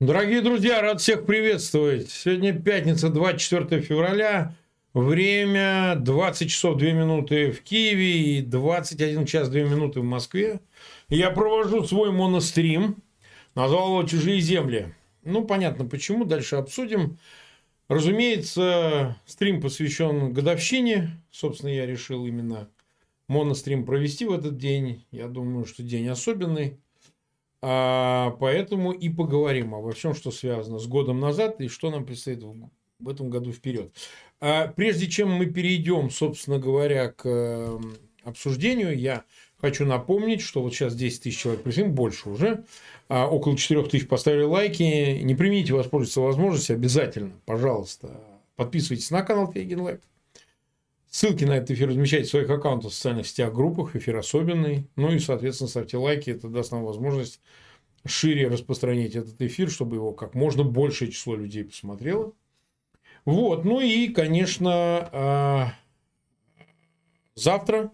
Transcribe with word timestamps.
Дорогие 0.00 0.40
друзья, 0.40 0.80
рад 0.80 1.02
всех 1.02 1.26
приветствовать. 1.26 2.10
Сегодня 2.10 2.58
пятница, 2.58 3.10
24 3.10 3.82
февраля. 3.82 4.56
Время 4.94 5.94
20 5.94 6.50
часов 6.50 6.78
2 6.78 6.92
минуты 6.92 7.52
в 7.52 7.60
Киеве 7.60 8.38
и 8.38 8.40
21 8.40 9.26
час 9.26 9.50
2 9.50 9.60
минуты 9.60 10.00
в 10.00 10.04
Москве. 10.04 10.62
Я 11.10 11.30
провожу 11.30 11.84
свой 11.84 12.12
монострим. 12.12 12.96
Назвал 13.54 13.88
его 13.88 14.08
«Чужие 14.08 14.40
земли». 14.40 14.94
Ну, 15.22 15.44
понятно 15.44 15.84
почему. 15.84 16.24
Дальше 16.24 16.56
обсудим. 16.56 17.18
Разумеется, 17.88 19.18
стрим 19.26 19.60
посвящен 19.60 20.32
годовщине. 20.32 21.10
Собственно, 21.30 21.68
я 21.74 21.84
решил 21.84 22.24
именно 22.24 22.70
монострим 23.28 23.84
провести 23.84 24.24
в 24.24 24.32
этот 24.32 24.56
день. 24.56 25.04
Я 25.10 25.28
думаю, 25.28 25.66
что 25.66 25.82
день 25.82 26.08
особенный. 26.08 26.78
А, 27.62 28.30
поэтому 28.40 28.92
и 28.92 29.08
поговорим 29.08 29.74
обо 29.74 29.92
всем, 29.92 30.14
что 30.14 30.30
связано 30.30 30.78
с 30.78 30.86
годом 30.86 31.20
назад 31.20 31.60
и 31.60 31.68
что 31.68 31.90
нам 31.90 32.06
предстоит 32.06 32.42
в, 32.42 33.08
этом 33.08 33.28
году 33.30 33.52
вперед. 33.52 33.94
А, 34.40 34.68
прежде 34.68 35.08
чем 35.08 35.30
мы 35.30 35.46
перейдем, 35.46 36.10
собственно 36.10 36.58
говоря, 36.58 37.08
к 37.08 37.22
э, 37.24 37.78
обсуждению, 38.24 38.98
я 38.98 39.24
хочу 39.60 39.84
напомнить, 39.84 40.40
что 40.40 40.62
вот 40.62 40.72
сейчас 40.72 40.94
10 40.94 41.22
тысяч 41.22 41.38
человек 41.38 41.62
присоединилось, 41.62 41.96
больше 41.96 42.30
уже, 42.30 42.64
а, 43.08 43.26
около 43.26 43.56
4 43.56 43.82
тысяч 43.84 44.08
поставили 44.08 44.42
лайки. 44.42 45.20
Не 45.22 45.34
преминьте 45.34 45.74
воспользоваться 45.74 46.22
возможностью, 46.22 46.76
обязательно, 46.76 47.32
пожалуйста, 47.44 48.20
подписывайтесь 48.56 49.10
на 49.10 49.22
канал 49.22 49.52
Фейгин 49.52 49.80
Live. 49.80 50.00
Ссылки 51.10 51.42
на 51.44 51.56
этот 51.56 51.72
эфир 51.72 51.88
размещайте 51.88 52.28
в 52.28 52.30
своих 52.30 52.48
аккаунтах 52.48 52.92
в 52.92 52.94
социальных 52.94 53.26
сетях, 53.26 53.52
группах, 53.52 53.96
эфир 53.96 54.16
особенный. 54.16 54.88
Ну 54.94 55.10
и, 55.10 55.18
соответственно, 55.18 55.68
ставьте 55.68 55.96
лайки, 55.96 56.30
это 56.30 56.48
даст 56.48 56.70
нам 56.70 56.84
возможность 56.84 57.40
шире 58.06 58.46
распространить 58.46 59.16
этот 59.16 59.40
эфир, 59.42 59.70
чтобы 59.70 59.96
его 59.96 60.12
как 60.12 60.34
можно 60.34 60.62
большее 60.62 61.10
число 61.10 61.34
людей 61.34 61.64
посмотрело. 61.64 62.32
Вот, 63.24 63.64
ну 63.64 63.80
и, 63.80 64.08
конечно, 64.08 65.10
а, 65.12 65.74
завтра, 67.34 67.90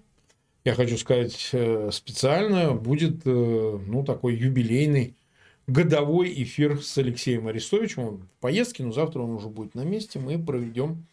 я 0.64 0.74
хочу 0.74 0.98
сказать 0.98 1.50
э, 1.52 1.90
специально, 1.92 2.74
будет, 2.74 3.22
э, 3.24 3.80
ну, 3.86 4.04
такой 4.04 4.36
юбилейный 4.36 5.16
годовой 5.66 6.32
эфир 6.42 6.82
с 6.82 6.96
Алексеем 6.98 7.48
Арестовичем. 7.48 8.02
Он 8.02 8.16
в 8.18 8.28
поездке, 8.40 8.84
но 8.84 8.92
завтра 8.92 9.20
он 9.20 9.30
уже 9.30 9.48
будет 9.48 9.74
на 9.74 9.84
месте. 9.84 10.18
Мы 10.18 10.38
проведем 10.38 11.06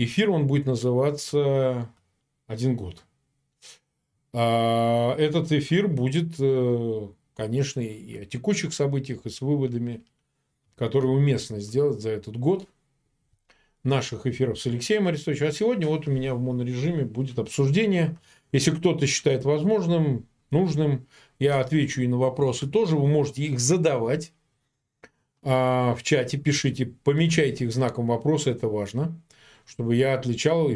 Эфир 0.00 0.30
он 0.30 0.46
будет 0.46 0.66
называться 0.66 1.90
«Один 2.46 2.76
год». 2.76 3.04
А 4.32 5.16
этот 5.16 5.50
эфир 5.50 5.88
будет, 5.88 6.34
э, 6.38 7.08
конечно, 7.34 7.80
и 7.80 8.18
о 8.18 8.24
текущих 8.24 8.72
событиях, 8.72 9.26
и 9.26 9.30
с 9.30 9.40
выводами, 9.40 10.04
которые 10.76 11.10
уместно 11.10 11.58
сделать 11.58 12.00
за 12.00 12.10
этот 12.10 12.36
год 12.36 12.68
наших 13.82 14.26
эфиров 14.26 14.60
с 14.60 14.66
Алексеем 14.66 15.08
Арестовичем. 15.08 15.48
А 15.48 15.52
сегодня 15.52 15.88
вот 15.88 16.06
у 16.06 16.12
меня 16.12 16.34
в 16.36 16.40
монорежиме 16.40 17.04
будет 17.04 17.40
обсуждение. 17.40 18.16
Если 18.52 18.70
кто-то 18.70 19.04
считает 19.08 19.44
возможным, 19.44 20.28
нужным, 20.50 21.08
я 21.40 21.58
отвечу 21.58 22.02
и 22.02 22.06
на 22.06 22.18
вопросы 22.18 22.68
тоже. 22.68 22.96
Вы 22.96 23.08
можете 23.08 23.42
их 23.42 23.58
задавать 23.58 24.32
а, 25.42 25.96
в 25.96 26.04
чате, 26.04 26.38
пишите, 26.38 26.86
помечайте 26.86 27.64
их 27.64 27.72
знаком 27.72 28.06
вопроса, 28.06 28.50
это 28.50 28.68
важно 28.68 29.20
чтобы 29.68 29.94
я 29.94 30.14
отличал, 30.14 30.70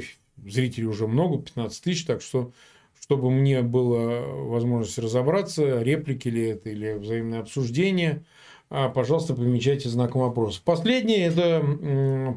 зрителей 0.45 0.87
уже 0.87 1.07
много, 1.07 1.43
15 1.43 1.83
тысяч, 1.83 2.05
так 2.05 2.23
что 2.23 2.53
чтобы 3.01 3.31
мне 3.31 3.63
была 3.63 4.21
возможность 4.21 4.99
разобраться, 4.99 5.83
реплики 5.83 6.29
ли 6.29 6.51
это 6.51 6.71
или 6.71 6.93
взаимное 6.93 7.41
обсуждение, 7.41 8.23
а, 8.71 8.89
пожалуйста, 8.89 9.35
помечайте 9.35 9.89
знаком 9.89 10.23
вопроса. 10.23 10.61
Последнее, 10.65 11.27
это 11.27 11.61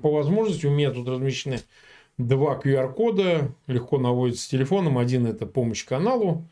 по 0.01 0.11
возможности, 0.11 0.65
у 0.65 0.71
меня 0.71 0.91
тут 0.91 1.07
размещены 1.07 1.59
два 2.17 2.59
QR-кода, 2.59 3.51
легко 3.67 3.99
наводится 3.99 4.49
телефоном. 4.49 4.97
Один– 4.97 5.25
это 5.27 5.45
помощь 5.45 5.85
каналу 5.85 6.43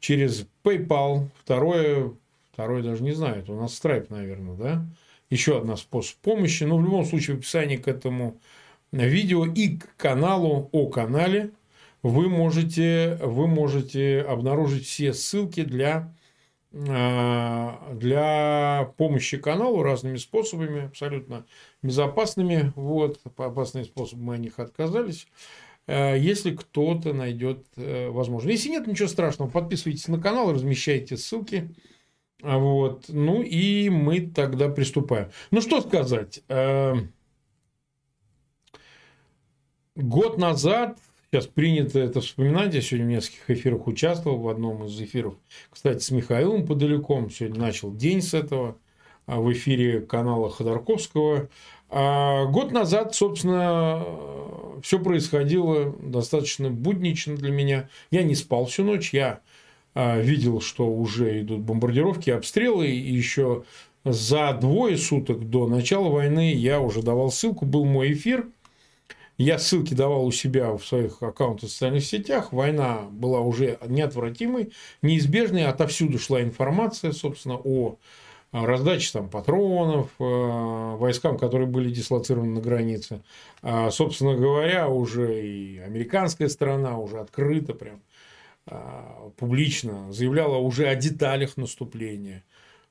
через 0.00 0.46
PayPal, 0.64 1.28
второе, 1.44 2.12
второе 2.52 2.82
даже 2.82 3.02
не 3.02 3.12
знаю, 3.12 3.42
это 3.42 3.52
у 3.52 3.60
нас 3.60 3.78
Stripe, 3.80 4.06
наверное, 4.10 4.56
да? 4.56 4.86
Еще 5.30 5.58
одна 5.58 5.76
способ 5.76 6.16
помощи. 6.18 6.64
Но 6.64 6.78
в 6.78 6.82
любом 6.82 7.04
случае 7.04 7.36
в 7.36 7.40
описании 7.40 7.76
к 7.76 7.86
этому 7.86 8.38
видео 8.92 9.46
и 9.46 9.76
к 9.76 9.96
каналу 9.96 10.68
о 10.72 10.86
канале 10.88 11.52
вы 12.02 12.28
можете, 12.28 13.18
вы 13.22 13.46
можете 13.46 14.20
обнаружить 14.20 14.86
все 14.86 15.12
ссылки 15.12 15.64
для, 15.64 16.14
а, 16.72 17.92
для 17.94 18.92
помощи 18.96 19.36
каналу 19.36 19.82
разными 19.82 20.16
способами, 20.16 20.86
абсолютно 20.86 21.44
безопасными. 21.82 22.72
Вот, 22.76 23.20
по 23.34 23.46
опасные 23.46 23.84
способы 23.84 24.22
мы 24.22 24.34
о 24.34 24.38
них 24.38 24.58
отказались. 24.58 25.26
А, 25.86 26.14
если 26.14 26.54
кто-то 26.54 27.12
найдет 27.12 27.66
э, 27.76 28.08
возможность. 28.10 28.58
Если 28.58 28.70
нет, 28.70 28.86
ничего 28.86 29.08
страшного, 29.08 29.50
подписывайтесь 29.50 30.08
на 30.08 30.20
канал, 30.20 30.52
размещайте 30.52 31.16
ссылки. 31.16 31.74
А 32.42 32.58
вот. 32.58 33.06
Ну 33.08 33.42
и 33.42 33.88
мы 33.88 34.20
тогда 34.20 34.68
приступаем. 34.68 35.30
Ну 35.50 35.60
что 35.60 35.80
сказать. 35.80 36.42
Год 39.98 40.38
назад, 40.38 40.96
сейчас 41.28 41.48
принято 41.48 41.98
это 41.98 42.20
вспоминать, 42.20 42.72
я 42.72 42.80
сегодня 42.80 43.06
в 43.06 43.10
нескольких 43.10 43.50
эфирах 43.50 43.88
участвовал, 43.88 44.38
в 44.38 44.48
одном 44.48 44.84
из 44.84 45.00
эфиров, 45.00 45.34
кстати, 45.70 45.98
с 45.98 46.12
Михаилом 46.12 46.64
Подаляком, 46.64 47.30
сегодня 47.30 47.58
начал 47.58 47.92
день 47.92 48.22
с 48.22 48.32
этого, 48.32 48.76
а, 49.26 49.40
в 49.40 49.52
эфире 49.52 50.00
канала 50.00 50.50
Ходорковского. 50.50 51.48
А 51.90 52.44
год 52.44 52.70
назад, 52.70 53.16
собственно, 53.16 54.06
все 54.84 55.00
происходило 55.00 55.92
достаточно 56.00 56.70
буднично 56.70 57.34
для 57.34 57.50
меня. 57.50 57.88
Я 58.12 58.22
не 58.22 58.36
спал 58.36 58.66
всю 58.66 58.84
ночь, 58.84 59.12
я 59.12 59.40
а, 59.94 60.20
видел, 60.20 60.60
что 60.60 60.86
уже 60.86 61.40
идут 61.40 61.62
бомбардировки, 61.62 62.30
обстрелы, 62.30 62.86
и 62.86 63.12
еще 63.12 63.64
за 64.04 64.52
двое 64.52 64.96
суток 64.96 65.50
до 65.50 65.66
начала 65.66 66.08
войны 66.08 66.54
я 66.54 66.78
уже 66.78 67.02
давал 67.02 67.32
ссылку, 67.32 67.66
был 67.66 67.84
мой 67.84 68.12
эфир– 68.12 68.46
я 69.38 69.60
ссылки 69.60 69.94
давал 69.94 70.26
у 70.26 70.32
себя 70.32 70.72
в 70.76 70.84
своих 70.84 71.22
аккаунтах 71.22 71.70
в 71.70 71.72
социальных 71.72 72.04
сетях. 72.04 72.52
Война 72.52 73.02
была 73.10 73.40
уже 73.40 73.78
неотвратимой, 73.86 74.72
неизбежной. 75.00 75.64
Отовсюду 75.64 76.18
шла 76.18 76.42
информация, 76.42 77.12
собственно, 77.12 77.54
о 77.56 77.98
раздаче 78.50 79.12
там, 79.12 79.28
патронов 79.30 80.10
э, 80.18 80.24
войскам, 80.24 81.38
которые 81.38 81.68
были 81.68 81.90
дислоцированы 81.90 82.50
на 82.50 82.60
границе. 82.60 83.22
А, 83.62 83.90
собственно 83.90 84.34
говоря, 84.34 84.88
уже 84.88 85.46
и 85.46 85.78
американская 85.78 86.48
сторона 86.48 86.98
уже 86.98 87.20
открыто 87.20 87.74
прям 87.74 88.02
а, 88.66 89.30
публично 89.36 90.12
заявляла 90.12 90.56
уже 90.56 90.88
о 90.88 90.96
деталях 90.96 91.56
наступления. 91.56 92.42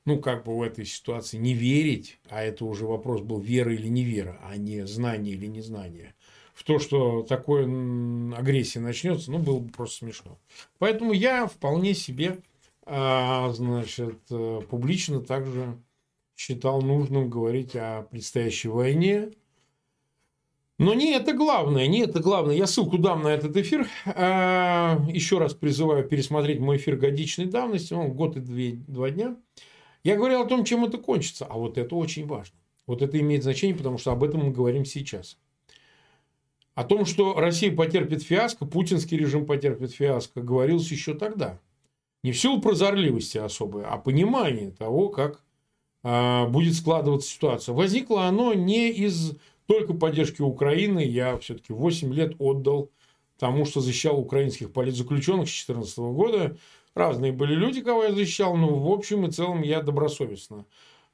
Ну, 0.06 0.19
как 0.19 0.46
бы 0.46 0.58
в 0.58 0.62
этой 0.62 0.85
ситуации 0.85 1.35
не 1.35 1.53
верить, 1.53 2.19
а 2.29 2.41
это 2.41 2.64
уже 2.64 2.85
вопрос 2.85 3.19
был 3.22 3.41
вера 3.41 3.74
или 3.74 3.88
не 3.88 4.06
вера, 4.06 4.40
а 4.41 4.56
не 4.56 4.88
знание 4.88 5.34
или 5.34 5.47
незнание 5.47 6.14
в 6.57 6.63
то, 6.63 6.79
что 6.79 7.22
такое 7.22 7.66
агрессия 8.35 8.79
начнется, 8.79 9.31
ну, 9.31 9.38
было 9.38 9.59
бы 9.59 9.69
просто 9.72 9.97
смешно. 9.97 10.40
Поэтому 10.79 11.13
я 11.13 11.45
вполне 11.45 11.94
себе, 11.94 12.40
а, 12.84 13.51
значит, 13.53 14.18
э, 14.31 14.62
публично 14.67 15.22
также 15.22 15.78
считал 16.35 16.81
нужным 16.81 17.29
говорить 17.29 17.75
о 17.75 18.07
предстоящей 18.09 18.69
войне. 18.69 19.29
Но 20.79 20.96
не 20.96 21.12
это 21.13 21.34
главное, 21.34 21.85
не 21.85 22.00
это 22.00 22.22
главное. 22.22 22.56
Я 22.56 22.66
ссылку 22.66 22.97
дам 22.97 23.22
на 23.22 23.28
этот 23.28 23.56
эфир. 23.56 23.88
А, 24.07 25.00
еще 25.09 25.38
раз 25.38 25.53
призываю 25.53 26.07
пересмотреть 26.07 26.59
мой 26.59 26.78
эфир 26.78 26.96
годичной 26.96 27.46
давности, 27.46 27.93
он 27.93 28.14
год 28.14 28.35
и 28.35 28.40
две, 28.40 28.72
два 28.72 29.11
дня. 29.11 29.37
Я 30.03 30.16
говорил 30.16 30.41
о 30.41 30.47
том, 30.47 30.66
чем 30.66 30.85
это 30.85 30.97
кончится, 30.97 31.46
а 31.46 31.53
вот 31.53 31.78
это 31.78 31.96
очень 31.96 32.26
важно. 32.26 32.58
Вот 32.87 33.03
это 33.03 33.20
имеет 33.20 33.43
значение, 33.43 33.78
потому 33.78 33.99
что 33.99 34.11
об 34.11 34.23
этом 34.23 34.43
мы 34.43 34.52
говорим 34.52 34.85
сейчас. 34.85 35.37
О 36.78 36.84
том, 36.84 37.08
что 37.08 37.34
Россия 37.34 37.76
потерпит 37.76 38.22
фиаско, 38.22 38.64
путинский 38.64 39.18
режим 39.18 39.47
потерпит 39.47 39.94
фиаско, 39.94 40.41
говорилось 40.41 40.91
еще 40.91 41.16
тогда. 41.16 41.59
Не 42.22 42.32
в 42.32 42.40
силу 42.40 42.62
прозорливости 42.62 43.40
особой, 43.40 43.84
а 43.84 43.97
понимание 43.97 44.70
того, 44.70 45.09
как 45.09 45.41
а, 46.03 46.46
будет 46.46 46.76
складываться 46.76 47.32
ситуация. 47.32 47.74
Возникло 47.74 48.28
оно 48.28 48.53
не 48.53 48.91
из 48.91 49.35
только 49.66 49.96
поддержки 49.96 50.44
Украины. 50.44 51.00
Я 51.00 51.40
все-таки 51.40 51.74
8 51.74 52.14
лет 52.14 52.35
отдал 52.38 52.91
тому, 53.40 53.66
что 53.66 53.82
защищал 53.82 54.20
украинских 54.20 54.72
политзаключенных 54.72 55.50
с 55.50 55.66
2014 55.66 55.97
года. 55.97 56.58
Разные 56.94 57.32
были 57.32 57.56
люди, 57.56 57.82
кого 57.82 58.03
я 58.03 58.14
защищал, 58.14 58.56
но 58.56 58.68
в 58.68 58.91
общем 58.91 59.26
и 59.26 59.32
целом 59.32 59.64
я 59.64 59.82
добросовестно 59.82 60.68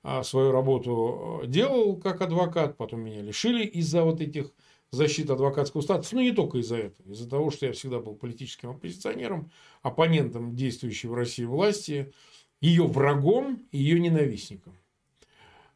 а, 0.03 0.23
свою 0.23 0.51
работу 0.51 1.43
делал 1.45 1.95
как 1.95 2.19
адвокат. 2.19 2.75
Потом 2.75 2.99
меня 2.99 3.21
лишили 3.21 3.63
из-за 3.63 4.03
вот 4.03 4.19
этих 4.19 4.51
защиты 4.95 5.33
адвокатского 5.33 5.81
статуса, 5.81 6.15
но 6.15 6.21
не 6.21 6.31
только 6.31 6.59
из-за 6.59 6.77
этого, 6.77 7.11
из-за 7.11 7.29
того, 7.29 7.49
что 7.49 7.65
я 7.65 7.73
всегда 7.73 7.99
был 7.99 8.15
политическим 8.15 8.69
оппозиционером, 8.69 9.51
оппонентом 9.81 10.55
действующей 10.55 11.09
в 11.09 11.13
России 11.13 11.45
власти, 11.45 12.13
ее 12.61 12.85
врагом, 12.85 13.63
ее 13.71 13.99
ненавистником. 13.99 14.73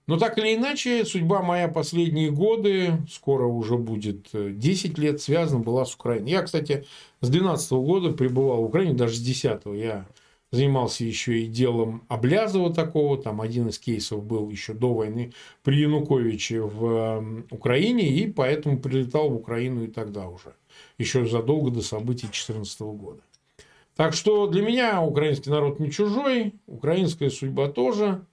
Но 0.06 0.18
так 0.18 0.38
или 0.38 0.56
иначе, 0.56 1.04
судьба 1.04 1.42
моя 1.42 1.68
последние 1.68 2.32
годы, 2.32 2.94
скоро 3.12 3.46
уже 3.46 3.78
будет 3.78 4.30
10 4.32 4.98
лет, 4.98 5.20
связана 5.20 5.62
была 5.62 5.84
с 5.84 5.96
Украиной. 5.96 6.32
Я, 6.32 6.44
кстати, 6.44 6.86
с 7.20 7.28
12 7.28 7.72
года 7.74 8.14
пребывал 8.14 8.62
в 8.62 8.66
Украине, 8.66 8.94
даже 8.94 9.16
с 9.16 9.20
10 9.20 9.62
я 9.76 10.08
занимался 10.52 11.04
еще 11.04 11.40
и 11.40 11.48
делом 11.48 12.04
Облязова 12.08 12.74
такого, 12.74 13.22
там 13.22 13.42
один 13.42 13.68
из 13.68 13.80
кейсов 13.80 14.24
был 14.24 14.50
еще 14.50 14.74
до 14.74 14.94
войны 14.94 15.34
при 15.64 15.82
Януковиче 15.82 16.62
в 16.62 17.44
Украине, 17.52 18.08
и 18.08 18.32
поэтому 18.32 18.80
прилетал 18.80 19.30
в 19.30 19.36
Украину 19.36 19.84
и 19.84 19.88
тогда 19.88 20.28
уже, 20.28 20.56
еще 20.98 21.26
задолго 21.26 21.72
до 21.72 21.82
событий 21.82 22.28
2014 22.28 22.82
года. 22.82 23.22
Так 23.96 24.14
что 24.14 24.46
для 24.46 24.62
меня 24.62 25.02
украинский 25.02 25.50
народ 25.52 25.80
не 25.80 25.92
чужой, 25.92 26.54
украинская 26.68 27.32
судьба 27.32 27.68
тоже. 27.68 28.24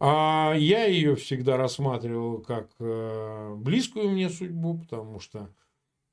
А 0.00 0.54
я 0.56 0.84
ее 0.84 1.16
всегда 1.16 1.56
рассматривал 1.56 2.38
как 2.38 2.68
э, 2.78 3.54
близкую 3.56 4.10
мне 4.10 4.28
судьбу, 4.28 4.78
потому 4.78 5.18
что 5.18 5.48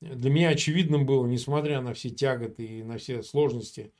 для 0.00 0.30
меня 0.30 0.48
очевидным 0.48 1.06
было, 1.06 1.26
несмотря 1.26 1.80
на 1.80 1.94
все 1.94 2.10
тяготы 2.10 2.64
и 2.64 2.82
на 2.82 2.98
все 2.98 3.22
сложности 3.22 3.92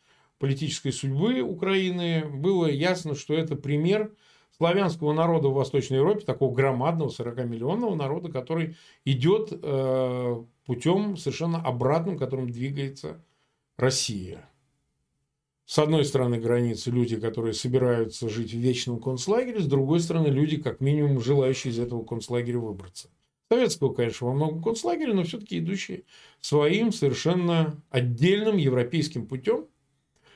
политической 0.42 0.90
судьбы 0.90 1.40
Украины, 1.40 2.24
было 2.24 2.66
ясно, 2.66 3.14
что 3.14 3.32
это 3.32 3.54
пример 3.54 4.12
славянского 4.56 5.12
народа 5.12 5.46
в 5.46 5.54
Восточной 5.54 5.98
Европе, 5.98 6.24
такого 6.24 6.52
громадного 6.52 7.10
40-миллионного 7.10 7.94
народа, 7.94 8.28
который 8.28 8.76
идет 9.04 9.50
э, 9.52 10.44
путем 10.66 11.16
совершенно 11.16 11.62
обратным, 11.62 12.18
которым 12.18 12.50
двигается 12.50 13.24
Россия. 13.76 14.50
С 15.64 15.78
одной 15.78 16.04
стороны 16.04 16.40
границы 16.40 16.90
люди, 16.90 17.20
которые 17.20 17.54
собираются 17.54 18.28
жить 18.28 18.52
в 18.52 18.58
вечном 18.58 19.00
концлагере, 19.00 19.60
с 19.60 19.66
другой 19.66 20.00
стороны 20.00 20.26
люди, 20.26 20.56
как 20.56 20.80
минимум, 20.80 21.20
желающие 21.20 21.72
из 21.72 21.78
этого 21.78 22.02
концлагеря 22.02 22.58
выбраться. 22.58 23.10
Советского, 23.48 23.94
конечно, 23.94 24.26
во 24.26 24.32
многом 24.32 24.60
концлагере, 24.60 25.14
но 25.14 25.22
все-таки 25.22 25.60
идущие 25.60 26.02
своим 26.40 26.90
совершенно 26.90 27.80
отдельным 27.90 28.56
европейским 28.56 29.28
путем, 29.28 29.68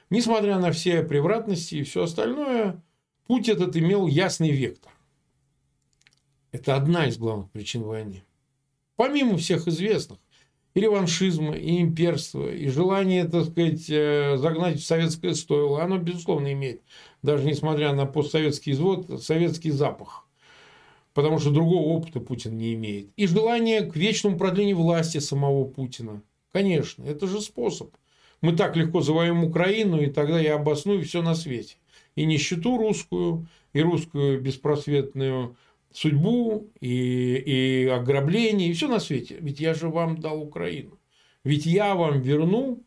Несмотря 0.09 0.59
на 0.59 0.71
все 0.71 1.03
превратности 1.03 1.77
и 1.77 1.83
все 1.83 2.05
остальное, 2.05 2.83
путь 3.27 3.49
этот 3.49 3.77
имел 3.77 4.07
ясный 4.07 4.51
вектор. 4.51 4.93
Это 6.53 6.77
одна 6.77 7.07
из 7.07 7.19
главных 7.19 7.51
причин 7.51 7.83
войны. 7.83 8.23
Помимо 8.95 9.37
всех 9.37 9.67
известных, 9.67 10.19
и 10.75 10.81
реваншизма, 10.81 11.57
и 11.57 11.81
имперства, 11.81 12.53
и 12.53 12.69
желание, 12.69 13.25
так 13.25 13.47
сказать, 13.47 13.87
э, 13.89 14.37
загнать 14.37 14.79
в 14.79 14.85
советское 14.85 15.35
стойло, 15.35 15.83
оно, 15.83 15.99
безусловно, 15.99 16.53
имеет, 16.53 16.83
даже 17.23 17.47
несмотря 17.47 17.93
на 17.95 18.07
постсоветский 18.07 18.73
извод, 18.73 19.23
советский 19.23 19.71
запах. 19.71 20.27
Потому 21.15 21.39
что 21.39 21.51
другого 21.51 21.87
опыта 21.89 22.21
Путин 22.21 22.57
не 22.59 22.75
имеет. 22.75 23.11
И 23.17 23.27
желание 23.27 23.81
к 23.83 23.97
вечному 23.97 24.39
продлению 24.39 24.77
власти 24.77 25.19
самого 25.19 25.65
Путина. 25.65 26.23
Конечно, 26.53 27.05
это 27.05 27.27
же 27.27 27.41
способ– 27.41 27.97
мы 28.41 28.53
так 28.53 28.77
легко 28.77 29.01
завоюем 29.01 29.45
Украину, 29.45 30.01
и 30.01 30.07
тогда 30.07 30.39
я 30.41 30.55
обосную 30.57 31.05
все 31.05 31.23
на 31.23 31.35
свете. 31.35 31.77
И 32.15 32.25
нищету 32.25 32.77
русскую, 32.77 33.47
и 33.73 33.81
русскую 33.81 34.41
беспросветную 34.41 35.57
судьбу, 35.93 36.71
и, 36.81 37.37
и 37.37 37.87
ограбление, 37.87 38.69
и 38.69 38.73
все 38.73 38.89
на 38.89 39.01
свете. 39.01 39.37
Ведь 39.41 39.61
я 39.61 39.75
же 39.75 39.89
вам 39.89 40.19
дал 40.19 40.41
Украину. 40.43 40.99
Ведь 41.45 41.65
я 41.65 41.95
вам 41.95 42.21
верну 42.21 42.83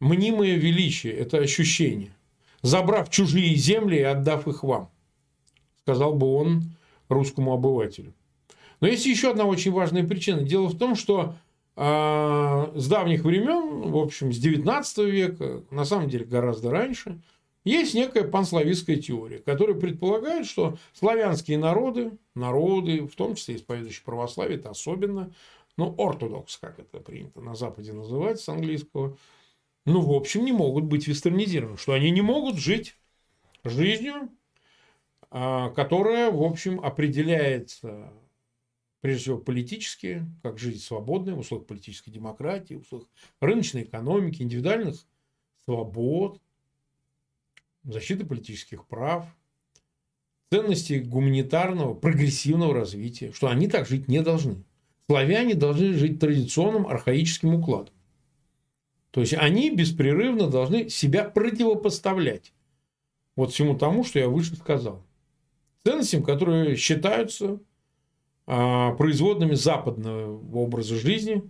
мнимое 0.00 0.56
величие, 0.56 1.12
это 1.12 1.38
ощущение, 1.38 2.14
забрав 2.62 3.10
чужие 3.10 3.54
земли 3.54 3.98
и 3.98 4.02
отдав 4.02 4.48
их 4.48 4.62
вам, 4.62 4.90
сказал 5.82 6.14
бы 6.14 6.26
он 6.34 6.62
русскому 7.08 7.52
обывателю. 7.52 8.14
Но 8.80 8.88
есть 8.88 9.06
еще 9.06 9.30
одна 9.30 9.44
очень 9.44 9.72
важная 9.72 10.04
причина. 10.06 10.42
Дело 10.42 10.68
в 10.68 10.76
том, 10.76 10.94
что 10.96 11.36
а 11.76 12.70
с 12.74 12.88
давних 12.88 13.24
времен, 13.24 13.90
в 13.90 13.96
общем, 13.96 14.32
с 14.32 14.38
19 14.38 14.98
века, 14.98 15.62
на 15.70 15.84
самом 15.84 16.08
деле 16.08 16.24
гораздо 16.24 16.70
раньше, 16.70 17.20
есть 17.64 17.94
некая 17.94 18.24
панславистская 18.24 18.96
теория, 18.96 19.38
которая 19.38 19.74
предполагает, 19.74 20.46
что 20.46 20.76
славянские 20.92 21.58
народы, 21.58 22.12
народы, 22.34 23.06
в 23.06 23.16
том 23.16 23.34
числе 23.34 23.56
исповедующие 23.56 24.04
православие, 24.04 24.58
это 24.58 24.70
особенно, 24.70 25.32
ну, 25.76 25.94
ортодокс, 25.98 26.58
как 26.58 26.78
это 26.78 27.00
принято 27.00 27.40
на 27.40 27.54
Западе 27.54 27.92
называть 27.92 28.38
с 28.38 28.48
английского, 28.48 29.16
ну, 29.86 30.00
в 30.00 30.12
общем, 30.12 30.44
не 30.44 30.52
могут 30.52 30.84
быть 30.84 31.08
вестернизированы, 31.08 31.76
что 31.76 31.92
они 31.92 32.10
не 32.10 32.22
могут 32.22 32.56
жить 32.56 32.96
жизнью, 33.64 34.28
а, 35.30 35.70
которая, 35.70 36.30
в 36.30 36.42
общем, 36.42 36.80
определяется 36.80 38.12
прежде 39.04 39.24
всего 39.24 39.36
политические, 39.36 40.26
как 40.42 40.58
жизнь 40.58 40.80
свободная 40.80 41.34
в 41.34 41.40
условиях 41.40 41.66
политической 41.66 42.10
демократии, 42.10 42.76
в 42.76 42.80
условиях 42.80 43.10
рыночной 43.38 43.82
экономики, 43.82 44.40
индивидуальных 44.40 44.96
свобод, 45.66 46.40
защиты 47.82 48.24
политических 48.24 48.86
прав, 48.86 49.26
ценности 50.50 51.00
гуманитарного, 51.00 51.92
прогрессивного 51.92 52.72
развития, 52.72 53.30
что 53.32 53.48
они 53.48 53.68
так 53.68 53.86
жить 53.86 54.08
не 54.08 54.22
должны. 54.22 54.64
Славяне 55.06 55.54
должны 55.54 55.92
жить 55.92 56.18
традиционным 56.18 56.86
архаическим 56.86 57.56
укладом. 57.56 57.92
То 59.10 59.20
есть 59.20 59.34
они 59.34 59.68
беспрерывно 59.68 60.48
должны 60.48 60.88
себя 60.88 61.24
противопоставлять 61.24 62.54
вот 63.36 63.52
всему 63.52 63.76
тому, 63.76 64.02
что 64.02 64.18
я 64.18 64.30
выше 64.30 64.56
сказал. 64.56 65.04
Ценностям, 65.84 66.22
которые 66.22 66.76
считаются 66.76 67.60
производными 68.46 69.54
западного 69.54 70.40
образа 70.54 70.96
жизни, 70.96 71.42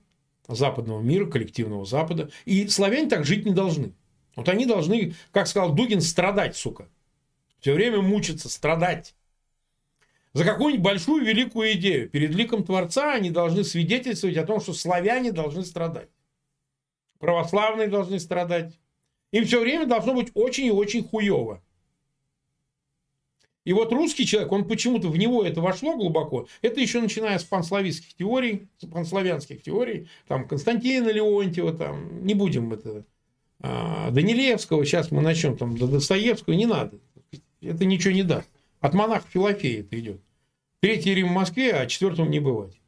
западного 0.48 1.00
мира, 1.00 1.26
коллективного 1.26 1.84
Запада. 1.84 2.30
И 2.44 2.68
славяне 2.68 3.08
так 3.08 3.24
жить 3.24 3.44
не 3.44 3.52
должны. 3.52 3.94
Вот 4.36 4.48
они 4.48 4.66
должны, 4.66 5.14
как 5.30 5.46
сказал 5.46 5.74
Дугин, 5.74 6.00
страдать, 6.00 6.56
сука. 6.56 6.88
Все 7.60 7.72
время 7.72 8.02
мучиться, 8.02 8.48
страдать. 8.48 9.14
За 10.32 10.44
какую-нибудь 10.44 10.84
большую 10.84 11.24
великую 11.24 11.72
идею. 11.74 12.10
Перед 12.10 12.34
ликом 12.34 12.64
Творца 12.64 13.14
они 13.14 13.30
должны 13.30 13.62
свидетельствовать 13.62 14.36
о 14.36 14.44
том, 14.44 14.60
что 14.60 14.72
славяне 14.72 15.30
должны 15.30 15.64
страдать. 15.64 16.10
Православные 17.20 17.86
должны 17.86 18.18
страдать. 18.18 18.78
Им 19.30 19.44
все 19.44 19.60
время 19.60 19.86
должно 19.86 20.12
быть 20.14 20.32
очень 20.34 20.66
и 20.66 20.70
очень 20.72 21.04
хуево. 21.04 21.62
И 23.64 23.72
вот 23.72 23.92
русский 23.92 24.26
человек, 24.26 24.52
он 24.52 24.68
почему-то 24.68 25.08
в 25.08 25.16
него 25.16 25.42
это 25.42 25.60
вошло 25.60 25.96
глубоко. 25.96 26.46
Это 26.60 26.80
еще 26.80 27.00
начиная 27.00 27.38
с 27.38 27.44
панславистских 27.44 28.14
теорий, 28.14 28.68
с 28.78 28.86
панславянских 28.86 29.62
теорий, 29.62 30.08
там 30.28 30.46
Константина 30.46 31.08
Леонтьева, 31.08 31.72
там, 31.72 32.24
не 32.26 32.34
будем 32.34 32.72
это, 32.72 33.04
а, 33.60 34.10
Данилевского, 34.10 34.84
сейчас 34.84 35.10
мы 35.10 35.22
начнем, 35.22 35.56
там, 35.56 35.78
до 35.78 35.86
Достоевского, 35.86 36.52
не 36.52 36.66
надо. 36.66 36.98
Это 37.62 37.86
ничего 37.86 38.12
не 38.12 38.22
даст. 38.22 38.50
От 38.80 38.92
монаха 38.92 39.26
Филофея 39.32 39.80
это 39.80 39.98
идет. 39.98 40.20
Третий 40.80 41.14
Рим 41.14 41.28
в 41.28 41.32
Москве, 41.32 41.72
а 41.72 41.86
четвертым 41.86 42.30
не 42.30 42.40
бывать. 42.40 42.78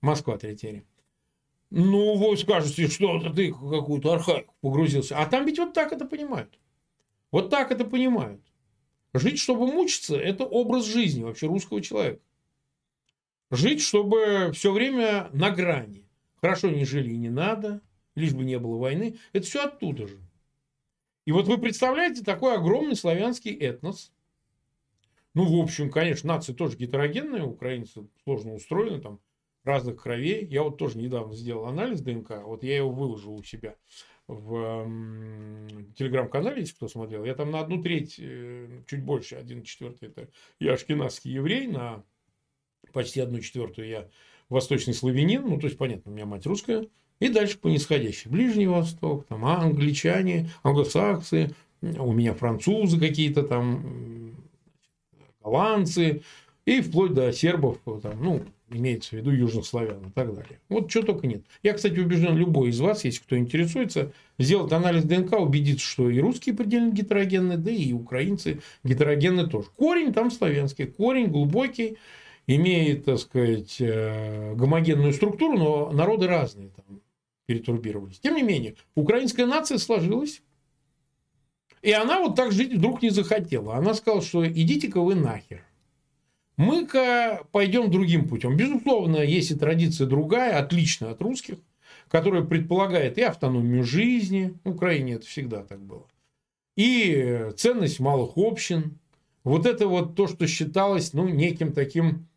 Москва, 0.00 0.38
третий 0.38 0.70
Рим. 0.70 0.84
Ну, 1.70 2.14
вы 2.14 2.36
скажете, 2.36 2.86
что 2.86 3.18
ты 3.32 3.52
какую-то 3.52 4.12
архаику 4.12 4.54
погрузился. 4.60 5.18
А 5.18 5.26
там 5.26 5.44
ведь 5.44 5.58
вот 5.58 5.72
так 5.72 5.92
это 5.92 6.04
понимают. 6.04 6.56
Вот 7.32 7.50
так 7.50 7.72
это 7.72 7.84
понимают. 7.84 8.40
Жить, 9.14 9.38
чтобы 9.38 9.68
мучиться, 9.68 10.16
это 10.16 10.44
образ 10.44 10.84
жизни 10.86 11.22
вообще 11.22 11.46
русского 11.46 11.80
человека. 11.80 12.20
Жить, 13.52 13.80
чтобы 13.80 14.50
все 14.52 14.72
время 14.72 15.30
на 15.32 15.50
грани. 15.50 16.04
Хорошо 16.40 16.68
не 16.68 16.84
жили 16.84 17.12
и 17.12 17.16
не 17.16 17.30
надо, 17.30 17.80
лишь 18.16 18.34
бы 18.34 18.44
не 18.44 18.58
было 18.58 18.76
войны. 18.76 19.16
Это 19.32 19.46
все 19.46 19.66
оттуда 19.66 20.08
же. 20.08 20.18
И 21.26 21.32
вот 21.32 21.46
вы 21.46 21.58
представляете 21.58 22.24
такой 22.24 22.56
огромный 22.56 22.96
славянский 22.96 23.54
этнос. 23.54 24.12
Ну, 25.32 25.44
в 25.44 25.62
общем, 25.62 25.90
конечно, 25.90 26.34
нации 26.34 26.52
тоже 26.52 26.76
гетерогенные, 26.76 27.44
украинцы 27.44 28.08
сложно 28.24 28.54
устроены, 28.54 29.00
там 29.00 29.20
разных 29.62 30.02
кровей. 30.02 30.44
Я 30.44 30.64
вот 30.64 30.76
тоже 30.76 30.98
недавно 30.98 31.34
сделал 31.36 31.66
анализ 31.66 32.00
ДНК, 32.00 32.42
вот 32.44 32.64
я 32.64 32.76
его 32.76 32.90
выложил 32.90 33.34
у 33.34 33.44
себя 33.44 33.76
в 34.26 34.88
телеграм-канале, 35.96 36.60
если 36.60 36.74
кто 36.74 36.88
смотрел, 36.88 37.24
я 37.24 37.34
там 37.34 37.50
на 37.50 37.60
одну 37.60 37.82
треть, 37.82 38.16
э, 38.18 38.82
чуть 38.86 39.02
больше, 39.02 39.36
один 39.36 39.62
четвертый, 39.62 40.08
это 40.08 40.28
я 40.58 40.72
ашкенадский 40.72 41.32
еврей, 41.32 41.66
на 41.66 42.02
почти 42.92 43.20
одну 43.20 43.40
четвертую 43.40 43.88
я 43.88 44.08
восточный 44.48 44.94
славянин, 44.94 45.42
ну, 45.46 45.58
то 45.58 45.66
есть, 45.66 45.78
понятно, 45.78 46.10
у 46.10 46.14
меня 46.14 46.26
мать 46.26 46.46
русская, 46.46 46.86
и 47.20 47.28
дальше 47.28 47.58
по 47.58 47.68
нисходящей. 47.68 48.30
Ближний 48.30 48.66
Восток, 48.66 49.26
там 49.26 49.44
англичане, 49.44 50.50
англосаксы, 50.62 51.54
у 51.80 52.12
меня 52.12 52.34
французы 52.34 52.98
какие-то 52.98 53.42
там, 53.42 54.34
голландцы, 55.42 56.22
и 56.64 56.80
вплоть 56.80 57.12
до 57.12 57.30
сербов, 57.32 57.78
там, 58.02 58.22
ну, 58.22 58.42
имеется 58.70 59.10
в 59.10 59.12
виду 59.14 59.30
южных 59.30 59.66
славян 59.66 60.06
и 60.06 60.10
так 60.10 60.34
далее. 60.34 60.60
Вот 60.68 60.90
что 60.90 61.02
только 61.02 61.26
нет. 61.26 61.42
Я, 61.62 61.74
кстати, 61.74 61.98
убежден, 61.98 62.36
любой 62.36 62.70
из 62.70 62.80
вас, 62.80 63.04
если 63.04 63.20
кто 63.20 63.36
интересуется, 63.36 64.12
сделать 64.38 64.72
анализ 64.72 65.04
ДНК, 65.04 65.38
убедиться, 65.38 65.84
что 65.84 66.10
и 66.10 66.18
русские 66.18 66.54
предельно 66.54 66.92
гетерогенны, 66.92 67.56
да 67.56 67.70
и 67.70 67.92
украинцы 67.92 68.60
гетерогенны 68.82 69.46
тоже. 69.48 69.68
Корень 69.76 70.12
там 70.12 70.30
славянский, 70.30 70.86
корень 70.86 71.28
глубокий, 71.28 71.98
имеет, 72.46 73.04
так 73.04 73.18
сказать, 73.18 73.76
э, 73.80 74.54
гомогенную 74.54 75.12
структуру, 75.12 75.58
но 75.58 75.92
народы 75.92 76.26
разные 76.26 76.70
там 76.70 77.00
перетурбировались. 77.46 78.18
Тем 78.18 78.34
не 78.34 78.42
менее, 78.42 78.76
украинская 78.94 79.46
нация 79.46 79.78
сложилась, 79.78 80.42
и 81.82 81.92
она 81.92 82.20
вот 82.20 82.34
так 82.34 82.52
жить 82.52 82.72
вдруг 82.72 83.02
не 83.02 83.10
захотела. 83.10 83.76
Она 83.76 83.94
сказала, 83.94 84.22
что 84.22 84.46
идите-ка 84.46 85.00
вы 85.00 85.14
нахер. 85.14 85.62
Мы-ка 86.56 87.44
пойдем 87.50 87.90
другим 87.90 88.28
путем. 88.28 88.56
Безусловно, 88.56 89.16
есть 89.18 89.50
и 89.50 89.56
традиция 89.56 90.06
другая, 90.06 90.58
отличная 90.58 91.10
от 91.10 91.20
русских, 91.20 91.58
которая 92.08 92.42
предполагает 92.42 93.18
и 93.18 93.22
автономию 93.22 93.82
жизни. 93.82 94.54
В 94.62 94.70
Украине 94.70 95.14
это 95.14 95.26
всегда 95.26 95.64
так 95.64 95.80
было. 95.80 96.06
И 96.76 97.50
ценность 97.56 97.98
малых 97.98 98.32
общин. 98.36 98.98
Вот 99.42 99.66
это 99.66 99.88
вот 99.88 100.14
то, 100.14 100.26
что 100.28 100.46
считалось 100.46 101.12
ну, 101.12 101.28
неким 101.28 101.72
таким, 101.72 102.28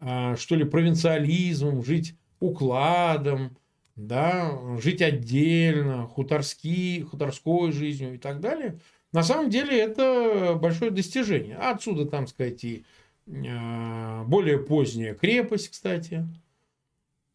а, 0.00 0.36
что 0.36 0.56
ли, 0.56 0.64
провинциализмом, 0.64 1.84
жить 1.84 2.16
укладом, 2.40 3.56
да, 3.94 4.58
жить 4.80 5.00
отдельно, 5.00 6.06
хуторски, 6.06 7.02
хуторской 7.02 7.72
жизнью 7.72 8.14
и 8.14 8.18
так 8.18 8.40
далее. 8.40 8.78
На 9.12 9.22
самом 9.22 9.48
деле 9.48 9.78
это 9.78 10.58
большое 10.60 10.90
достижение. 10.90 11.56
Отсюда, 11.56 12.06
там 12.06 12.26
сказать, 12.26 12.64
и 12.64 12.84
Э, 12.84 12.95
более 13.26 14.58
поздняя 14.58 15.14
крепость, 15.14 15.70
кстати. 15.70 16.26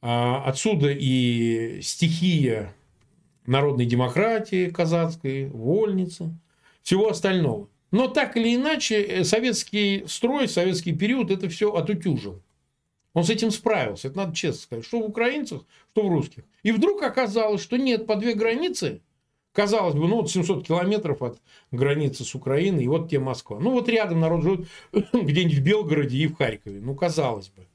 А 0.01 0.43
отсюда 0.45 0.89
и 0.89 1.79
стихия 1.81 2.73
народной 3.45 3.85
демократии 3.85 4.69
казацкой, 4.69 5.49
вольницы, 5.49 6.33
всего 6.81 7.09
остального. 7.09 7.69
Но 7.91 8.07
так 8.07 8.37
или 8.37 8.55
иначе, 8.55 9.01
э, 9.01 9.23
советский 9.23 10.05
строй, 10.07 10.47
советский 10.47 10.93
период 10.93 11.29
это 11.29 11.49
все 11.49 11.73
отутюжил. 11.73 12.41
Он 13.13 13.25
с 13.25 13.29
этим 13.29 13.51
справился, 13.51 14.07
это 14.07 14.17
надо 14.17 14.35
честно 14.35 14.61
сказать, 14.61 14.85
что 14.85 15.01
в 15.01 15.05
украинцах, 15.05 15.65
что 15.91 16.07
в 16.07 16.09
русских. 16.09 16.43
И 16.63 16.71
вдруг 16.71 17.03
оказалось, 17.03 17.61
что 17.61 17.77
нет, 17.77 18.07
по 18.07 18.15
две 18.15 18.33
границы 18.33 19.01
Казалось 19.53 19.95
бы, 19.95 20.07
ну 20.07 20.17
вот 20.17 20.31
700 20.31 20.65
километров 20.65 21.21
от 21.21 21.41
границы 21.71 22.23
с 22.23 22.35
Украиной, 22.35 22.85
и 22.85 22.87
вот 22.87 23.09
тебе 23.09 23.19
Москва. 23.19 23.59
Ну 23.59 23.71
вот 23.71 23.89
рядом 23.89 24.21
народ 24.21 24.43
живет 24.43 24.67
где-нибудь 25.13 25.57
в 25.57 25.63
Белгороде 25.63 26.17
и 26.17 26.27
в 26.27 26.35
Харькове. 26.35 26.79
Ну, 26.79 26.95
казалось 26.95 27.49
бы. 27.49 27.67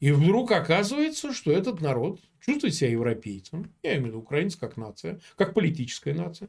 И 0.00 0.10
вдруг 0.10 0.50
оказывается, 0.50 1.32
что 1.32 1.52
этот 1.52 1.80
народ 1.80 2.18
чувствует 2.40 2.74
себя 2.74 2.90
европейцем, 2.90 3.72
я 3.84 3.92
имею 3.92 4.04
в 4.04 4.06
виду 4.08 4.18
украинец 4.18 4.56
как 4.56 4.76
нация, 4.76 5.20
как 5.36 5.54
политическая 5.54 6.12
нация, 6.12 6.48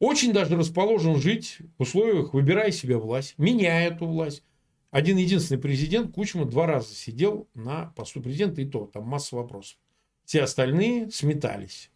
очень 0.00 0.32
даже 0.32 0.56
расположен 0.56 1.20
жить 1.20 1.58
в 1.78 1.82
условиях 1.82 2.34
«выбирай 2.34 2.72
себе 2.72 2.96
власть», 2.96 3.34
меняя 3.38 3.90
эту 3.90 4.06
власть. 4.06 4.42
Один 4.90 5.16
единственный 5.16 5.60
президент 5.60 6.12
Кучма 6.12 6.44
два 6.46 6.66
раза 6.66 6.92
сидел 6.94 7.48
на 7.54 7.92
посту 7.96 8.20
президента, 8.20 8.60
и 8.60 8.66
то 8.66 8.86
там 8.86 9.04
масса 9.04 9.36
вопросов. 9.36 9.78
Все 10.24 10.42
остальные 10.42 11.10
сметались. 11.12 11.92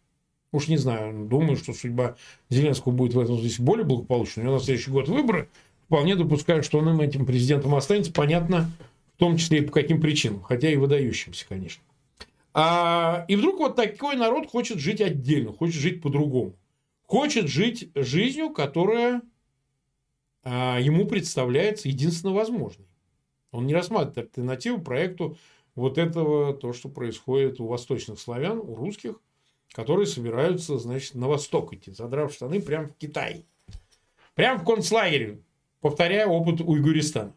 Уж 0.51 0.67
не 0.67 0.77
знаю, 0.77 1.27
думаю, 1.27 1.57
что 1.57 1.73
судьба 1.73 2.15
Зеленского 2.49 2.91
будет 2.91 3.13
в 3.13 3.19
этом 3.19 3.37
здесь 3.39 3.59
более 3.59 3.85
благополучной. 3.85 4.43
У 4.43 4.47
него 4.47 4.57
на 4.57 4.63
следующий 4.63 4.91
год 4.91 5.07
выборы. 5.07 5.47
Вполне 5.85 6.15
допускаю, 6.15 6.63
что 6.63 6.79
он 6.79 6.89
им 6.89 7.01
этим 7.01 7.25
президентом 7.25 7.75
останется. 7.75 8.11
Понятно, 8.11 8.71
в 9.15 9.19
том 9.19 9.37
числе 9.37 9.59
и 9.59 9.61
по 9.61 9.71
каким 9.71 10.01
причинам. 10.01 10.41
Хотя 10.41 10.71
и 10.71 10.75
выдающимся, 10.75 11.45
конечно. 11.47 11.83
А, 12.53 13.25
и 13.27 13.35
вдруг 13.35 13.59
вот 13.59 13.75
такой 13.75 14.15
народ 14.15 14.49
хочет 14.49 14.79
жить 14.79 15.01
отдельно, 15.01 15.53
хочет 15.53 15.75
жить 15.75 16.01
по-другому. 16.01 16.55
Хочет 17.03 17.47
жить 17.47 17.89
жизнью, 17.95 18.49
которая 18.49 19.21
а, 20.43 20.79
ему 20.79 21.05
представляется 21.05 21.89
единственно 21.89 22.33
возможной. 22.33 22.87
Он 23.51 23.67
не 23.67 23.73
рассматривает 23.73 24.17
альтернативу 24.17 24.81
проекту 24.81 25.37
вот 25.75 25.97
этого, 25.97 26.53
то, 26.53 26.73
что 26.73 26.89
происходит 26.89 27.59
у 27.59 27.67
восточных 27.67 28.19
славян, 28.19 28.59
у 28.59 28.75
русских, 28.75 29.19
которые 29.73 30.07
собираются, 30.07 30.77
значит, 30.77 31.15
на 31.15 31.27
восток 31.27 31.73
идти, 31.73 31.91
задрав 31.91 32.33
штаны 32.33 32.61
прямо 32.61 32.87
в 32.87 32.95
Китай. 32.95 33.45
Прямо 34.35 34.59
в 34.59 34.65
концлагере, 34.65 35.41
повторяя 35.81 36.27
опыт 36.27 36.61
Уйгуристана. 36.61 37.33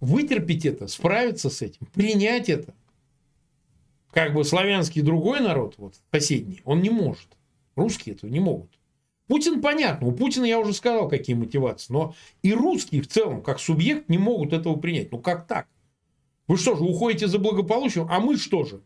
Вытерпеть 0.00 0.66
это, 0.66 0.88
справиться 0.88 1.48
с 1.48 1.62
этим, 1.62 1.86
принять 1.86 2.48
это. 2.48 2.74
Как 4.10 4.34
бы 4.34 4.44
славянский 4.44 5.02
другой 5.02 5.40
народ, 5.40 5.74
вот 5.78 5.94
соседний, 6.10 6.60
он 6.64 6.80
не 6.80 6.90
может. 6.90 7.28
Русские 7.74 8.14
этого 8.14 8.30
не 8.30 8.40
могут. 8.40 8.78
Путин 9.26 9.60
понятно, 9.60 10.06
у 10.06 10.12
Путина 10.12 10.44
я 10.44 10.60
уже 10.60 10.72
сказал, 10.72 11.08
какие 11.08 11.34
мотивации, 11.34 11.92
но 11.92 12.14
и 12.42 12.52
русские 12.52 13.02
в 13.02 13.08
целом, 13.08 13.42
как 13.42 13.58
субъект, 13.58 14.08
не 14.08 14.18
могут 14.18 14.52
этого 14.52 14.76
принять. 14.76 15.10
Ну 15.10 15.18
как 15.18 15.46
так? 15.46 15.66
Вы 16.46 16.56
что 16.56 16.76
же, 16.76 16.84
уходите 16.84 17.26
за 17.26 17.38
благополучием, 17.38 18.06
а 18.08 18.20
мы 18.20 18.36
что 18.36 18.64
же? 18.64 18.82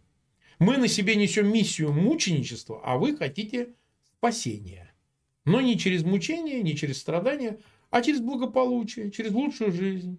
Мы 0.61 0.77
на 0.77 0.89
себе 0.89 1.17
несем 1.17 1.53
миссию 1.53 1.93
мученичества, 1.93 2.81
а 2.85 2.99
вы 2.99 3.17
хотите 3.17 3.75
спасения. 4.05 4.95
Но 5.47 5.63
не 5.63 5.79
через 5.79 6.05
мучение, 6.05 6.63
не 6.63 6.77
через 6.77 7.01
страдания, 7.01 7.59
а 7.89 8.03
через 8.03 8.21
благополучие, 8.21 9.11
через 9.11 9.33
лучшую 9.33 9.73
жизнь. 9.73 10.19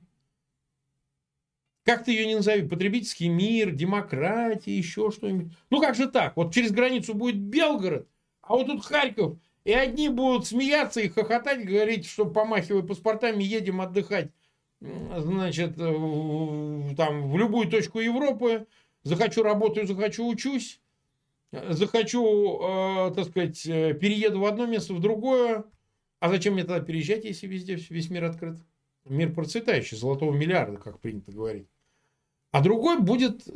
Как 1.83 2.03
ты 2.03 2.11
ее 2.11 2.25
не 2.25 2.35
назови, 2.35 2.67
потребительский 2.67 3.29
мир, 3.29 3.71
демократия, 3.71 4.75
еще 4.75 5.11
что-нибудь. 5.11 5.53
Ну 5.69 5.79
как 5.79 5.95
же 5.95 6.09
так? 6.09 6.35
Вот 6.35 6.53
через 6.53 6.71
границу 6.71 7.13
будет 7.13 7.37
Белгород, 7.37 8.07
а 8.41 8.53
вот 8.53 8.65
тут 8.65 8.83
Харьков. 8.83 9.37
И 9.63 9.71
одни 9.71 10.09
будут 10.09 10.47
смеяться 10.47 11.01
и 11.01 11.09
хохотать, 11.09 11.63
говорить, 11.63 12.07
что 12.07 12.25
помахивая 12.25 12.81
паспортами, 12.81 13.43
едем 13.43 13.79
отдыхать, 13.79 14.31
значит, 14.79 15.75
там 15.75 17.31
в 17.31 17.37
любую 17.37 17.69
точку 17.69 17.99
Европы, 17.99 18.65
захочу 19.03 19.43
работаю, 19.43 19.87
захочу 19.87 20.27
учусь, 20.27 20.79
захочу, 21.51 22.59
э, 22.61 23.11
так 23.15 23.25
сказать, 23.27 23.65
э, 23.65 23.93
перееду 23.93 24.39
в 24.39 24.45
одно 24.45 24.65
место, 24.65 24.93
в 24.93 25.01
другое. 25.01 25.65
А 26.19 26.29
зачем 26.29 26.53
мне 26.53 26.63
тогда 26.63 26.79
переезжать, 26.85 27.25
если 27.25 27.47
везде 27.47 27.75
весь 27.75 28.09
мир 28.09 28.25
открыт? 28.25 28.59
Мир 29.05 29.33
процветающий, 29.33 29.97
золотого 29.97 30.33
миллиарда, 30.33 30.77
как 30.77 30.99
принято 30.99 31.31
говорить. 31.31 31.67
А 32.51 32.61
другой 32.61 32.99
будет 32.99 33.47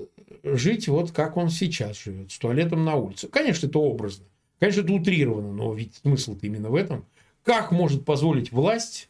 жить 0.44 0.88
вот 0.88 1.12
как 1.12 1.38
он 1.38 1.50
сейчас 1.50 2.02
живет, 2.02 2.32
с 2.32 2.40
туалетом 2.40 2.86
на 2.86 2.96
улице. 2.96 3.28
Конечно, 3.28 3.68
это 3.68 3.78
образно. 3.78 4.26
Конечно, 4.60 4.82
это 4.82 4.94
утрировано, 4.94 5.52
но 5.52 5.74
ведь 5.74 5.96
смысл-то 5.96 6.46
именно 6.48 6.70
в 6.70 6.76
этом. 6.76 7.06
Как 7.44 7.72
может 7.72 8.06
позволить 8.06 8.52
власть, 8.52 9.10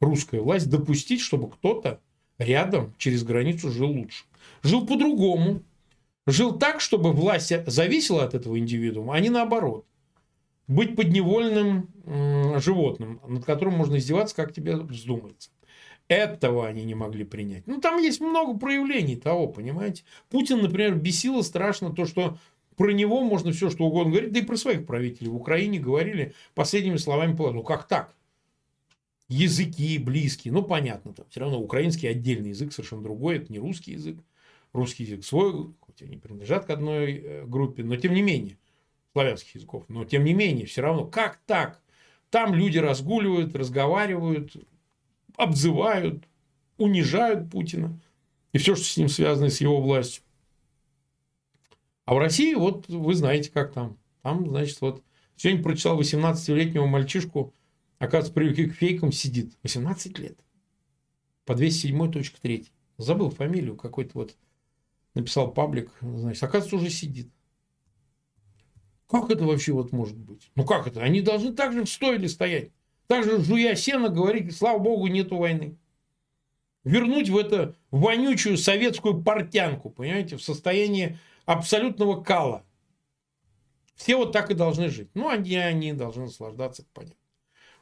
русская 0.00 0.40
власть, 0.40 0.70
допустить, 0.70 1.20
чтобы 1.20 1.50
кто-то 1.50 2.00
рядом 2.38 2.94
через 2.96 3.24
границу 3.24 3.70
жил 3.70 3.90
лучше? 3.90 4.24
Жил 4.62 4.86
по-другому, 4.86 5.62
жил 6.26 6.58
так, 6.58 6.80
чтобы 6.80 7.12
власть 7.12 7.52
зависела 7.66 8.24
от 8.24 8.34
этого 8.34 8.58
индивидуума, 8.58 9.14
а 9.14 9.20
не 9.20 9.30
наоборот. 9.30 9.86
Быть 10.66 10.96
подневольным 10.96 11.88
животным, 12.60 13.20
над 13.26 13.44
которым 13.44 13.74
можно 13.74 13.96
издеваться, 13.96 14.34
как 14.34 14.52
тебе 14.52 14.76
вздумается. 14.76 15.50
Этого 16.08 16.66
они 16.66 16.84
не 16.84 16.94
могли 16.94 17.24
принять. 17.24 17.66
Ну, 17.66 17.80
там 17.80 17.98
есть 17.98 18.20
много 18.20 18.58
проявлений 18.58 19.16
того, 19.16 19.48
понимаете. 19.48 20.04
Путин, 20.30 20.62
например, 20.62 20.94
бесило 20.94 21.42
страшно 21.42 21.94
то, 21.94 22.04
что 22.04 22.38
про 22.76 22.92
него 22.92 23.22
можно 23.22 23.52
все 23.52 23.70
что 23.70 23.84
угодно 23.84 24.12
говорить, 24.12 24.32
да 24.32 24.40
и 24.40 24.44
про 24.44 24.56
своих 24.56 24.86
правителей 24.86 25.30
в 25.30 25.36
Украине 25.36 25.78
говорили 25.78 26.34
последними 26.54 26.96
словами, 26.96 27.36
ну 27.38 27.62
как 27.62 27.86
так? 27.86 28.14
Языки 29.28 29.96
близкие, 29.98 30.52
ну 30.52 30.62
понятно, 30.62 31.14
там 31.14 31.24
все 31.30 31.40
равно 31.40 31.58
украинский 31.58 32.08
отдельный 32.08 32.50
язык, 32.50 32.72
совершенно 32.72 33.02
другой, 33.02 33.36
это 33.36 33.52
не 33.52 33.58
русский 33.58 33.92
язык. 33.92 34.18
Русский 34.72 35.04
язык 35.04 35.24
свой, 35.24 35.72
хоть 35.94 36.02
они 36.02 36.16
принадлежат 36.16 36.66
к 36.66 36.70
одной 36.70 37.12
э, 37.12 37.44
группе, 37.46 37.84
но 37.84 37.96
тем 37.96 38.14
не 38.14 38.22
менее, 38.22 38.58
славянских 39.12 39.54
языков, 39.54 39.84
но 39.88 40.04
тем 40.04 40.24
не 40.24 40.34
менее, 40.34 40.66
все 40.66 40.82
равно, 40.82 41.06
как 41.06 41.40
так? 41.46 41.80
Там 42.30 42.54
люди 42.54 42.78
разгуливают, 42.78 43.54
разговаривают, 43.54 44.56
обзывают, 45.36 46.24
унижают 46.78 47.48
Путина 47.50 48.00
и 48.52 48.58
все, 48.58 48.74
что 48.74 48.84
с 48.84 48.96
ним 48.96 49.08
связано, 49.08 49.50
с 49.50 49.60
его 49.60 49.80
властью. 49.80 50.24
А 52.06 52.14
в 52.14 52.18
России, 52.18 52.54
вот 52.54 52.88
вы 52.88 53.14
знаете, 53.14 53.50
как 53.50 53.72
там. 53.72 53.96
Там, 54.22 54.48
значит, 54.48 54.80
вот 54.80 55.02
сегодня 55.36 55.62
прочитал 55.62 56.00
18-летнего 56.00 56.86
мальчишку, 56.86 57.54
оказывается, 57.98 58.32
привык 58.32 58.72
к 58.72 58.76
фейкам, 58.76 59.12
сидит. 59.12 59.56
18 59.62 60.18
лет. 60.18 60.38
По 61.46 61.52
207.3. 61.52 62.66
Забыл 62.98 63.30
фамилию 63.30 63.76
какой-то 63.76 64.12
вот 64.14 64.36
написал 65.14 65.52
паблик, 65.52 65.90
значит, 66.00 66.42
оказывается, 66.42 66.76
уже 66.76 66.90
сидит. 66.90 67.30
Как 69.08 69.30
это 69.30 69.44
вообще 69.44 69.72
вот 69.72 69.92
может 69.92 70.16
быть? 70.16 70.50
Ну 70.56 70.64
как 70.64 70.86
это? 70.86 71.00
Они 71.00 71.20
должны 71.20 71.52
так 71.52 71.72
же 71.72 71.84
в 71.84 71.88
стоять. 72.28 72.70
Так 73.06 73.24
же, 73.24 73.40
жуя 73.42 73.74
сено, 73.74 74.08
говорить, 74.08 74.56
слава 74.56 74.78
богу, 74.78 75.06
нету 75.06 75.36
войны. 75.36 75.76
вернуть 76.84 77.28
в 77.28 77.36
это 77.36 77.76
вонючую 77.90 78.56
советскую 78.56 79.22
портянку, 79.22 79.90
понимаете, 79.90 80.36
в 80.36 80.42
состоянии 80.42 81.18
абсолютного 81.44 82.22
кала. 82.22 82.64
Все 83.94 84.16
вот 84.16 84.32
так 84.32 84.50
и 84.50 84.54
должны 84.54 84.88
жить. 84.88 85.10
Ну, 85.14 85.28
они, 85.28 85.54
они 85.56 85.92
должны 85.92 86.24
наслаждаться, 86.24 86.84
понятно. 86.92 87.16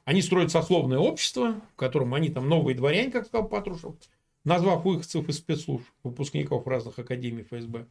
Они 0.04 0.20
строят 0.20 0.50
сословное 0.50 0.98
общество, 0.98 1.60
в 1.72 1.76
котором 1.76 2.12
они 2.14 2.28
там 2.28 2.48
новые 2.48 2.76
дворяне, 2.76 3.10
как 3.10 3.26
сказал 3.26 3.48
Патрушев, 3.48 3.94
назвав 4.44 4.84
выходцев 4.84 5.28
из 5.28 5.38
спецслужб, 5.38 5.84
выпускников 6.02 6.66
разных 6.66 6.98
академий 6.98 7.44
ФСБ. 7.44 7.86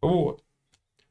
Вот. 0.00 0.44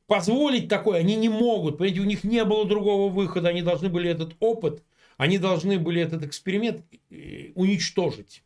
Позволить 0.08 0.70
такое 0.70 1.00
они 1.00 1.16
не 1.16 1.30
могут. 1.30 1.78
Понимаете, 1.78 2.02
у 2.02 2.06
них 2.06 2.24
не 2.24 2.44
было 2.46 2.66
другого 2.66 3.12
выхода. 3.12 3.50
Они 3.50 3.62
должны 3.62 3.90
были 3.90 4.10
этот 4.10 4.36
опыт, 4.40 4.84
они 5.18 5.38
должны 5.38 5.80
были 5.80 6.02
этот 6.02 6.24
эксперимент 6.24 6.84
э, 7.10 7.52
уничтожить, 7.56 8.44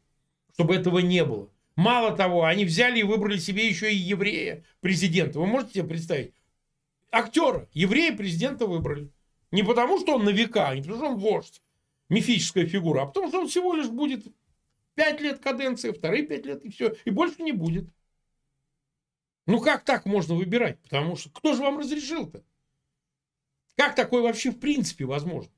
чтобы 0.53 0.75
этого 0.75 0.99
не 0.99 1.25
было. 1.25 1.49
Мало 1.75 2.15
того, 2.15 2.43
они 2.45 2.65
взяли 2.65 2.99
и 2.99 3.03
выбрали 3.03 3.37
себе 3.37 3.67
еще 3.67 3.91
и 3.91 3.95
еврея 3.95 4.63
президента. 4.81 5.39
Вы 5.39 5.47
можете 5.47 5.73
себе 5.75 5.83
представить? 5.85 6.33
Актера, 7.11 7.67
еврея 7.73 8.15
президента 8.15 8.65
выбрали. 8.65 9.09
Не 9.51 9.63
потому, 9.63 9.99
что 9.99 10.15
он 10.15 10.25
на 10.25 10.29
века, 10.29 10.75
не 10.75 10.81
потому, 10.81 10.97
что 10.97 11.11
он 11.13 11.17
вождь, 11.17 11.61
мифическая 12.09 12.65
фигура, 12.67 13.01
а 13.01 13.05
потому, 13.07 13.29
что 13.29 13.39
он 13.39 13.47
всего 13.47 13.73
лишь 13.73 13.87
будет 13.87 14.27
пять 14.99 15.21
лет 15.21 15.39
каденции, 15.39 15.93
вторые 15.93 16.23
пять 16.25 16.45
лет 16.45 16.61
и 16.65 16.69
все. 16.69 16.93
И 17.05 17.09
больше 17.09 17.41
не 17.41 17.53
будет. 17.53 17.89
Ну 19.45 19.61
как 19.61 19.85
так 19.85 20.05
можно 20.05 20.35
выбирать? 20.35 20.77
Потому 20.81 21.15
что 21.15 21.29
кто 21.29 21.53
же 21.53 21.61
вам 21.61 21.79
разрешил-то? 21.79 22.43
Как 23.77 23.95
такое 23.95 24.21
вообще 24.21 24.51
в 24.51 24.59
принципе 24.59 25.05
возможно? 25.05 25.53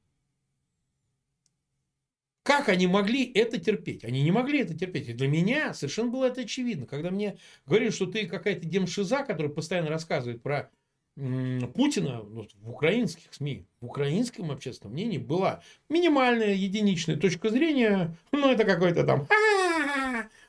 Как 2.43 2.69
они 2.69 2.85
могли 2.85 3.31
это 3.31 3.59
терпеть? 3.59 4.03
Они 4.05 4.21
не 4.21 4.29
могли 4.29 4.59
это 4.59 4.77
терпеть. 4.77 5.09
И 5.09 5.13
для 5.13 5.27
меня 5.27 5.73
совершенно 5.73 6.11
было 6.11 6.25
это 6.25 6.41
очевидно. 6.41 6.85
Когда 6.85 7.09
мне 7.09 7.39
говорили, 7.65 7.89
что 7.89 8.05
ты 8.05 8.27
какая-то 8.27 8.67
демшиза, 8.67 9.23
которая 9.23 9.51
постоянно 9.51 9.89
рассказывает 9.89 10.43
про 10.43 10.69
Путина 11.15 12.23
ну, 12.23 12.47
в 12.61 12.69
украинских 12.69 13.33
СМИ, 13.33 13.65
в 13.81 13.85
украинском 13.87 14.49
общественном 14.49 14.93
мнении 14.93 15.17
была 15.17 15.61
минимальная 15.89 16.53
единичная 16.53 17.17
точка 17.17 17.49
зрения. 17.49 18.15
Ну, 18.31 18.49
это 18.49 18.63
какой-то 18.63 19.03
там 19.03 19.27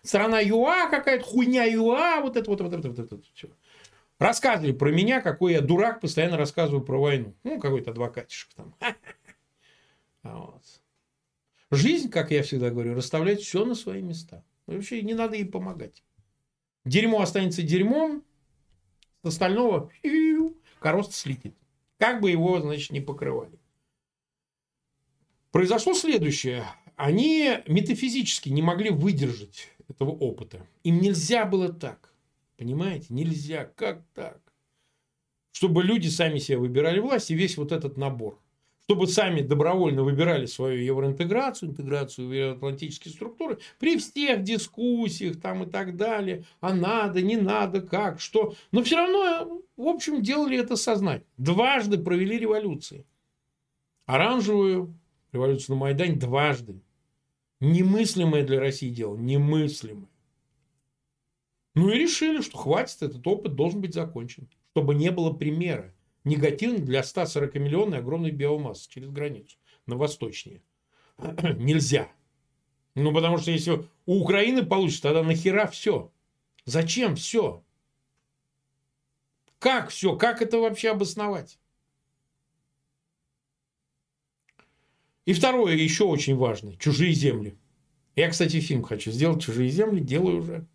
страна 0.02 0.40
ЮА 0.40 0.88
какая-то, 0.88 1.24
хуйня 1.24 1.64
ЮА, 1.64 2.20
вот 2.20 2.36
это 2.36 2.48
вот, 2.48 2.60
вот 2.60 2.72
это, 2.72 2.88
вот 2.88 2.98
это, 2.98 3.16
вот, 3.16 3.24
все. 3.34 3.48
Рассказывали 4.18 4.72
про 4.72 4.90
меня, 4.92 5.20
какой 5.20 5.54
я 5.54 5.60
дурак, 5.60 6.00
постоянно 6.00 6.36
рассказываю 6.36 6.82
про 6.84 7.00
войну. 7.00 7.34
Ну, 7.42 7.58
какой-то 7.58 7.90
адвокатишек 7.90 8.50
там. 8.54 8.74
Вот. 10.22 10.62
Жизнь, 11.72 12.08
как 12.08 12.30
я 12.30 12.44
всегда 12.44 12.70
говорю, 12.70 12.94
расставляет 12.94 13.40
все 13.40 13.64
на 13.64 13.74
свои 13.74 14.02
места. 14.02 14.44
Вообще 14.66 15.02
не 15.02 15.14
надо 15.14 15.34
ей 15.34 15.44
помогать. 15.44 16.04
Дерьмо 16.84 17.20
останется 17.20 17.62
дерьмом, 17.62 18.22
с 19.22 19.26
остального 19.26 19.90
корост 20.80 21.14
слетит. 21.14 21.54
Как 21.98 22.20
бы 22.20 22.30
его, 22.30 22.60
значит, 22.60 22.90
не 22.90 23.00
покрывали. 23.00 23.58
Произошло 25.52 25.94
следующее. 25.94 26.64
Они 26.96 27.58
метафизически 27.66 28.48
не 28.48 28.62
могли 28.62 28.90
выдержать 28.90 29.68
этого 29.88 30.10
опыта. 30.10 30.66
Им 30.82 31.00
нельзя 31.00 31.44
было 31.44 31.72
так. 31.72 32.12
Понимаете? 32.56 33.06
Нельзя. 33.10 33.64
Как 33.64 34.04
так? 34.14 34.40
Чтобы 35.52 35.82
люди 35.82 36.08
сами 36.08 36.38
себе 36.38 36.58
выбирали 36.58 36.98
власть 36.98 37.30
и 37.30 37.34
весь 37.34 37.56
вот 37.56 37.72
этот 37.72 37.96
набор. 37.96 38.38
Чтобы 38.84 39.06
сами 39.06 39.42
добровольно 39.42 40.02
выбирали 40.02 40.46
свою 40.46 40.82
евроинтеграцию, 40.82 41.70
интеграцию 41.70 42.28
в 42.28 42.32
евроатлантические 42.32 43.14
структуры, 43.14 43.58
при 43.78 43.96
всех 43.96 44.42
дискуссиях 44.42 45.40
там 45.40 45.62
и 45.62 45.70
так 45.70 45.96
далее, 45.96 46.44
а 46.60 46.74
надо, 46.74 47.22
не 47.22 47.36
надо, 47.36 47.80
как, 47.80 48.20
что. 48.20 48.54
Но 48.72 48.82
все 48.82 48.96
равно, 48.96 49.62
в 49.76 49.86
общем, 49.86 50.20
делали 50.20 50.58
это 50.58 50.74
сознательно. 50.74 51.30
Дважды 51.36 51.96
провели 51.98 52.38
революции. 52.38 53.06
Оранжевую 54.06 54.98
революцию 55.30 55.76
на 55.76 55.80
Майдане 55.80 56.16
дважды. 56.16 56.80
Немыслимое 57.60 58.44
для 58.44 58.58
России 58.58 58.90
дело, 58.90 59.16
немыслимое. 59.16 60.08
Ну 61.74 61.88
и 61.88 61.98
решили, 61.98 62.42
что 62.42 62.58
хватит, 62.58 63.00
этот 63.02 63.24
опыт 63.26 63.54
должен 63.54 63.80
быть 63.80 63.94
закончен, 63.94 64.48
чтобы 64.72 64.96
не 64.96 65.10
было 65.12 65.32
примера 65.32 65.94
негативных 66.24 66.84
для 66.84 67.02
140 67.02 67.54
миллионной 67.54 67.98
огромной 67.98 68.30
биомассы 68.30 68.88
через 68.88 69.10
границу 69.10 69.56
на 69.86 69.96
восточнее. 69.96 70.62
Нельзя. 71.18 72.08
Ну, 72.94 73.12
потому 73.12 73.38
что 73.38 73.50
если 73.50 73.84
у 74.06 74.20
Украины 74.20 74.64
получится, 74.64 75.02
тогда 75.02 75.22
нахера 75.22 75.66
все? 75.66 76.12
Зачем 76.64 77.16
все? 77.16 77.64
Как 79.58 79.90
все? 79.90 80.16
Как 80.16 80.42
это 80.42 80.58
вообще 80.58 80.90
обосновать? 80.90 81.58
И 85.24 85.32
второе, 85.32 85.74
еще 85.74 86.04
очень 86.04 86.36
важное, 86.36 86.74
чужие 86.76 87.12
земли. 87.12 87.56
Я, 88.16 88.28
кстати, 88.28 88.60
фильм 88.60 88.82
хочу 88.82 89.10
сделать 89.10 89.42
«Чужие 89.42 89.70
земли», 89.70 90.00
делаю 90.00 90.38
уже. 90.38 90.66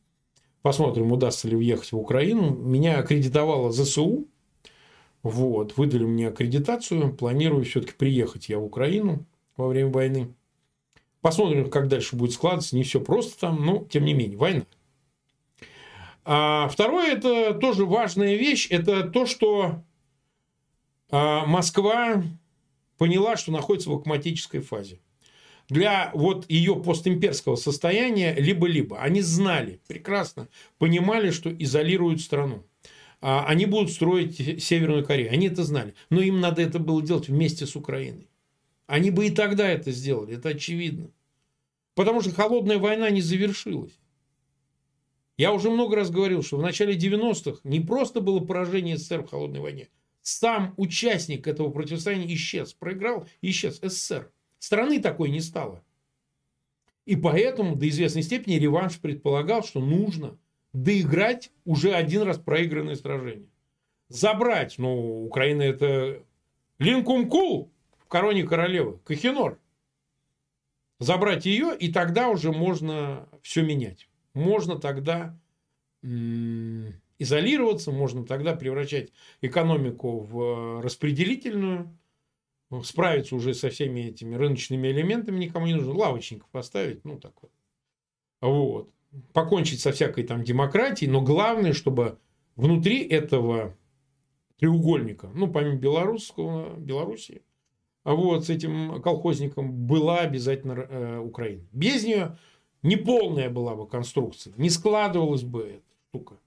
Посмотрим, 0.62 1.12
удастся 1.12 1.48
ли 1.48 1.56
въехать 1.56 1.92
в 1.92 1.98
Украину. 1.98 2.56
Меня 2.56 2.98
аккредитовала 3.00 3.72
ЗСУ. 3.72 4.28
Вот, 5.30 5.76
выдали 5.76 6.06
мне 6.06 6.30
аккредитацию. 6.30 7.12
Планирую 7.14 7.66
все-таки 7.66 7.92
приехать 7.92 8.48
я 8.48 8.60
в 8.60 8.64
Украину 8.64 9.26
во 9.58 9.68
время 9.68 9.92
войны. 9.92 10.34
Посмотрим, 11.20 11.70
как 11.70 11.90
дальше 11.90 12.16
будет 12.16 12.32
складываться. 12.32 12.78
Не 12.78 12.84
все 12.84 13.02
просто 13.02 13.38
там, 13.38 13.66
но 13.66 13.84
тем 13.90 14.06
не 14.06 14.14
менее, 14.14 14.38
война. 14.38 14.64
А 16.24 16.70
второе, 16.70 17.14
это 17.14 17.54
тоже 17.54 17.86
важная 17.86 18.36
вещь, 18.36 18.68
это 18.70 19.04
то, 19.04 19.26
что 19.26 19.84
а, 21.10 21.46
Москва 21.46 22.24
поняла, 22.98 23.36
что 23.36 23.52
находится 23.52 23.90
в 23.90 23.96
акматической 23.96 24.62
фазе. 24.62 25.00
Для 25.68 26.12
вот 26.14 26.50
ее 26.50 26.76
постимперского 26.76 27.58
состояния 27.58 28.34
либо-либо. 28.34 29.00
Они 29.00 29.20
знали, 29.22 29.82
прекрасно 29.88 30.48
понимали, 30.78 31.32
что 31.32 31.52
изолируют 31.52 32.22
страну. 32.22 32.64
А 33.20 33.46
они 33.46 33.66
будут 33.66 33.92
строить 33.92 34.64
Северную 34.64 35.06
Корею. 35.06 35.32
Они 35.32 35.48
это 35.48 35.64
знали. 35.64 35.96
Но 36.10 36.22
им 36.22 36.40
надо 36.40 36.62
это 36.62 36.80
было 36.80 37.02
делать 37.02 37.30
вместе 37.30 37.66
с 37.66 37.76
Украиной. 37.76 38.30
Они 38.86 39.12
бы 39.12 39.28
и 39.28 39.32
тогда 39.32 39.68
это 39.68 39.92
сделали, 39.92 40.38
это 40.38 40.50
очевидно. 40.50 41.12
Потому 41.94 42.22
что 42.22 42.32
холодная 42.32 42.78
война 42.78 43.10
не 43.10 43.22
завершилась. 43.22 44.00
Я 45.36 45.52
уже 45.52 45.70
много 45.70 45.96
раз 45.96 46.10
говорил, 46.10 46.42
что 46.42 46.58
в 46.58 46.62
начале 46.62 46.96
90-х 46.96 47.60
не 47.64 47.80
просто 47.80 48.22
было 48.22 48.40
поражение 48.40 48.98
СССР 48.98 49.24
в 49.24 49.30
холодной 49.30 49.60
войне, 49.60 49.90
сам 50.22 50.74
участник 50.78 51.48
этого 51.48 51.70
противостояния 51.70 52.34
исчез, 52.34 52.74
проиграл, 52.74 53.28
исчез 53.42 53.80
СССР. 53.82 54.32
Страны 54.58 55.00
такой 55.00 55.30
не 55.30 55.42
стало. 55.42 55.84
И 57.06 57.16
поэтому 57.16 57.76
до 57.76 57.88
известной 57.88 58.24
степени 58.24 58.56
реванш 58.56 59.00
предполагал, 59.00 59.64
что 59.64 59.80
нужно 59.80 60.38
доиграть 60.74 61.52
уже 61.66 61.94
один 61.94 62.24
раз 62.24 62.38
проигранное 62.38 62.96
сражение. 62.96 63.50
Забрать, 64.10 64.76
ну, 64.78 65.26
Украина 65.26 65.64
это 65.64 66.24
Линкумкул 66.80 67.72
в 67.98 68.06
короне 68.08 68.44
королевы, 68.44 69.00
Кахинор. 69.04 69.60
Забрать 71.00 71.46
ее, 71.46 71.76
и 71.78 71.92
тогда 71.92 72.30
уже 72.30 72.52
можно 72.52 73.28
все 73.42 73.64
менять. 73.64 74.08
Можно 74.34 74.78
тогда 74.78 75.38
изолироваться, 77.20 77.92
можно 77.92 78.26
тогда 78.26 78.56
превращать 78.56 79.12
экономику 79.42 80.20
в 80.20 80.42
э, 80.42 80.82
распределительную, 80.82 81.98
ну, 82.70 82.84
справиться 82.84 83.36
уже 83.36 83.54
со 83.54 83.70
всеми 83.70 84.02
этими 84.02 84.36
рыночными 84.36 84.88
элементами 84.90 85.40
никому 85.40 85.66
не 85.66 85.74
нужно, 85.74 85.94
лавочников 85.94 86.50
поставить, 86.50 87.04
ну 87.06 87.20
так 87.20 87.34
вот. 87.42 87.52
Вот. 88.42 88.92
Покончить 89.34 89.80
со 89.80 89.92
всякой 89.92 90.24
там 90.24 90.44
демократией, 90.44 91.10
но 91.10 91.22
главное, 91.22 91.74
чтобы 91.74 92.20
внутри 92.56 93.06
этого 93.08 93.76
треугольника, 94.58 95.30
ну, 95.34 95.48
помимо 95.48 95.76
белорусского, 95.76 96.76
Белоруссии, 96.76 97.44
а 98.04 98.16
вот 98.16 98.46
с 98.46 98.50
этим 98.50 99.02
колхозником 99.02 99.72
была 99.72 100.20
обязательно 100.20 100.74
э, 100.74 101.20
Украина. 101.20 101.64
Без 101.72 102.04
нее 102.06 102.38
неполная 102.82 103.50
была 103.50 103.76
бы 103.76 103.88
конструкция, 103.88 104.54
не 104.58 104.70
складывалась 104.70 105.44
бы 105.44 105.64
эта 105.64 105.96
штука. 106.10 106.38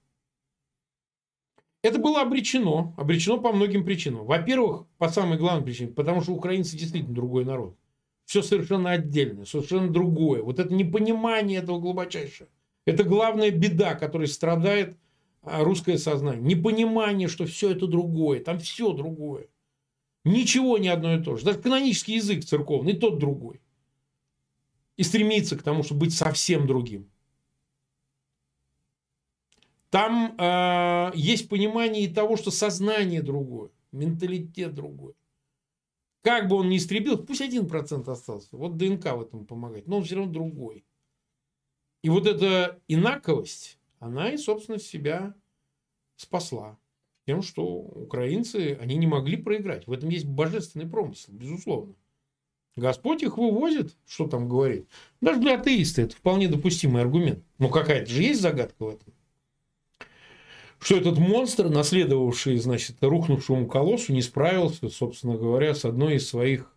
Это 1.83 1.99
было 1.99 2.21
обречено. 2.21 2.93
Обречено 2.97 3.39
по 3.39 3.51
многим 3.51 3.83
причинам. 3.83 4.25
Во-первых, 4.25 4.85
по 4.97 5.09
самой 5.09 5.37
главной 5.37 5.63
причине, 5.63 5.91
потому 5.91 6.21
что 6.21 6.33
украинцы 6.33 6.77
действительно 6.77 7.13
другой 7.13 7.43
народ. 7.45 7.75
Все 8.25 8.41
совершенно 8.41 8.91
отдельное, 8.91 9.45
совершенно 9.45 9.91
другое. 9.91 10.41
Вот 10.41 10.59
это 10.59 10.73
непонимание 10.73 11.59
этого 11.59 11.79
глубочайшее. 11.79 12.49
Это 12.85 13.03
главная 13.03 13.51
беда, 13.51 13.95
которой 13.95 14.27
страдает 14.27 14.97
а, 15.43 15.63
русское 15.63 15.97
сознание. 15.97 16.41
Непонимание, 16.41 17.27
что 17.27 17.45
все 17.45 17.71
это 17.71 17.87
другое. 17.87 18.43
Там 18.43 18.59
все 18.59 18.91
другое. 18.93 19.47
Ничего 20.23 20.77
не 20.77 20.89
одно 20.89 21.15
и 21.15 21.23
то 21.23 21.35
же. 21.35 21.45
Даже 21.45 21.59
канонический 21.59 22.15
язык 22.15 22.45
церковный, 22.45 22.93
тот 22.93 23.19
другой. 23.19 23.61
И 24.97 25.03
стремится 25.03 25.57
к 25.57 25.63
тому, 25.63 25.83
чтобы 25.83 26.01
быть 26.01 26.13
совсем 26.13 26.67
другим. 26.67 27.09
Там 29.89 30.35
э, 30.37 31.11
есть 31.15 31.49
понимание 31.49 32.05
и 32.05 32.13
того, 32.13 32.37
что 32.37 32.49
сознание 32.49 33.21
другое, 33.21 33.71
менталитет 33.91 34.73
другой. 34.73 35.15
Как 36.21 36.47
бы 36.47 36.55
он 36.55 36.69
ни 36.69 36.77
истребил, 36.77 37.17
пусть 37.17 37.41
один 37.41 37.67
процент 37.67 38.07
остался. 38.07 38.55
Вот 38.55 38.77
ДНК 38.77 39.05
в 39.13 39.21
этом 39.21 39.45
помогает, 39.45 39.87
но 39.87 39.97
он 39.97 40.03
все 40.03 40.15
равно 40.15 40.31
другой. 40.31 40.85
И 42.03 42.09
вот 42.09 42.25
эта 42.25 42.79
инаковость, 42.87 43.77
она 43.99 44.29
и, 44.29 44.37
собственно, 44.37 44.79
себя 44.79 45.35
спасла. 46.15 46.77
Тем, 47.27 47.43
что 47.43 47.63
украинцы, 47.65 48.77
они 48.81 48.95
не 48.95 49.07
могли 49.07 49.37
проиграть. 49.37 49.85
В 49.85 49.91
этом 49.91 50.09
есть 50.09 50.25
божественный 50.25 50.87
промысел, 50.89 51.31
безусловно. 51.33 51.93
Господь 52.75 53.21
их 53.21 53.37
вывозит, 53.37 53.95
что 54.07 54.27
там 54.27 54.47
говорит. 54.47 54.87
Даже 55.19 55.39
для 55.39 55.59
атеиста 55.59 56.01
это 56.01 56.15
вполне 56.15 56.47
допустимый 56.47 57.01
аргумент. 57.01 57.43
Но 57.57 57.69
какая-то 57.69 58.09
же 58.09 58.23
есть 58.23 58.41
загадка 58.41 58.85
в 58.85 58.89
этом. 58.89 59.13
Что 60.79 60.97
этот 60.97 61.19
монстр, 61.19 61.69
наследовавший, 61.69 62.57
значит, 62.57 62.97
рухнувшему 63.01 63.67
колоссу, 63.67 64.13
не 64.13 64.23
справился, 64.23 64.89
собственно 64.89 65.37
говоря, 65.37 65.75
с 65.75 65.85
одной 65.85 66.15
из 66.15 66.27
своих 66.27 66.75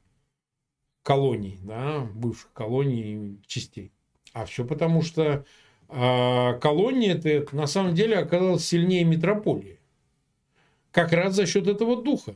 колоний, 1.03 1.59
да, 1.63 2.01
бывших 2.15 2.53
колоний 2.53 3.41
частей. 3.47 3.93
А 4.35 4.45
все 4.47 4.65
потому, 4.65 5.01
что 5.01 5.47
э, 5.89 6.59
колония 6.61 7.15
это 7.15 7.57
на 7.57 7.67
самом 7.67 7.95
деле 7.95 8.19
оказалась 8.19 8.67
сильнее 8.67 9.05
метрополии. 9.05 9.79
Как 10.91 11.13
раз 11.13 11.37
за 11.37 11.47
счет 11.47 11.69
этого 11.69 12.03
духа, 12.03 12.35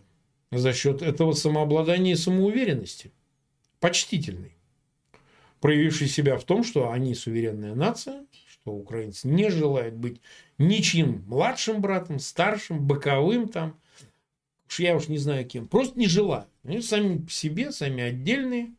за 0.53 0.73
счет 0.73 1.03
этого 1.03 1.33
самообладания 1.33 2.13
и 2.13 2.17
самоуверенности 2.17 3.13
почтительный, 3.81 4.57
проявивший 5.61 6.07
себя 6.07 6.39
в 6.39 6.45
том, 6.45 6.63
что 6.63 6.91
они 6.91 7.17
суверенная 7.17 7.75
нация, 7.75 8.25
что 8.49 8.73
украинцы 8.73 9.27
не 9.27 9.51
желают 9.51 9.95
быть 9.95 10.21
ничьим 10.57 11.25
младшим 11.27 11.81
братом, 11.81 12.21
старшим, 12.21 12.87
боковым 12.87 13.49
там, 13.49 13.77
уж 14.69 14.79
я 14.79 14.95
уж 14.95 15.09
не 15.09 15.19
знаю 15.19 15.45
кем, 15.47 15.67
просто 15.67 15.99
не 15.99 16.07
желают. 16.07 16.49
Они 16.63 16.81
сами 16.81 17.19
по 17.19 17.31
себе, 17.31 17.73
сами 17.73 18.05
отдельные. 18.05 18.73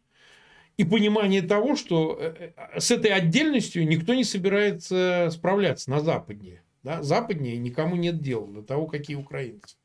И 0.80 0.86
понимание 0.86 1.42
того, 1.42 1.76
что 1.76 2.18
э, 2.18 2.54
э, 2.56 2.80
с 2.80 2.90
этой 2.90 3.12
отдельностью 3.12 3.86
никто 3.86 4.14
не 4.14 4.24
собирается 4.24 5.28
справляться 5.30 5.90
на 5.90 6.00
Западе. 6.00 6.64
Да? 6.84 7.04
Западнее 7.04 7.58
никому 7.58 7.98
нет 7.98 8.22
дела 8.22 8.48
до 8.48 8.62
того, 8.62 8.88
какие 8.88 9.18
украинцы. 9.18 9.76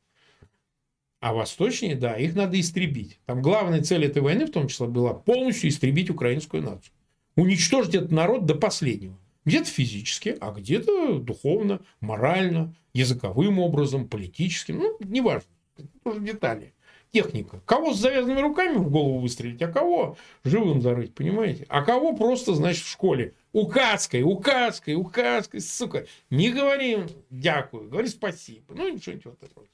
А 1.19 1.33
восточнее, 1.33 1.95
да, 1.95 2.15
их 2.15 2.33
надо 2.33 2.57
истребить. 2.57 3.19
Там 3.25 3.41
главная 3.41 3.81
цель 3.83 4.05
этой 4.05 4.21
войны, 4.21 4.45
в 4.45 4.51
том 4.51 4.69
числе, 4.69 4.87
была 4.87 5.13
полностью 5.13 5.69
истребить 5.69 6.09
украинскую 6.09 6.63
нацию. 6.63 6.93
Уничтожить 7.35 7.95
этот 7.95 8.13
народ 8.13 8.45
до 8.45 8.55
последнего. 8.55 9.19
Где-то 9.43 9.65
физически, 9.65 10.37
а 10.39 10.53
где-то 10.53 11.19
духовно, 11.19 11.81
морально, 11.99 12.73
языковым 12.93 13.59
образом, 13.59 14.07
политическим. 14.07 14.77
Ну, 14.77 14.97
неважно. 15.01 15.49
Это 15.77 15.89
тоже 16.05 16.21
детали. 16.21 16.73
Техника. 17.15 17.61
Кого 17.65 17.93
с 17.93 17.99
завязанными 17.99 18.41
руками 18.41 18.75
в 18.75 18.89
голову 18.89 19.19
выстрелить, 19.19 19.61
а 19.61 19.69
кого 19.69 20.17
живым 20.43 20.81
зарыть, 20.81 21.15
понимаете? 21.15 21.65
А 21.69 21.81
кого 21.81 22.13
просто, 22.13 22.53
значит, 22.53 22.83
в 22.83 22.89
школе. 22.89 23.35
Указкой, 23.53 24.23
указкой, 24.23 24.95
указкой, 24.95 25.61
сука. 25.61 26.07
Не 26.29 26.51
говори 26.51 26.97
дякую, 27.29 27.89
говори 27.89 28.09
спасибо. 28.09 28.65
Ну, 28.75 28.97
что-нибудь 28.97 29.27
вот 29.27 29.39
такое. 29.39 29.67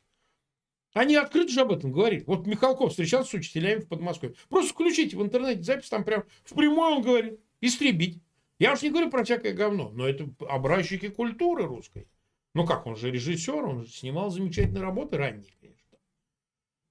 Они 0.94 1.16
открыто 1.16 1.52
же 1.52 1.62
об 1.62 1.72
этом 1.72 1.92
говорили. 1.92 2.24
Вот 2.28 2.46
Михалков 2.46 2.92
встречался 2.92 3.32
с 3.32 3.34
учителями 3.34 3.80
в 3.80 3.88
Подмосковье. 3.88 4.36
Просто 4.48 4.74
включите 4.74 5.18
в 5.18 5.24
интернете 5.24 5.64
запись, 5.64 5.90
там 5.90 6.04
прям 6.04 6.26
в 6.44 6.54
прямой 6.54 6.98
он 6.98 7.02
говорит. 7.02 7.40
Истребить. 7.60 8.22
Я 8.60 8.74
уж 8.74 8.84
не 8.84 8.92
говорю 8.92 9.10
про 9.10 9.24
всякое 9.24 9.54
говно, 9.54 9.90
но 9.96 10.08
это 10.08 10.30
образчики 10.48 11.08
культуры 11.08 11.66
русской. 11.66 12.06
Ну 12.54 12.68
как, 12.68 12.86
он 12.86 12.98
же 12.98 13.10
режиссер, 13.10 13.66
он 13.66 13.86
же 13.86 13.92
снимал 13.92 14.30
замечательные 14.30 14.84
работы 14.84 15.18
ранние. 15.18 15.50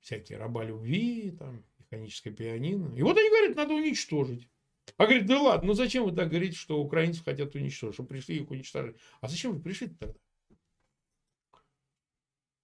Всякие 0.00 0.38
раба 0.38 0.64
любви, 0.64 1.30
там, 1.38 1.64
механическое 1.78 2.30
пианино. 2.30 2.94
И 2.96 3.02
вот 3.02 3.16
они 3.16 3.28
говорят, 3.28 3.56
надо 3.56 3.74
уничтожить. 3.74 4.48
А 4.96 5.04
говорит, 5.04 5.26
да 5.26 5.40
ладно, 5.40 5.68
ну 5.68 5.74
зачем 5.74 6.04
вы 6.04 6.12
так 6.12 6.28
говорите, 6.28 6.56
что 6.56 6.80
украинцев 6.80 7.24
хотят 7.24 7.54
уничтожить, 7.54 7.94
что 7.94 8.04
пришли 8.04 8.36
их 8.36 8.50
уничтожить? 8.50 8.96
А 9.20 9.28
зачем 9.28 9.52
вы 9.52 9.60
пришли 9.60 9.88
тогда? 9.88 10.18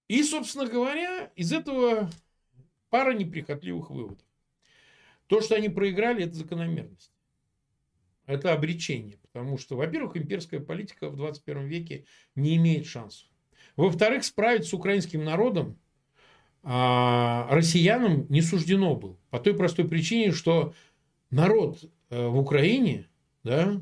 И, 0.09 0.23
собственно 0.23 0.67
говоря, 0.67 1.33
из 1.35 1.53
этого 1.53 2.11
пара 2.91 3.13
неприхотливых 3.13 3.91
выводов. 3.91 4.27
То, 5.27 5.41
что 5.41 5.57
они 5.57 5.69
проиграли, 5.69 6.25
это 6.25 6.35
закономерность. 6.35 7.13
Это 8.27 8.53
обречение. 8.53 9.19
Потому 9.19 9.59
что, 9.59 9.77
во-первых, 9.77 10.17
имперская 10.17 10.61
политика 10.61 11.09
в 11.09 11.17
21 11.17 11.67
веке 11.67 12.07
не 12.35 12.57
имеет 12.57 12.87
шансов. 12.87 13.29
Во-вторых, 13.77 14.25
справиться 14.25 14.71
с 14.71 14.75
украинским 14.75 15.25
народом 15.25 15.79
россиянам 16.69 18.27
не 18.29 18.43
суждено 18.43 18.97
было. 18.97 19.17
По 19.31 19.39
той 19.39 19.55
простой 19.55 19.87
причине, 19.87 20.33
что 20.33 20.75
народ 21.31 21.85
э, 22.11 22.27
в 22.27 22.37
Украине 22.39 23.09
да, 23.45 23.81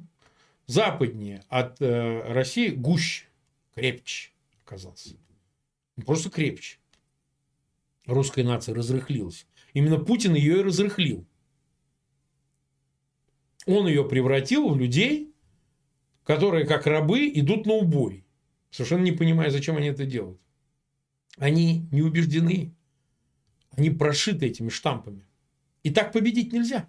западнее 0.66 1.42
от 1.48 1.80
э, 1.80 2.32
России 2.32 2.68
гуще, 2.68 3.24
крепче 3.74 4.32
оказался. 4.64 5.16
Просто 6.04 6.28
крепче. 6.28 6.78
Русская 8.06 8.44
нация 8.44 8.74
разрыхлилась. 8.74 9.46
Именно 9.72 9.98
Путин 9.98 10.34
ее 10.34 10.60
и 10.60 10.62
разрыхлил. 10.62 11.24
Он 13.66 13.86
ее 13.86 14.06
превратил 14.06 14.68
в 14.68 14.78
людей, 14.78 15.32
которые 16.24 16.66
как 16.66 16.86
рабы 16.86 17.30
идут 17.34 17.64
на 17.64 17.72
убой. 17.74 18.26
Совершенно 18.70 19.04
не 19.04 19.12
понимая, 19.12 19.48
зачем 19.48 19.78
они 19.78 19.88
это 19.88 20.04
делают. 20.04 20.38
Они 21.36 21.88
не 21.90 22.02
убеждены. 22.02 22.74
Они 23.70 23.90
прошиты 23.90 24.46
этими 24.46 24.68
штампами. 24.68 25.26
И 25.82 25.90
так 25.90 26.12
победить 26.12 26.52
нельзя. 26.52 26.88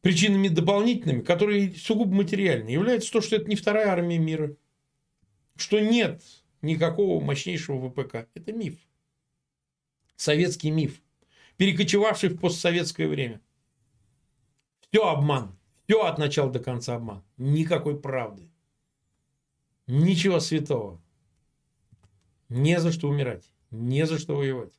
Причинами 0.00 0.48
дополнительными, 0.48 1.20
которые 1.20 1.74
сугубо 1.74 2.14
материальны, 2.14 2.70
является 2.70 3.12
то, 3.12 3.20
что 3.20 3.36
это 3.36 3.46
не 3.46 3.56
вторая 3.56 3.88
армия 3.88 4.18
мира– 4.18 4.56
что 5.60 5.80
нет 5.80 6.22
никакого 6.62 7.22
мощнейшего 7.22 7.90
ВПК. 7.90 8.28
Это 8.34 8.52
миф. 8.52 8.78
Советский 10.16 10.70
миф, 10.70 11.00
перекочевавший 11.56 12.30
в 12.30 12.38
постсоветское 12.38 13.08
время. 13.08 13.40
Все 14.80 15.08
обман. 15.08 15.56
Все 15.86 16.02
от 16.04 16.18
начала 16.18 16.50
до 16.50 16.60
конца 16.60 16.96
обман. 16.96 17.24
Никакой 17.36 17.98
правды. 17.98 18.48
Ничего 19.86 20.40
святого. 20.40 21.00
Не 22.50 22.80
за 22.80 22.92
что 22.92 23.08
умирать. 23.08 23.44
Не 23.70 24.06
за 24.06 24.18
что 24.18 24.36
воевать. 24.36 24.72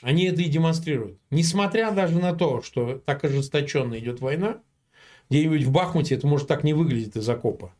Они 0.00 0.24
это 0.24 0.40
и 0.40 0.48
демонстрируют. 0.48 1.18
Несмотря 1.30 1.90
даже 1.90 2.18
на 2.18 2.32
то, 2.34 2.62
что 2.62 2.98
так 3.04 3.24
ожесточенно 3.24 3.98
идет 3.98 4.20
война, 4.20 4.62
где-нибудь 5.28 5.64
в 5.64 5.72
Бахмуте 5.72 6.14
это 6.14 6.26
может 6.26 6.48
так 6.48 6.64
не 6.64 6.72
выглядеть 6.72 7.16
из 7.16 7.28
окопа. 7.28 7.74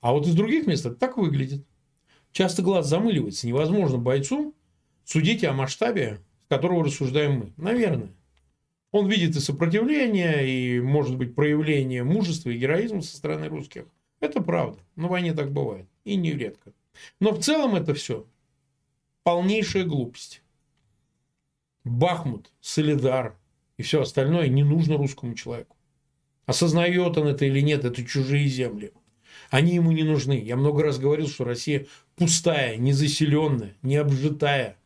А 0.00 0.12
вот 0.12 0.26
из 0.26 0.34
других 0.34 0.66
мест 0.66 0.84
это 0.84 0.96
так 0.96 1.16
выглядит. 1.16 1.64
Часто 2.32 2.62
глаз 2.62 2.86
замыливается. 2.88 3.46
Невозможно 3.46 3.98
бойцу 3.98 4.54
судить 5.04 5.44
о 5.44 5.52
масштабе, 5.52 6.20
которого 6.48 6.84
рассуждаем 6.84 7.32
мы. 7.38 7.52
Наверное. 7.56 8.10
Он 8.90 9.08
видит 9.08 9.36
и 9.36 9.40
сопротивление, 9.40 10.48
и, 10.48 10.80
может 10.80 11.16
быть, 11.16 11.36
проявление 11.36 12.02
мужества 12.02 12.50
и 12.50 12.58
героизма 12.58 13.02
со 13.02 13.16
стороны 13.16 13.48
русских. 13.48 13.86
Это 14.18 14.42
правда. 14.42 14.80
На 14.96 15.06
войне 15.06 15.32
так 15.32 15.52
бывает. 15.52 15.86
И 16.04 16.16
нередко. 16.16 16.72
Но 17.20 17.32
в 17.32 17.40
целом 17.40 17.74
это 17.76 17.94
все 17.94 18.26
полнейшая 19.22 19.84
глупость. 19.84 20.42
Бахмут, 21.84 22.52
Солидар 22.60 23.36
и 23.76 23.82
все 23.82 24.02
остальное 24.02 24.48
не 24.48 24.62
нужно 24.62 24.96
русскому 24.96 25.34
человеку. 25.34 25.76
Осознает 26.46 27.16
он 27.16 27.28
это 27.28 27.44
или 27.44 27.60
нет, 27.60 27.84
это 27.84 28.04
чужие 28.04 28.46
земли. 28.46 28.92
Они 29.50 29.74
ему 29.74 29.92
не 29.92 30.02
нужны. 30.02 30.38
Я 30.38 30.56
много 30.56 30.82
раз 30.82 30.98
говорил, 30.98 31.28
что 31.28 31.44
Россия 31.44 31.86
пустая, 32.16 32.76
незаселенная, 32.76 33.76
необжитая, 33.82 34.76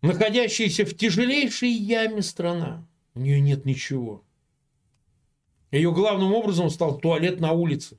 находящаяся 0.00 0.84
в 0.84 0.96
тяжелейшей 0.96 1.70
яме 1.70 2.22
страна. 2.22 2.86
У 3.14 3.20
нее 3.20 3.40
нет 3.40 3.64
ничего. 3.64 4.24
Ее 5.70 5.92
главным 5.92 6.32
образом 6.32 6.70
стал 6.70 6.98
туалет 6.98 7.40
на 7.40 7.52
улице. 7.52 7.98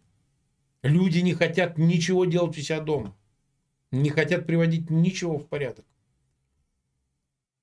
Люди 0.84 1.20
не 1.20 1.34
хотят 1.34 1.78
ничего 1.78 2.26
делать 2.26 2.58
у 2.58 2.62
себя 2.62 2.82
дома. 2.82 3.16
Не 3.92 4.10
хотят 4.10 4.46
приводить 4.46 4.90
ничего 4.90 5.38
в 5.38 5.48
порядок. 5.48 5.86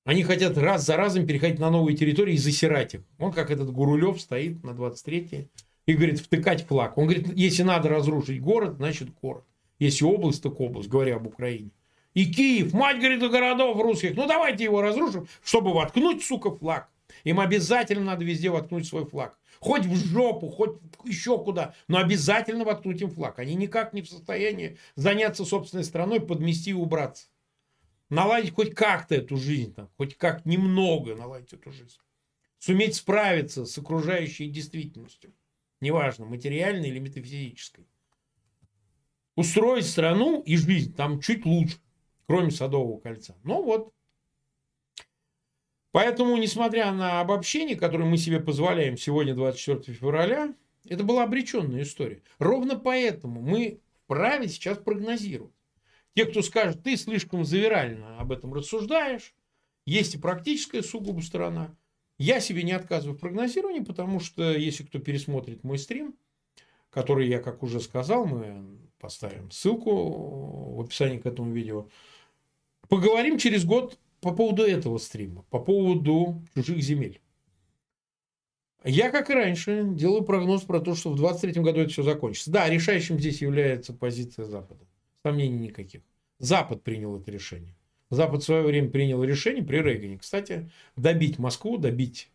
Они 0.04 0.22
хотят 0.22 0.56
раз 0.56 0.87
за 0.87 0.96
разом 0.96 1.26
переходить 1.26 1.59
на 1.61 1.70
новые 1.70 1.96
территории 1.96 2.35
и 2.35 2.38
засирать 2.38 2.94
их. 2.94 3.02
Он 3.18 3.33
как 3.33 3.50
этот 3.50 3.70
Гурулев 3.70 4.20
стоит 4.20 4.64
на 4.64 4.70
23-й 4.70 5.50
и 5.87 5.92
говорит, 5.92 6.18
втыкать 6.18 6.66
флаг. 6.66 6.96
Он 6.96 7.04
говорит, 7.04 7.28
если 7.37 7.62
надо 7.62 7.90
разрушить 7.90 8.40
город, 8.40 8.76
значит 8.76 9.11
город. 9.20 9.44
Если 9.78 10.04
область, 10.04 10.42
так 10.42 10.59
область, 10.59 10.88
говоря 10.88 11.16
об 11.16 11.26
Украине. 11.26 11.70
И 12.14 12.33
Киев, 12.33 12.72
мать, 12.72 12.98
говорит, 12.98 13.20
городов 13.20 13.80
русских, 13.80 14.16
ну 14.16 14.26
давайте 14.26 14.64
его 14.64 14.80
разрушим, 14.83 15.28
чтобы 15.44 15.72
воткнуть, 15.72 16.24
сука, 16.24 16.50
флаг. 16.50 16.88
Им 17.24 17.40
обязательно 17.40 18.04
надо 18.04 18.24
везде 18.24 18.50
воткнуть 18.50 18.87
свой 18.87 19.06
флаг. 19.06 19.38
Хоть 19.61 19.85
в 19.85 19.94
жопу, 19.94 20.48
хоть 20.48 20.78
еще 21.04 21.42
куда, 21.42 21.74
но 21.88 21.98
обязательно 21.98 22.64
воткнуть 22.64 23.00
им 23.02 23.11
флаг. 23.11 23.38
Они 23.38 23.54
никак 23.54 23.92
не 23.92 24.02
в 24.02 24.09
состоянии 24.09 24.78
заняться 24.96 25.44
собственной 25.44 25.85
страной, 25.85 26.20
подмести 26.20 26.70
и 26.70 26.74
убраться. 26.74 27.28
Наладить 28.09 28.54
хоть 28.54 28.74
как-то 28.74 29.14
эту 29.14 29.37
жизнь, 29.37 29.74
там, 29.74 29.88
хоть 29.96 30.16
как 30.16 30.44
немного 30.44 31.14
наладить 31.14 31.52
эту 31.52 31.70
жизнь. 31.70 31.98
Суметь 32.59 32.96
справиться 32.96 33.64
с 33.64 33.78
окружающей 33.78 34.48
действительностью. 34.48 35.33
Неважно, 35.80 36.26
материальной 36.26 36.88
или 36.88 36.98
метафизической. 36.98 37.87
Устроить 39.37 39.87
страну 39.87 40.42
и 40.42 40.56
жизнь 40.56 40.94
там 40.94 41.20
чуть 41.20 41.46
лучше, 41.46 41.78
кроме 42.26 42.50
Садового 42.50 43.00
кольца. 43.00 43.37
Ну 43.44 43.62
вот, 43.62 43.94
Поэтому, 45.92 46.37
несмотря 46.37 46.92
на 46.92 47.20
обобщение, 47.20 47.76
которое 47.76 48.05
мы 48.05 48.16
себе 48.16 48.40
позволяем 48.40 48.96
сегодня, 48.96 49.35
24 49.35 49.96
февраля, 49.96 50.55
это 50.88 51.03
была 51.03 51.24
обреченная 51.24 51.83
история. 51.83 52.22
Ровно 52.38 52.79
поэтому 52.79 53.40
мы 53.40 53.81
вправе 54.05 54.48
сейчас 54.48 54.79
прогнозировать. 54.79 55.53
Те, 56.14 56.26
кто 56.26 56.42
скажет, 56.42 56.83
ты 56.83 56.96
слишком 56.96 57.44
завирально 57.44 58.18
об 58.18 58.33
этом 58.33 58.53
рассуждаешь, 58.55 59.35
есть 59.87 60.14
и 60.14 60.18
практическая 60.18 60.83
сугубо 60.83 61.20
сторона. 61.20 61.74
Я 62.18 62.40
себе 62.40 62.62
не 62.62 62.72
отказываю 62.72 63.16
в 63.16 63.20
прогнозировании, 63.20 63.81
потому 63.81 64.20
что 64.20 64.53
если 64.53 64.85
кто 64.85 64.98
пересмотрит 64.98 65.64
мой 65.64 65.79
стрим, 65.79 66.14
который 66.90 67.29
я, 67.29 67.38
как 67.38 67.62
уже 67.62 67.81
сказал, 67.81 68.26
мы 68.26 68.79
поставим 68.98 69.50
ссылку 69.50 70.74
в 70.74 70.81
описании 70.83 71.18
к 71.18 71.26
этому 71.26 71.53
видео, 71.53 71.88
поговорим 72.88 73.38
через 73.38 73.64
год 73.64 73.98
по 74.20 74.33
поводу 74.33 74.62
этого 74.62 74.98
стрима, 74.98 75.44
по 75.50 75.59
поводу 75.59 76.42
чужих 76.54 76.83
земель. 76.83 77.20
Я, 78.85 79.11
как 79.11 79.28
и 79.28 79.35
раньше, 79.35 79.85
делаю 79.85 80.22
прогноз 80.22 80.62
про 80.62 80.80
то, 80.80 80.94
что 80.94 81.11
в 81.11 81.16
2023 81.16 81.62
году 81.62 81.80
это 81.80 81.90
все 81.90 82.02
закончится. 82.02 82.50
Да, 82.50 82.68
решающим 82.68 83.18
здесь 83.18 83.42
является 83.42 83.92
позиция 83.92 84.46
Запада. 84.46 84.87
Сомнений 85.22 85.59
никаких. 85.59 86.00
Запад 86.38 86.83
принял 86.83 87.18
это 87.18 87.30
решение. 87.30 87.74
Запад 88.09 88.42
в 88.42 88.44
свое 88.44 88.62
время 88.62 88.88
принял 88.88 89.22
решение 89.22 89.62
при 89.62 89.78
Рейгане. 89.78 90.18
Кстати, 90.18 90.70
добить 90.96 91.38
Москву, 91.38 91.76
добить 91.76 92.30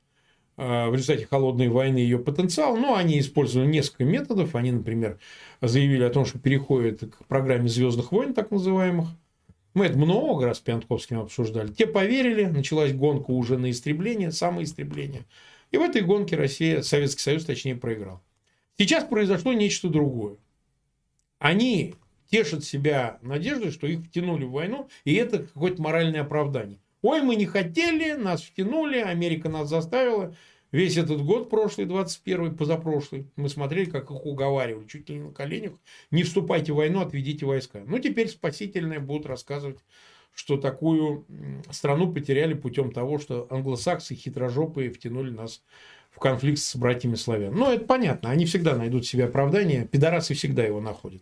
э, 0.57 0.87
в 0.87 0.93
результате 0.93 1.25
холодной 1.25 1.69
войны 1.69 1.97
ее 1.97 2.19
потенциал. 2.19 2.77
Но 2.77 2.95
они 2.95 3.19
использовали 3.19 3.67
несколько 3.67 4.05
методов. 4.05 4.55
Они, 4.55 4.71
например, 4.71 5.19
заявили 5.61 6.03
о 6.03 6.11
том, 6.11 6.25
что 6.25 6.37
переходят 6.37 7.01
к 7.01 7.25
программе 7.25 7.67
звездных 7.67 8.11
войн, 8.11 8.35
так 8.35 8.51
называемых. 8.51 9.07
Мы 9.75 9.87
это 9.87 9.97
много 9.97 10.45
раз 10.45 10.57
с 10.57 10.61
Пиантковским 10.61 11.19
обсуждали. 11.19 11.71
Те 11.71 11.85
поверили, 11.85 12.45
началась 12.45 12.93
гонка 12.93 13.31
уже 13.31 13.57
на 13.57 13.69
истребление, 13.69 14.31
самоистребление. 14.31 15.25
И 15.69 15.77
в 15.77 15.81
этой 15.81 16.01
гонке 16.01 16.37
Россия, 16.37 16.81
Советский 16.81 17.21
Союз, 17.21 17.43
точнее, 17.43 17.75
проиграл. 17.75 18.23
Сейчас 18.77 19.03
произошло 19.03 19.51
нечто 19.51 19.89
другое. 19.89 20.37
Они 21.39 21.95
тешат 22.31 22.63
себя 22.63 23.19
надеждой, 23.21 23.71
что 23.71 23.85
их 23.85 24.05
втянули 24.05 24.45
в 24.45 24.51
войну, 24.51 24.87
и 25.03 25.13
это 25.15 25.39
какое-то 25.39 25.81
моральное 25.81 26.21
оправдание. 26.21 26.79
Ой, 27.01 27.21
мы 27.21 27.35
не 27.35 27.45
хотели, 27.45 28.13
нас 28.13 28.43
втянули, 28.43 28.99
Америка 28.99 29.49
нас 29.49 29.67
заставила. 29.67 30.35
Весь 30.75 30.97
этот 30.97 31.23
год 31.23 31.49
прошлый, 31.49 31.87
21-й, 31.87 32.51
позапрошлый, 32.51 33.27
мы 33.37 33.47
смотрели, 33.47 33.89
как 33.89 34.11
их 34.11 34.25
уговаривали, 34.25 34.85
чуть 34.87 35.07
ли 35.07 35.15
не 35.15 35.21
на 35.21 35.31
коленях, 35.31 35.71
не 36.11 36.23
вступайте 36.23 36.73
в 36.73 36.75
войну, 36.75 36.99
отведите 36.99 37.45
войска. 37.45 37.81
Ну, 37.87 37.97
теперь 37.97 38.27
спасительные 38.27 38.99
будут 38.99 39.25
рассказывать, 39.25 39.79
что 40.33 40.57
такую 40.57 41.25
страну 41.71 42.11
потеряли 42.11 42.55
путем 42.55 42.91
того, 42.91 43.19
что 43.19 43.47
англосаксы 43.49 44.15
хитрожопые 44.15 44.91
втянули 44.91 45.31
нас 45.31 45.63
в 46.11 46.19
конфликт 46.19 46.59
с 46.59 46.75
братьями 46.75 47.15
славян. 47.15 47.55
Ну, 47.55 47.71
это 47.71 47.85
понятно, 47.85 48.29
они 48.29 48.45
всегда 48.45 48.75
найдут 48.75 49.05
себе 49.05 49.23
оправдание, 49.23 49.87
пидорасы 49.87 50.33
всегда 50.33 50.65
его 50.65 50.81
находят. 50.81 51.21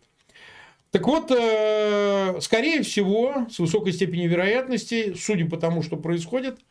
Так 0.89 1.05
вот, 1.05 1.29
э, 1.29 2.39
скорее 2.41 2.81
всего, 2.81 3.45
с 3.51 3.59
высокой 3.59 3.93
степенью 3.93 4.31
вероятности, 4.31 5.13
судя 5.13 5.47
по 5.47 5.57
тому, 5.57 5.83
что 5.83 5.95
происходит– 5.95 6.57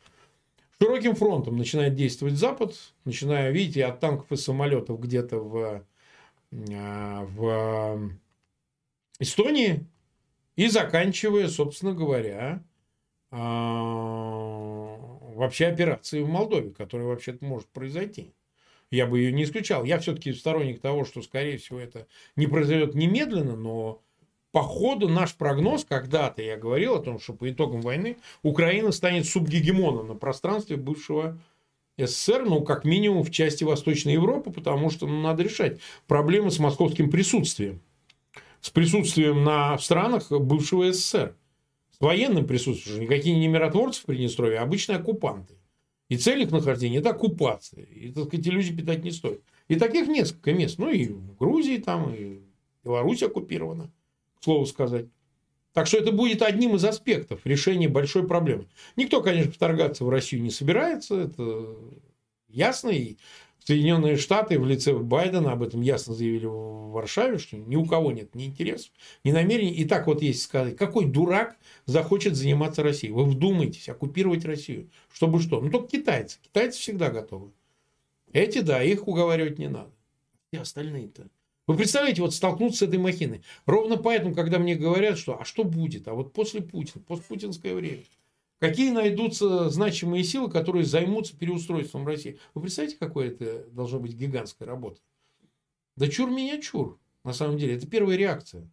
широким 0.83 1.15
фронтом 1.15 1.57
начинает 1.57 1.95
действовать 1.95 2.35
Запад, 2.35 2.75
начиная, 3.05 3.53
видите, 3.53 3.85
от 3.85 4.01
танков 4.01 4.33
и 4.33 4.37
самолетов 4.37 4.99
где-то 5.01 5.39
в, 5.39 5.87
а, 6.73 7.25
в 7.25 8.11
Эстонии 9.21 9.87
и 10.57 10.67
заканчивая, 10.67 11.47
собственно 11.47 11.93
говоря, 11.93 12.65
а, 13.31 14.97
вообще 15.37 15.67
операцией 15.67 16.25
в 16.25 16.29
Молдове, 16.29 16.71
которая 16.71 17.07
вообще-то 17.07 17.45
может 17.45 17.69
произойти. 17.69 18.35
Я 18.91 19.07
бы 19.07 19.21
ее 19.21 19.33
не 19.33 19.45
исключал. 19.45 19.85
Я 19.85 20.01
все-таки 20.01 20.33
сторонник 20.33 20.81
того, 20.81 21.05
что, 21.05 21.23
скорее 21.23 21.59
всего, 21.59 21.79
это 21.79 22.09
не 22.35 22.49
произойдет 22.49 22.97
немедленно, 22.97 23.55
но 23.55 24.03
по 24.53 24.63
ходу 24.63 25.09
наш 25.09 25.35
прогноз, 25.35 25.85
когда-то 25.85 26.43
я 26.43 26.57
говорил 26.57 26.95
о 26.95 27.03
том, 27.03 27.19
что 27.19 27.33
по 27.33 27.51
итогам 27.51 27.81
войны 27.81 28.19
Украина 28.43 28.93
станет 28.93 29.27
субгегемоном 29.27 30.09
на 30.09 30.15
пространстве 30.15 30.77
бывшего 30.77 31.39
СССР, 31.97 32.45
ну, 32.45 32.63
как 32.63 32.85
минимум 32.85 33.23
в 33.23 33.31
части 33.31 33.65
Восточной 33.65 34.13
Европы, 34.13 34.51
потому 34.51 34.91
что 34.91 35.07
ну, 35.07 35.21
надо 35.21 35.43
решать 35.43 35.81
проблемы 36.07 36.51
с 36.51 36.59
московским 36.59 37.11
присутствием. 37.11 37.81
С 38.61 38.71
присутствием 38.71 39.43
на, 39.43 39.77
в 39.77 39.83
странах 39.83 40.31
бывшего 40.31 40.93
СССР. 40.93 41.35
С 41.91 42.01
военным 42.01 42.47
присутствием. 42.47 43.01
Никакие 43.01 43.37
не 43.39 43.49
миротворцы 43.49 44.03
в 44.03 44.05
Приднестровье, 44.05 44.59
а 44.59 44.63
обычные 44.63 44.99
оккупанты. 44.99 45.55
И 46.09 46.17
цель 46.19 46.43
их 46.43 46.51
нахождения– 46.51 46.99
это 46.99 47.11
оккупация. 47.11 47.85
И, 47.85 48.13
так 48.13 48.27
сказать, 48.27 48.47
иллюзий 48.47 48.77
питать 48.77 49.03
не 49.03 49.11
стоит. 49.11 49.43
И 49.69 49.77
таких 49.77 50.09
несколько 50.09 50.53
мест. 50.53 50.79
Ну, 50.79 50.91
и 50.91 51.07
в 51.09 51.37
Грузии 51.37 51.79
там, 51.79 52.15
и 52.15 52.41
Беларусь 52.85 53.23
оккупирована 53.23 53.91
слову 54.43 54.67
сказать. 54.67 55.07
Так 55.73 55.87
что 55.87 55.97
это 55.97 56.13
будет 56.13 56.43
одним 56.43 56.77
из 56.77 56.85
аспектов 56.85 57.41
решения 57.45 57.89
большой 57.89 58.27
проблемы. 58.27 58.67
Никто, 58.97 59.23
конечно, 59.23 59.53
вторгаться 59.53 60.05
в 60.05 60.11
Россию 60.11 60.43
не 60.43 60.51
собирается, 60.51 61.19
это 61.21 61.77
ясно. 62.49 62.91
И 62.91 63.17
Соединенные 63.65 64.17
Штаты 64.17 64.59
в 64.59 64.67
лице 64.67 64.93
Байдена 64.93 65.53
об 65.53 65.63
этом 65.63 65.81
ясно 65.81 66.15
заявили 66.15 66.47
в 66.47 66.91
Варшаве, 66.91 67.39
что 67.39 67.57
ни 67.57 67.77
у 67.77 67.87
кого 67.87 68.11
нет 68.13 68.35
ни 68.35 68.47
интересов, 68.47 68.91
ни 69.25 69.31
намерений. 69.31 69.73
И 69.73 69.85
так 69.85 70.07
вот 70.09 70.21
есть 70.21 70.43
сказать, 70.43 70.77
какой 70.77 71.07
дурак 71.07 71.57
захочет 71.87 72.35
заниматься 72.35 72.83
Россией? 72.83 73.13
Вы 73.13 73.25
вдумайтесь, 73.25 73.89
оккупировать 73.89 74.45
Россию. 74.45 74.91
Чтобы 75.13 75.41
что? 75.41 75.61
Ну, 75.61 75.71
только 75.71 75.89
китайцы. 75.89 76.39
Китайцы 76.43 76.81
всегда 76.81 77.11
готовы. 77.11 77.53
Эти, 78.33 78.61
да, 78.61 78.83
их 78.83 79.07
уговаривать 79.07 79.59
не 79.59 79.69
надо. 79.69 79.93
И 80.51 80.57
остальные-то. 80.57 81.29
Вы 81.67 81.77
представляете, 81.77 82.23
вот 82.23 82.35
столкнуться 82.35 82.81
с 82.81 82.89
этой 82.89 82.99
махиной. 82.99 83.43
Ровно 83.67 83.97
поэтому, 83.97 84.35
когда 84.35 84.59
мне 84.59 84.75
говорят, 84.75 85.17
что 85.17 85.41
а 85.41 85.45
что 85.45 85.63
будет, 85.63 86.09
а 86.09 86.15
вот 86.15 86.33
после 86.33 86.61
Путина, 86.61 87.05
постпутинское 87.07 87.75
время, 87.75 88.03
какие 88.59 88.91
найдутся 88.91 89.69
значимые 89.71 90.25
силы, 90.25 90.51
которые 90.51 90.85
займутся 90.85 91.37
переустройством 91.37 92.07
России. 92.07 92.39
Вы 92.55 92.63
представляете, 92.63 92.99
какое 92.99 93.29
это 93.29 93.65
должно 93.71 94.01
быть 94.01 94.15
гигантская 94.15 94.67
работа? 94.67 95.01
Да 95.97 96.09
чур 96.09 96.31
меня 96.31 96.61
чур, 96.61 96.99
на 97.23 97.33
самом 97.33 97.59
деле. 97.59 97.77
Это 97.77 97.87
первая 97.87 98.17
реакция 98.17 98.69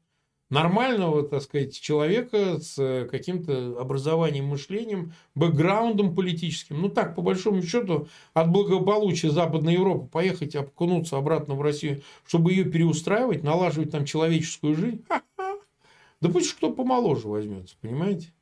нормального, 0.49 1.23
так 1.23 1.41
сказать, 1.43 1.79
человека 1.79 2.59
с 2.59 3.07
каким-то 3.09 3.79
образованием, 3.79 4.45
мышлением, 4.45 5.13
бэкграундом 5.35 6.15
политическим. 6.15 6.81
Ну 6.81 6.89
так, 6.89 7.15
по 7.15 7.21
большому 7.21 7.61
счету, 7.61 8.07
от 8.33 8.51
благополучия 8.51 9.29
Западной 9.29 9.73
Европы 9.73 10.07
поехать 10.07 10.55
окунуться 10.55 11.17
обратно 11.17 11.55
в 11.55 11.61
Россию, 11.61 12.01
чтобы 12.25 12.51
ее 12.51 12.65
переустраивать, 12.65 13.43
налаживать 13.43 13.91
там 13.91 14.05
человеческую 14.05 14.75
жизнь. 14.75 15.03
Ха-ха. 15.07 15.57
Да 16.21 16.29
пусть 16.29 16.53
кто 16.53 16.71
помоложе 16.71 17.27
возьмется, 17.27 17.75
понимаете? 17.81 18.33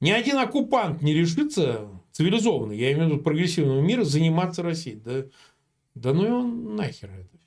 Ни 0.00 0.10
один 0.10 0.38
оккупант 0.38 1.02
не 1.02 1.12
решится, 1.12 1.86
цивилизованный, 2.12 2.78
я 2.78 2.92
имею 2.92 3.08
в 3.08 3.12
виду 3.12 3.22
прогрессивного 3.22 3.80
мира, 3.80 4.02
заниматься 4.02 4.62
Россией. 4.62 4.96
Да, 4.96 5.24
да 5.94 6.14
ну 6.14 6.24
его 6.24 6.42
нахер 6.42 7.10
это. 7.10 7.39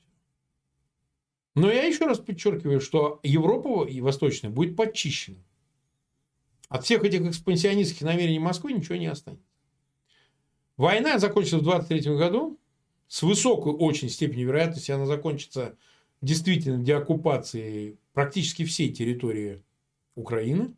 Но 1.56 1.72
я 1.72 1.84
еще 1.84 2.06
раз 2.06 2.20
подчеркиваю, 2.20 2.82
что 2.82 3.20
Европа 3.24 3.86
и 3.86 4.02
Восточная 4.02 4.50
будет 4.50 4.76
подчищена. 4.76 5.38
От 6.70 6.86
всех 6.86 7.04
этих 7.04 7.22
экспансионистских 7.22 8.02
намерений 8.02 8.40
Москвы 8.40 8.74
ничего 8.74 8.96
не 8.96 9.08
останется. 9.08 9.46
Война 10.78 11.20
закончится 11.20 11.60
в 11.60 11.64
23 11.64 12.16
году. 12.16 12.60
С 13.08 13.22
высокой 13.22 13.74
очень 13.74 14.10
степенью 14.10 14.48
вероятности 14.48 14.92
она 14.92 15.06
закончится 15.06 15.78
действительно 16.22 16.84
деоккупацией 16.84 18.00
практически 18.14 18.66
всей 18.66 18.92
территории 18.92 19.62
Украины 20.16 20.74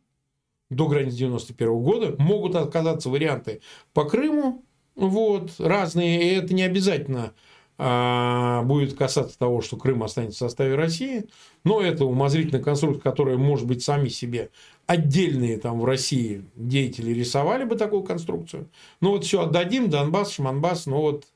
до 0.68 0.86
границ 0.86 1.14
91 1.14 1.82
года. 1.82 2.16
Могут 2.18 2.56
отказаться 2.56 3.08
варианты 3.08 3.62
по 3.94 4.04
Крыму, 4.04 4.66
вот, 4.96 5.52
разные, 5.58 6.22
и 6.22 6.34
это 6.36 6.52
не 6.52 6.62
обязательно 6.62 7.34
будет 7.78 8.94
касаться 8.96 9.38
того, 9.38 9.60
что 9.60 9.76
Крым 9.76 10.02
останется 10.02 10.36
в 10.36 10.48
составе 10.48 10.74
России. 10.76 11.26
Но 11.62 11.82
это 11.82 12.04
умозрительная 12.06 12.62
конструкция, 12.62 13.02
которая, 13.02 13.36
может 13.36 13.66
быть, 13.66 13.82
сами 13.82 14.08
себе 14.08 14.50
отдельные 14.86 15.58
там 15.58 15.80
в 15.80 15.84
России 15.84 16.44
деятели 16.54 17.12
рисовали 17.12 17.64
бы 17.64 17.76
такую 17.76 18.02
конструкцию. 18.02 18.68
Ну 19.00 19.10
вот 19.10 19.24
все 19.24 19.42
отдадим, 19.42 19.90
Донбасс, 19.90 20.32
Шманбасс, 20.32 20.86
но 20.86 21.02
вот 21.02 21.26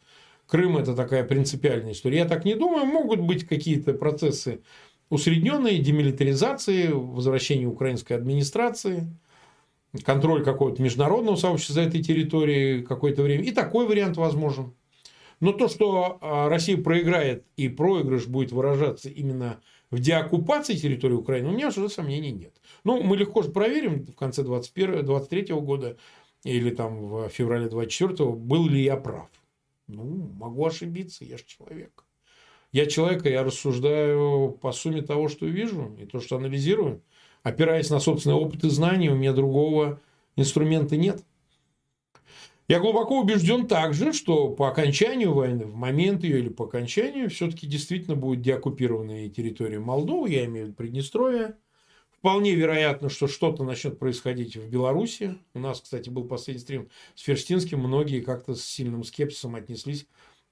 Крым 0.46 0.79
это 0.79 0.94
такая 0.94 1.24
принципиальная 1.24 1.92
история. 1.92 2.18
Я 2.18 2.24
так 2.24 2.44
не 2.44 2.55
думаю, 2.55 2.85
могут 2.87 3.20
быть 3.20 3.46
какие-то 3.46 3.92
процессы 3.92 4.61
усредненной 5.11 5.79
демилитаризации, 5.79 6.88
возвращения 6.88 7.66
украинской 7.66 8.14
администрации, 8.14 9.07
контроль 10.05 10.42
какого-то 10.44 10.83
международного 10.83 11.37
сообщества 11.37 11.74
за 11.74 11.83
этой 11.83 12.03
территорией 12.03 12.83
какое-то 12.83 13.22
время. 13.22 13.44
И 13.44 13.50
такой 13.50 13.87
вариант 13.87 14.16
возможен. 14.16 14.72
Но 15.40 15.53
то, 15.53 15.68
что 15.68 16.18
а, 16.20 16.48
Россия 16.48 16.76
проиграет 16.76 17.46
и 17.57 17.68
проигрыш 17.68 18.26
будет 18.26 18.53
выражаться 18.53 19.09
именно 19.09 19.61
в 19.90 19.98
деоккупации 19.98 20.76
территории 20.76 21.14
Украины, 21.14 21.48
у 21.48 21.53
меня 21.53 21.68
уже 21.68 21.88
сомнений 21.88 22.31
нет. 22.31 22.55
Ну, 22.85 23.03
мы 23.03 23.16
легко 23.16 23.42
же 23.42 23.50
проверим 23.50 24.05
в 24.07 24.14
конце 24.14 24.42
2023 24.42 25.55
года 25.55 25.96
или 26.44 26.70
там 26.70 27.07
в 27.07 27.29
феврале 27.31 27.68
2024, 27.68 28.31
был 28.31 28.68
ли 28.68 28.83
я 28.83 28.96
прав. 28.96 29.29
Ну, 29.88 30.05
могу 30.38 30.66
ошибиться, 30.66 31.24
я 31.24 31.38
же 31.38 31.44
человек. 31.46 32.05
Я 32.72 32.87
человек, 32.87 33.26
я 33.26 33.42
рассуждаю 33.42 34.57
по 34.61 34.70
сумме 34.72 35.03
того, 35.03 35.29
что 35.29 35.46
вижу, 35.46 35.96
и 36.00 36.07
то, 36.07 36.20
что 36.20 36.37
анализирую. 36.37 37.03
Опираясь 37.42 37.90
на 37.90 37.98
собственный 37.98 38.37
опыт 38.37 38.62
и 38.64 38.68
знания, 38.68 39.11
у 39.11 39.16
меня 39.16 39.33
другого 39.33 40.00
инструмента 40.37 40.96
нет. 40.96 41.24
Я 42.70 42.78
глубоко 42.78 43.18
убежден 43.18 43.66
также, 43.66 44.12
что 44.12 44.48
по 44.48 44.68
окончанию 44.68 45.35
войны, 45.35 45.66
в 45.66 45.74
момент 45.74 46.22
ее 46.22 46.38
или 46.38 46.48
по 46.48 46.66
окончанию, 46.66 47.28
все-таки 47.28 47.66
действительно 47.66 48.14
будет 48.14 48.42
деоккупированная 48.42 49.28
территория 49.28 49.80
Молдовы, 49.80 50.30
я 50.30 50.44
имею 50.44 50.66
в 50.66 50.68
виду 50.68 50.76
Приднестровье. 50.76 51.56
Вполне 52.12 52.54
вероятно, 52.54 53.09
что 53.09 53.26
что-то 53.26 53.64
начнет 53.64 53.98
происходить 53.98 54.56
в 54.56 54.68
Беларуси. 54.68 55.37
У 55.52 55.59
нас, 55.59 55.80
кстати, 55.80 56.11
был 56.11 56.28
последний 56.28 56.61
стрим 56.61 56.88
с 57.16 57.22
Ферстинским. 57.22 57.80
Многие 57.80 58.20
как-то 58.20 58.54
с 58.54 58.62
сильным 58.64 59.02
скепсисом 59.02 59.56
отнеслись 59.56 60.06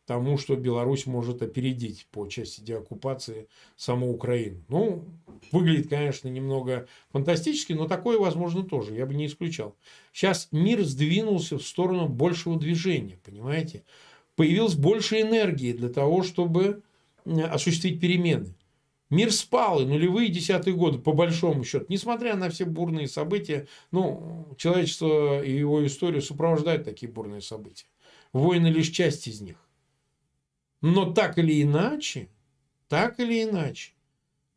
тому, 0.09 0.39
что 0.39 0.57
Беларусь 0.57 1.05
может 1.05 1.43
опередить 1.43 2.07
по 2.11 2.27
части 2.29 2.63
деоккупации 2.63 3.47
саму 3.77 4.11
Украину. 4.11 4.65
Ну, 4.69 5.05
выглядит, 5.53 5.91
конечно, 5.91 6.29
немного 6.29 6.89
фантастически, 7.13 7.75
но 7.75 7.87
такое 7.87 8.19
возможно 8.19 8.63
тоже, 8.63 8.95
я 8.95 9.05
бы 9.05 9.15
не 9.15 9.27
исключал. 9.27 9.77
Сейчас 10.15 10.49
мир 10.51 10.83
сдвинулся 10.83 11.59
в 11.59 11.63
сторону 11.63 12.09
большего 12.09 12.59
движения, 12.59 13.19
понимаете? 13.23 13.85
Появилось 14.35 14.77
больше 14.77 15.21
энергии 15.21 15.75
для 15.75 15.91
того, 15.91 16.23
чтобы 16.23 16.83
осуществить 17.27 18.01
перемены. 18.01 18.55
Мир 19.11 19.31
спал, 19.31 19.83
и 19.83 19.85
нулевые 19.85 20.31
десятые 20.31 20.75
годы, 20.75 20.99
по 20.99 21.13
большому 21.13 21.65
счету, 21.65 21.85
несмотря 21.91 22.35
на 22.35 22.49
все 22.49 22.65
бурные 22.65 23.09
события, 23.09 23.69
ну, 23.91 24.55
человечество 24.57 25.43
и 25.43 25.53
его 25.53 25.87
историю 25.87 26.23
сопровождают 26.23 26.85
такие 26.85 27.13
бурные 27.13 27.43
события. 27.43 27.87
Войны 28.33 28.69
лишь 28.69 28.89
часть 28.89 29.27
из 29.29 29.43
них. 29.43 29.68
Но 30.81 31.13
так 31.13 31.39
или 31.39 31.63
иначе, 31.63 32.29
так 32.89 33.19
или 33.19 33.43
иначе, 33.45 33.93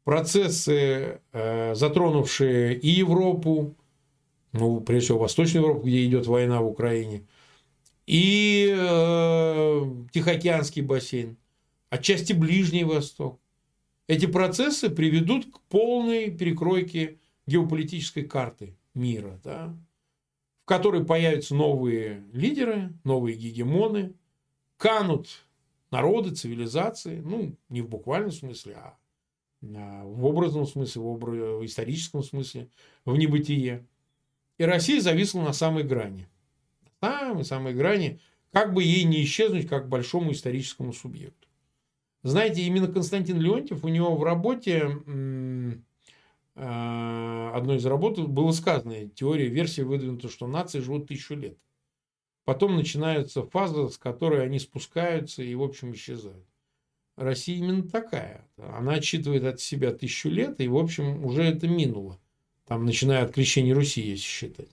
процессы, 0.03 1.21
э, 1.31 1.75
затронувшие 1.75 2.77
и 2.77 2.89
Европу, 2.89 3.75
ну, 4.53 4.81
прежде 4.81 5.05
всего, 5.05 5.19
Восточную 5.19 5.63
Европу, 5.63 5.87
где 5.87 6.05
идет 6.05 6.27
война 6.27 6.61
в 6.61 6.67
Украине, 6.67 7.25
и 8.05 8.75
э, 8.77 9.81
Тихоокеанский 10.11 10.81
бассейн, 10.81 11.37
отчасти 11.89 12.33
Ближний 12.33 12.83
Восток, 12.83 13.39
эти 14.07 14.25
процессы 14.25 14.89
приведут 14.89 15.45
к 15.45 15.59
полной 15.69 16.29
перекройке 16.29 17.17
геополитической 17.47 18.23
карты 18.23 18.75
мира, 18.93 19.39
да, 19.43 19.75
в 20.63 20.65
которой 20.65 21.05
появятся 21.05 21.55
новые 21.55 22.23
лидеры, 22.33 22.93
новые 23.03 23.37
гегемоны, 23.37 24.13
канут 24.77 25.45
народы, 25.91 26.33
цивилизации, 26.33 27.19
ну, 27.19 27.55
не 27.69 27.81
в 27.81 27.89
буквальном 27.89 28.31
смысле, 28.31 28.75
а, 28.75 28.97
а 29.63 30.03
в 30.05 30.25
образном 30.25 30.65
смысле, 30.65 31.01
в, 31.01 31.07
образ... 31.07 31.35
в 31.35 31.65
историческом 31.65 32.23
смысле, 32.23 32.69
в 33.05 33.15
небытие. 33.17 33.85
И 34.57 34.63
Россия 34.63 35.01
зависла 35.01 35.41
на 35.41 35.53
самой 35.53 35.83
грани. 35.83 36.27
Самой-самой 37.01 37.73
грани, 37.73 38.19
как 38.51 38.73
бы 38.73 38.83
ей 38.83 39.03
не 39.03 39.23
исчезнуть 39.23 39.67
как 39.67 39.89
большому 39.89 40.31
историческому 40.31 40.93
субъекту. 40.93 41.47
Знаете, 42.23 42.61
именно 42.61 42.87
Константин 42.87 43.39
Леонтьев, 43.39 43.83
у 43.83 43.87
него 43.87 44.15
в 44.15 44.23
работе, 44.23 44.89
а, 46.55 47.51
одной 47.55 47.77
из 47.77 47.85
работ 47.85 48.19
было 48.19 48.51
сказано, 48.51 49.09
теория, 49.09 49.47
версия 49.47 49.83
выдвинута, 49.83 50.29
что 50.29 50.45
нации 50.45 50.79
живут 50.79 51.07
тысячу 51.07 51.33
лет. 51.33 51.57
Потом 52.45 52.75
начинается 52.75 53.43
фаза, 53.43 53.87
с 53.87 53.97
которой 53.97 54.43
они 54.43 54.59
спускаются 54.59 55.43
и, 55.43 55.53
в 55.53 55.61
общем, 55.61 55.93
исчезают. 55.93 56.45
Россия 57.15 57.57
именно 57.57 57.83
такая. 57.83 58.47
Она 58.57 58.93
отсчитывает 58.93 59.43
от 59.43 59.59
себя 59.59 59.91
тысячу 59.91 60.29
лет, 60.29 60.59
и, 60.59 60.67
в 60.67 60.77
общем, 60.77 61.23
уже 61.23 61.43
это 61.43 61.67
минуло. 61.67 62.19
Там, 62.65 62.85
начиная 62.85 63.23
от 63.23 63.33
крещения 63.33 63.75
Руси, 63.75 64.01
если 64.01 64.23
считать. 64.23 64.69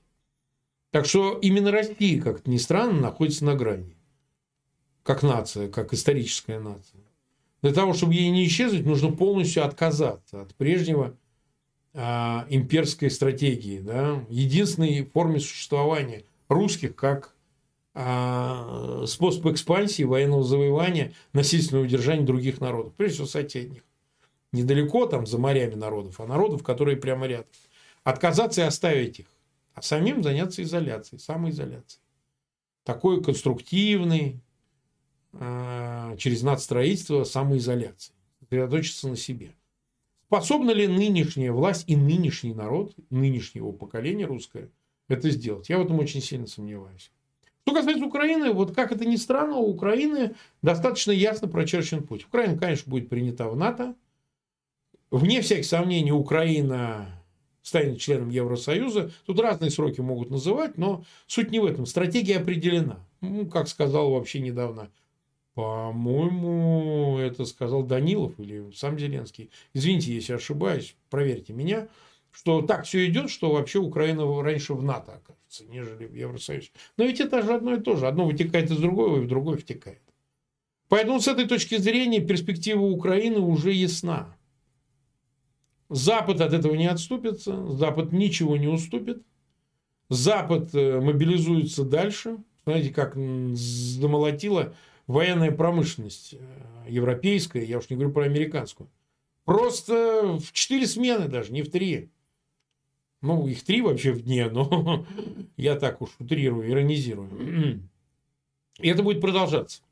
Так 0.90 1.04
что 1.04 1.38
именно 1.42 1.70
Россия, 1.70 2.20
как 2.22 2.46
ни 2.46 2.57
странно, 2.57 3.00
находится 3.00 3.44
на 3.44 3.54
грани. 3.54 3.96
Как 5.02 5.22
нация, 5.22 5.68
как 5.68 5.92
историческая 5.92 6.61
нация. 6.61 7.02
Для 7.61 7.72
того, 7.72 7.92
чтобы 7.92 8.14
ей 8.14 8.31
не 8.31 8.46
исчезнуть, 8.46 8.87
нужно 8.87 9.11
полностью 9.11 9.64
отказаться 9.64 10.42
от 10.42 10.54
прежнего 10.54 11.16
а, 11.92 12.46
имперской 12.48 13.11
стратегии. 13.11 13.81
Да? 13.81 14.24
Единственной 14.28 15.04
форме 15.04 15.40
существования 15.40 16.24
русских 16.48 16.94
как 16.94 17.35
а, 18.00 19.06
способ 19.08 19.44
экспансии, 19.46 20.04
военного 20.04 20.44
завоевания, 20.44 21.14
насильственного 21.32 21.84
удержания 21.84 22.24
других 22.24 22.61
народов, 22.61 22.94
прежде 22.94 23.14
всего 23.14 23.26
соседних. 23.26 23.82
Недалеко 24.52 25.06
там 25.06 25.26
за 25.26 25.37
морями 25.37 25.74
народов, 25.74 26.20
а 26.20 26.26
народов, 26.26 26.62
которые 26.62 26.96
прямо 26.96 27.26
рядом. 27.26 27.48
Отказаться 28.04 28.61
и 28.61 28.64
оставить 28.64 29.18
их, 29.18 29.26
а 29.74 29.82
самим 29.82 30.22
заняться 30.22 30.62
изоляцией, 30.62 31.18
самоизоляцией. 31.18 32.00
Такой 32.84 33.20
конструктивный, 33.20 34.40
а, 35.32 36.16
через 36.18 36.42
надстроительство 36.42 37.24
самоизоляции. 37.24 38.14
Сосредоточиться 38.38 39.08
на 39.08 39.16
себе. 39.16 39.56
Способна 40.26 40.70
ли 40.70 40.87
нынешняя 40.87 41.50
власть 41.50 41.82
и 41.88 41.96
нынешний 41.96 42.54
народ, 42.54 42.94
нынешнего 43.11 43.72
поколения 43.72 44.26
русское, 44.26 44.70
это 45.08 45.30
сделать? 45.30 45.68
Я 45.68 45.78
в 45.78 45.84
этом 45.84 45.98
очень 45.98 46.22
сильно 46.22 46.46
сомневаюсь. 46.46 47.11
Что 47.68 47.74
касается 47.74 48.07
Украины, 48.07 48.50
вот 48.50 48.74
как 48.74 48.92
это 48.92 49.04
ни 49.04 49.16
странно, 49.16 49.57
у 49.57 49.68
Украины 49.68 50.35
достаточно 50.62 51.11
ясно 51.11 51.48
прочерчен 51.48 52.02
путь. 52.02 52.24
Украина, 52.24 52.57
конечно, 52.57 52.90
будет 52.90 53.11
принята 53.11 53.46
в 53.46 53.57
НАТО. 53.57 53.94
Вне 55.11 55.42
всяких 55.42 55.66
сомнений, 55.66 56.11
Украина 56.11 57.22
станет 57.61 58.00
членом 58.00 58.31
Евросоюза. 58.31 59.11
Тут 59.26 59.38
разные 59.40 59.70
сроки 59.70 60.00
могут 60.00 60.31
называть, 60.31 60.78
но 60.78 61.04
суть 61.26 61.50
не 61.50 61.61
в 61.61 61.66
этом. 61.66 61.85
Стратегия 61.85 62.38
определена. 62.38 63.00
Ну, 63.20 63.46
как 63.46 63.68
сказал 63.68 64.12
вообще 64.12 64.40
недавно, 64.40 64.88
по-моему, 65.52 67.18
это 67.18 67.44
сказал 67.44 67.83
Данилов 67.83 68.33
или 68.40 68.72
сам 68.74 68.98
Зеленский. 68.98 69.50
Извините, 69.74 70.14
если 70.14 70.33
ошибаюсь, 70.33 70.96
проверьте 71.11 71.52
меня 71.52 71.88
что 72.30 72.62
так 72.62 72.84
все 72.84 73.06
идет, 73.06 73.30
что 73.30 73.52
вообще 73.52 73.78
Украина 73.78 74.42
раньше 74.42 74.74
в 74.74 74.82
НАТО 74.82 75.14
окажется, 75.14 75.64
нежели 75.66 76.06
в 76.06 76.14
Евросоюзе. 76.14 76.70
Но 76.96 77.04
ведь 77.04 77.20
это 77.20 77.42
же 77.42 77.54
одно 77.54 77.74
и 77.74 77.80
то 77.80 77.96
же. 77.96 78.06
Одно 78.06 78.26
вытекает 78.26 78.70
из 78.70 78.78
другого, 78.78 79.18
и 79.18 79.20
в 79.20 79.28
другое 79.28 79.56
втекает. 79.56 80.02
Поэтому 80.88 81.20
с 81.20 81.28
этой 81.28 81.46
точки 81.46 81.76
зрения 81.76 82.20
перспектива 82.20 82.82
Украины 82.82 83.40
уже 83.40 83.72
ясна. 83.72 84.36
Запад 85.90 86.40
от 86.40 86.52
этого 86.52 86.74
не 86.74 86.86
отступится, 86.86 87.66
Запад 87.72 88.12
ничего 88.12 88.56
не 88.56 88.68
уступит. 88.68 89.22
Запад 90.10 90.74
э, 90.74 91.00
мобилизуется 91.00 91.84
дальше. 91.84 92.38
Знаете, 92.64 92.90
как 92.90 93.14
замолотила 93.16 94.74
военная 95.06 95.50
промышленность 95.50 96.34
э, 96.34 96.38
европейская, 96.88 97.64
я 97.64 97.78
уж 97.78 97.88
не 97.90 97.96
говорю 97.96 98.12
про 98.12 98.24
американскую. 98.24 98.90
Просто 99.44 100.38
в 100.38 100.52
четыре 100.52 100.87
смены 100.87 101.29
даже, 101.29 101.52
не 101.52 101.62
в 101.62 101.70
три. 101.70 102.10
Ну, 103.21 103.46
их 103.48 103.64
три 103.64 103.83
вообще 103.83 104.12
в 104.12 104.23
дне, 104.23 104.48
но 104.48 105.06
я 105.56 105.75
так 105.77 106.00
уж 106.00 106.10
утрирую, 106.19 106.69
иронизирую. 106.71 107.88
И 108.79 108.88
это 108.88 109.02
будет 109.02 109.21
продолжаться. 109.21 109.83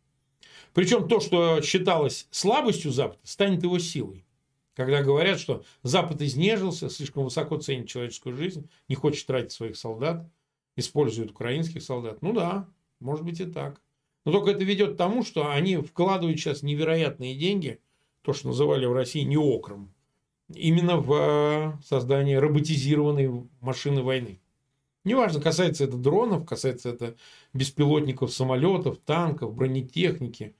Причем 0.72 1.08
то, 1.08 1.20
что 1.20 1.60
считалось 1.62 2.28
слабостью 2.30 2.92
Запада, 2.92 3.18
станет 3.24 3.62
его 3.62 3.78
силой. 3.78 4.26
Когда 4.74 5.02
говорят, 5.02 5.40
что 5.40 5.64
Запад 5.82 6.20
изнежился, 6.20 6.90
слишком 6.90 7.24
высоко 7.24 7.56
ценит 7.56 7.88
человеческую 7.88 8.36
жизнь, 8.36 8.68
не 8.88 8.94
хочет 8.94 9.26
тратить 9.26 9.52
своих 9.52 9.76
солдат, 9.76 10.30
использует 10.76 11.30
украинских 11.30 11.82
солдат. 11.82 12.20
Ну 12.20 12.34
да, 12.34 12.68
может 13.00 13.24
быть 13.24 13.40
и 13.40 13.46
так. 13.46 13.80
Но 14.26 14.32
только 14.32 14.50
это 14.50 14.64
ведет 14.64 14.94
к 14.94 14.96
тому, 14.98 15.24
что 15.24 15.50
они 15.50 15.78
вкладывают 15.78 16.38
сейчас 16.38 16.62
невероятные 16.62 17.34
деньги, 17.34 17.80
то, 18.20 18.34
что 18.34 18.48
называли 18.48 18.84
в 18.84 18.92
России 18.92 19.22
неокром, 19.22 19.94
именно 20.48 20.98
в 20.98 21.12
э, 21.12 21.72
создание 21.84 22.38
роботизированной 22.38 23.48
машины 23.60 24.02
войны. 24.02 24.40
Неважно, 25.04 25.40
касается 25.40 25.84
это 25.84 25.96
дронов, 25.96 26.46
касается 26.46 26.90
это 26.90 27.16
беспилотников, 27.52 28.32
самолетов, 28.32 28.98
танков, 28.98 29.54
бронетехники, 29.54 30.56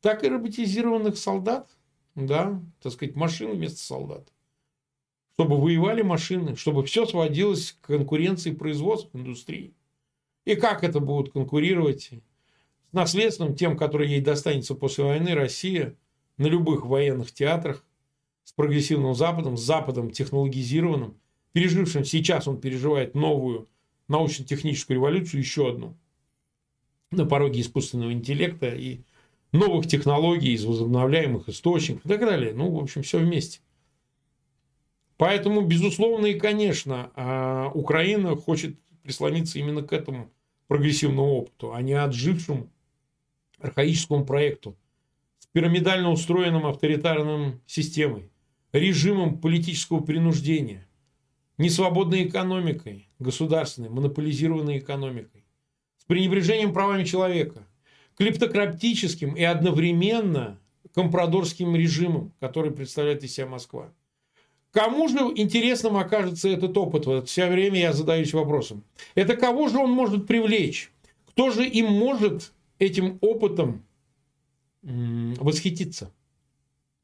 так 0.00 0.22
и 0.24 0.28
роботизированных 0.28 1.16
солдат, 1.16 1.68
да, 2.14 2.60
так 2.80 2.92
сказать, 2.92 3.16
машин 3.16 3.52
вместо 3.52 3.78
солдат. 3.78 4.32
Чтобы 5.34 5.60
воевали 5.60 6.02
машины, 6.02 6.56
чтобы 6.56 6.84
все 6.84 7.06
сводилось 7.06 7.72
к 7.80 7.86
конкуренции 7.86 8.52
производств 8.52 9.10
индустрии. 9.14 9.74
И 10.44 10.56
как 10.56 10.84
это 10.84 11.00
будут 11.00 11.32
конкурировать 11.32 12.10
с 12.90 12.92
наследством 12.92 13.56
тем, 13.56 13.76
который 13.76 14.08
ей 14.08 14.20
достанется 14.20 14.74
после 14.74 15.04
войны, 15.04 15.34
Россия 15.34 15.96
на 16.36 16.46
любых 16.46 16.84
военных 16.84 17.32
театрах 17.32 17.84
с 18.44 18.52
прогрессивным 18.52 19.14
Западом, 19.14 19.56
с 19.56 19.62
Западом 19.62 20.10
технологизированным, 20.10 21.16
пережившим 21.52 22.04
сейчас 22.04 22.48
он 22.48 22.60
переживает 22.60 23.14
новую 23.14 23.68
научно-техническую 24.08 24.96
революцию, 24.96 25.40
еще 25.40 25.70
одну, 25.70 25.96
на 27.10 27.26
пороге 27.26 27.60
искусственного 27.60 28.12
интеллекта 28.12 28.74
и 28.74 29.02
новых 29.52 29.86
технологий 29.86 30.52
из 30.52 30.64
возобновляемых 30.64 31.48
источников 31.48 32.06
и 32.06 32.08
так 32.08 32.20
далее. 32.20 32.52
Ну, 32.54 32.70
в 32.70 32.82
общем, 32.82 33.02
все 33.02 33.18
вместе. 33.18 33.60
Поэтому, 35.18 35.60
безусловно, 35.60 36.26
и, 36.26 36.38
конечно, 36.38 37.12
а, 37.14 37.70
Украина 37.74 38.34
хочет 38.34 38.76
прислониться 39.02 39.58
именно 39.58 39.82
к 39.82 39.92
этому 39.92 40.30
прогрессивному 40.66 41.34
опыту, 41.34 41.74
а 41.74 41.82
не 41.82 41.92
отжившему 41.92 42.68
архаическому 43.58 44.24
проекту 44.24 44.76
с 45.38 45.46
пирамидально 45.46 46.10
устроенным 46.10 46.66
авторитарным 46.66 47.60
системой, 47.66 48.31
режимом 48.72 49.38
политического 49.38 50.00
принуждения, 50.00 50.86
несвободной 51.58 52.24
экономикой, 52.24 53.08
государственной, 53.18 53.90
монополизированной 53.90 54.78
экономикой, 54.78 55.44
с 55.98 56.04
пренебрежением 56.04 56.72
правами 56.72 57.04
человека, 57.04 57.66
клептократическим 58.16 59.34
и 59.34 59.42
одновременно 59.42 60.58
компрадорским 60.94 61.76
режимом, 61.76 62.32
который 62.40 62.70
представляет 62.70 63.22
из 63.24 63.34
себя 63.34 63.46
Москва. 63.46 63.92
Кому 64.72 65.06
же 65.08 65.18
интересным 65.36 65.98
окажется 65.98 66.48
этот 66.48 66.76
опыт? 66.78 67.04
Вот 67.06 67.28
все 67.28 67.48
время 67.48 67.78
я 67.78 67.92
задаюсь 67.92 68.32
вопросом. 68.32 68.84
Это 69.14 69.36
кого 69.36 69.68
же 69.68 69.78
он 69.78 69.90
может 69.90 70.26
привлечь? 70.26 70.90
Кто 71.26 71.50
же 71.50 71.66
им 71.66 71.92
может 71.92 72.52
этим 72.78 73.18
опытом 73.20 73.84
восхититься? 74.82 76.10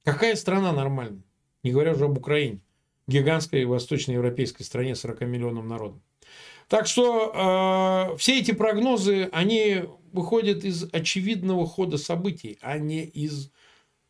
Какая 0.02 0.34
страна 0.36 0.72
нормальная? 0.72 1.22
Не 1.62 1.72
говоря 1.72 1.92
уже 1.92 2.04
об 2.04 2.18
Украине. 2.18 2.60
Гигантской 3.06 3.64
восточноевропейской 3.64 4.64
стране 4.64 4.94
с 4.94 5.00
40 5.00 5.22
миллионным 5.22 5.66
народом. 5.66 6.02
Так 6.68 6.86
что 6.86 7.32
э, 8.12 8.16
все 8.18 8.38
эти 8.38 8.52
прогнозы, 8.52 9.30
они 9.32 9.84
выходят 10.12 10.64
из 10.64 10.86
очевидного 10.92 11.66
хода 11.66 11.96
событий, 11.96 12.58
а 12.60 12.78
не 12.78 13.04
из 13.04 13.50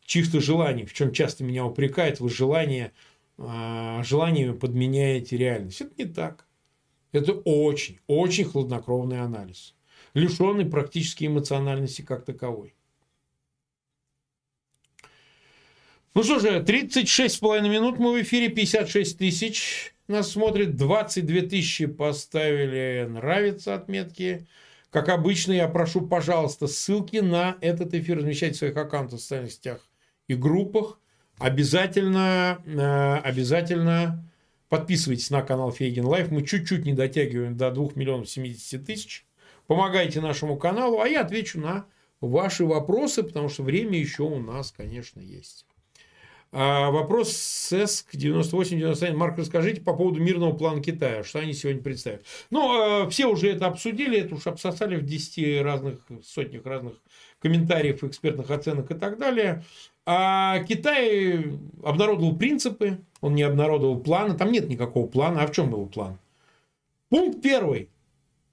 чьих-то 0.05 0.41
желаний, 0.41 0.85
в 0.85 0.93
чем 0.93 1.13
часто 1.13 1.45
меня 1.45 1.65
упрекают, 1.65 2.19
вы 2.19 2.29
желание, 2.29 2.93
э, 3.39 4.03
желаниями 4.03 4.53
подменяете 4.53 5.37
реальность. 5.37 5.81
Это 5.81 5.93
не 5.97 6.07
так. 6.07 6.47
Это 7.13 7.33
очень, 7.33 8.01
очень 8.09 8.45
хладнокровный 8.45 9.21
анализ, 9.21 9.77
лишенный 10.15 10.67
практически 10.67 11.27
эмоциональности 11.27 12.03
как 12.03 12.25
таковой. 12.25 12.75
Ну 16.15 16.23
что 16.23 16.39
же, 16.39 16.61
36,5 16.61 17.69
минут 17.69 17.99
мы 17.99 18.13
в 18.13 18.23
эфире, 18.23 18.49
56 18.49 19.19
тысяч 19.19 19.95
нас 20.09 20.33
смотрит, 20.33 20.75
22 20.77 21.43
тысячи 21.43 21.87
поставили 21.87 23.07
нравится 23.09 23.75
отметки. 23.75 24.47
Как 24.91 25.11
обычно, 25.11 25.53
я 25.53 25.69
прошу, 25.69 26.01
пожалуйста, 26.01 26.67
ссылки 26.67 27.19
на 27.19 27.57
этот 27.61 27.93
эфир 27.93 28.19
размещайте 28.19 28.55
в 28.55 28.59
своих 28.59 28.77
аккаунтах 28.77 29.19
в 29.19 29.23
социальных 29.23 29.53
сетях 29.53 29.87
и 30.27 30.35
группах. 30.35 30.99
Обязательно, 31.39 32.63
э, 32.65 33.17
обязательно 33.23 34.25
подписывайтесь 34.71 35.31
на 35.31 35.43
канал 35.43 35.73
Фейгин 35.73 36.07
Live. 36.07 36.31
Мы 36.31 36.43
чуть-чуть 36.43 36.87
не 36.87 36.95
дотягиваем 36.95 37.57
до 37.57 37.71
2 37.71 37.91
миллионов 37.95 38.31
70 38.31 38.87
тысяч. 38.87 39.27
Помогайте 39.67 40.23
нашему 40.23 40.57
каналу, 40.57 41.01
а 41.01 41.07
я 41.07 41.21
отвечу 41.21 41.61
на 41.61 41.85
ваши 42.23 42.65
вопросы, 42.65 43.23
потому 43.23 43.51
что 43.51 43.63
время 43.63 43.99
еще 43.99 44.23
у 44.23 44.41
нас, 44.41 44.73
конечно, 44.73 45.21
есть. 45.21 45.68
А 46.51 46.91
вопрос 46.91 47.33
СЭСК 47.33 48.15
98-91. 48.15 49.15
Марк, 49.15 49.39
расскажите 49.39 49.83
по 49.83 49.95
поводу 49.95 50.21
мирного 50.21 50.57
плана 50.57 50.83
Китая. 50.83 51.23
Что 51.23 51.41
они 51.41 51.53
сегодня 51.53 51.83
представят? 51.83 52.25
Ну, 52.51 53.03
а, 53.05 53.09
все 53.11 53.27
уже 53.27 53.51
это 53.51 53.67
обсудили, 53.67 54.19
это 54.19 54.35
уж 54.35 54.47
обсосали 54.47 54.97
в 54.97 55.05
10 55.05 55.63
разных, 55.63 56.01
сотнях 56.25 56.65
разных 56.65 56.95
комментариев, 57.41 58.03
экспертных 58.03 58.51
оценок 58.51 58.91
и 58.91 58.95
так 58.95 59.19
далее. 59.19 59.63
А 60.07 60.65
Китай 60.65 61.53
обнародовал 61.85 62.35
принципы, 62.35 63.01
он 63.21 63.35
не 63.35 63.43
обнародовал 63.43 64.01
планы, 64.01 64.35
там 64.35 64.51
нет 64.51 64.69
никакого 64.71 65.07
плана. 65.07 65.43
А 65.43 65.47
в 65.47 65.53
чем 65.53 65.71
был 65.71 65.87
план? 65.87 66.19
Пункт 67.11 67.43
первый. 67.43 67.91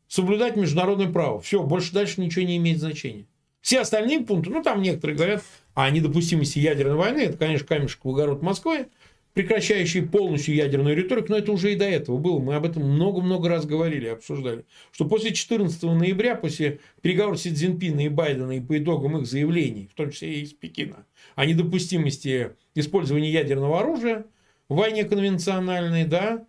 Соблюдать 0.09 0.57
международное 0.57 1.11
право. 1.11 1.39
Все, 1.39 1.63
больше 1.63 1.93
дальше 1.93 2.19
ничего 2.19 2.45
не 2.45 2.57
имеет 2.57 2.79
значения. 2.79 3.25
Все 3.65 3.79
остальные 3.79 4.19
пункты, 4.19 4.51
ну 4.51 4.61
там 4.61 4.83
некоторые 4.83 5.17
говорят, 5.17 5.43
о 5.73 5.89
недопустимости 5.89 6.59
ядерной 6.59 6.97
войны, 6.97 7.21
это, 7.21 7.35
конечно, 7.35 7.65
камешек 7.65 8.05
в 8.05 8.09
огород 8.11 8.43
Москвы, 8.43 8.89
прекращающий 9.33 10.03
полностью 10.03 10.53
ядерную 10.53 10.95
риторику, 10.95 11.31
но 11.31 11.39
это 11.39 11.51
уже 11.51 11.73
и 11.73 11.75
до 11.75 11.85
этого 11.85 12.19
было. 12.19 12.37
Мы 12.37 12.53
об 12.53 12.65
этом 12.67 12.83
много-много 12.83 13.49
раз 13.49 13.65
говорили, 13.65 14.05
обсуждали. 14.05 14.65
Что 14.91 15.05
после 15.05 15.33
14 15.33 15.81
ноября, 15.81 16.35
после 16.35 16.79
переговоров 17.01 17.39
Си 17.39 17.55
Цзиньпина 17.55 18.01
и 18.01 18.07
Байдена 18.09 18.51
и 18.51 18.61
по 18.61 18.77
итогам 18.77 19.17
их 19.17 19.25
заявлений, 19.25 19.89
в 19.91 19.95
том 19.95 20.11
числе 20.11 20.35
и 20.35 20.41
из 20.43 20.53
Пекина, 20.53 21.07
о 21.33 21.47
недопустимости 21.47 22.51
использования 22.75 23.31
ядерного 23.31 23.79
оружия 23.79 24.27
в 24.69 24.75
войне 24.75 25.05
конвенциональной, 25.05 26.05
да, 26.05 26.45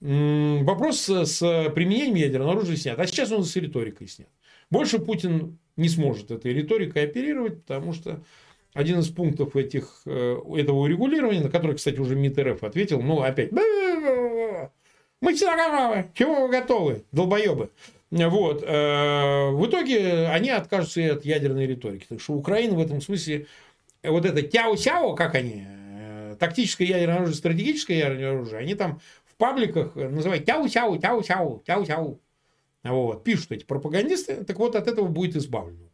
вопрос 0.00 1.10
с 1.10 1.40
применением 1.74 2.14
ядерного 2.14 2.52
оружия 2.52 2.76
снят. 2.76 2.98
А 2.98 3.06
сейчас 3.06 3.30
он 3.32 3.44
с 3.44 3.54
риторикой 3.54 4.08
снят. 4.08 4.30
Больше 4.70 4.98
Путин 4.98 5.58
не 5.76 5.88
сможет 5.88 6.30
этой 6.30 6.52
риторикой 6.52 7.04
оперировать, 7.04 7.62
потому 7.64 7.92
что 7.92 8.22
один 8.72 8.98
из 8.98 9.08
пунктов 9.08 9.56
этих, 9.56 10.02
э, 10.06 10.36
этого 10.56 10.80
урегулирования, 10.80 11.42
на 11.42 11.50
который, 11.50 11.76
кстати, 11.76 11.98
уже 11.98 12.16
МИД 12.16 12.38
РФ 12.40 12.64
ответил, 12.64 13.00
ну, 13.00 13.22
опять, 13.22 13.52
мы 13.52 15.32
всегда 15.32 15.56
готовы, 15.56 16.10
чего 16.14 16.46
вы 16.46 16.48
готовы, 16.50 17.04
долбоебы. 17.12 17.70
Вот. 18.10 18.62
Э, 18.62 19.50
в 19.50 19.66
итоге 19.66 20.28
они 20.28 20.50
откажутся 20.50 21.00
и 21.00 21.08
от 21.08 21.24
ядерной 21.24 21.66
риторики. 21.66 22.06
Так 22.08 22.20
что 22.20 22.34
Украина 22.34 22.74
в 22.74 22.80
этом 22.80 23.00
смысле, 23.00 23.46
вот 24.02 24.24
это 24.24 24.42
тяо-сяо, 24.42 25.14
как 25.14 25.34
они, 25.34 25.64
э, 25.66 26.36
тактическое 26.38 26.86
ядерное 26.86 27.16
оружие, 27.16 27.36
стратегическое 27.36 27.98
ядерное 27.98 28.32
оружие, 28.32 28.58
они 28.58 28.74
там 28.74 29.00
в 29.24 29.36
пабликах 29.36 29.96
называют 29.96 30.44
тяу-сяо, 30.44 30.98
тяу-сяо, 30.98 31.62
тяу-сяу. 31.64 32.20
Вот. 32.84 33.24
Пишут 33.24 33.52
эти 33.52 33.64
пропагандисты. 33.64 34.44
Так 34.44 34.58
вот, 34.58 34.76
от 34.76 34.86
этого 34.86 35.06
будет 35.06 35.36
избавлено. 35.36 35.88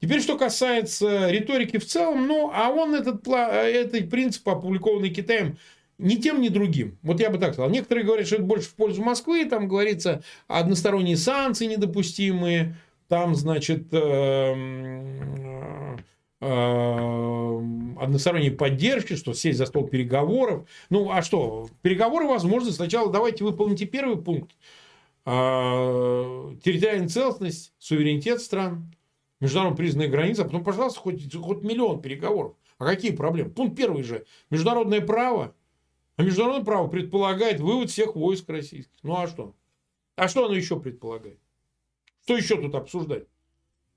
Теперь, 0.00 0.22
что 0.22 0.38
касается 0.38 1.30
риторики 1.30 1.78
в 1.78 1.86
целом, 1.86 2.26
ну, 2.26 2.50
а 2.54 2.70
он 2.70 2.94
этот, 2.94 3.26
этот 3.28 4.08
принцип, 4.08 4.48
опубликованный 4.48 5.10
Китаем, 5.10 5.58
ни 5.98 6.14
тем, 6.14 6.40
ни 6.40 6.48
другим. 6.48 6.98
Вот 7.02 7.20
я 7.20 7.28
бы 7.28 7.36
так 7.38 7.52
сказал. 7.52 7.70
Некоторые 7.70 8.06
говорят, 8.06 8.26
что 8.26 8.36
это 8.36 8.44
больше 8.44 8.68
в 8.68 8.74
пользу 8.74 9.02
Москвы, 9.02 9.44
там 9.44 9.68
говорится, 9.68 10.22
односторонние 10.48 11.18
санкции 11.18 11.66
недопустимые, 11.66 12.76
там, 13.08 13.34
значит, 13.34 13.88
э, 13.92 14.54
э, 16.40 17.60
односторонней 18.00 18.52
поддержки, 18.52 19.16
что 19.16 19.34
сесть 19.34 19.58
за 19.58 19.66
стол 19.66 19.86
переговоров. 19.86 20.66
Ну, 20.88 21.10
а 21.10 21.20
что? 21.20 21.68
Переговоры 21.82 22.26
возможны. 22.26 22.70
Сначала 22.70 23.12
давайте 23.12 23.44
выполните 23.44 23.84
первый 23.84 24.16
пункт. 24.16 24.52
Э, 25.26 26.54
территориальная 26.62 27.08
целостность, 27.08 27.74
суверенитет 27.78 28.40
стран 28.40 28.94
международно 29.40 29.76
признанная 29.76 30.08
граница, 30.08 30.42
а 30.42 30.44
потом, 30.44 30.64
пожалуйста, 30.64 31.00
хоть, 31.00 31.34
хоть 31.34 31.62
миллион 31.62 32.00
переговоров. 32.00 32.56
А 32.78 32.86
какие 32.86 33.12
проблемы? 33.12 33.50
Пункт 33.50 33.76
первый 33.76 34.02
же. 34.02 34.24
Международное 34.50 35.00
право. 35.00 35.54
А 36.16 36.22
международное 36.22 36.64
право 36.64 36.88
предполагает 36.88 37.60
вывод 37.60 37.90
всех 37.90 38.14
войск 38.14 38.48
российских. 38.48 38.98
Ну 39.02 39.16
а 39.16 39.26
что? 39.26 39.54
А 40.16 40.28
что 40.28 40.44
оно 40.44 40.54
еще 40.54 40.78
предполагает? 40.78 41.38
Что 42.24 42.36
еще 42.36 42.60
тут 42.60 42.74
обсуждать? 42.74 43.26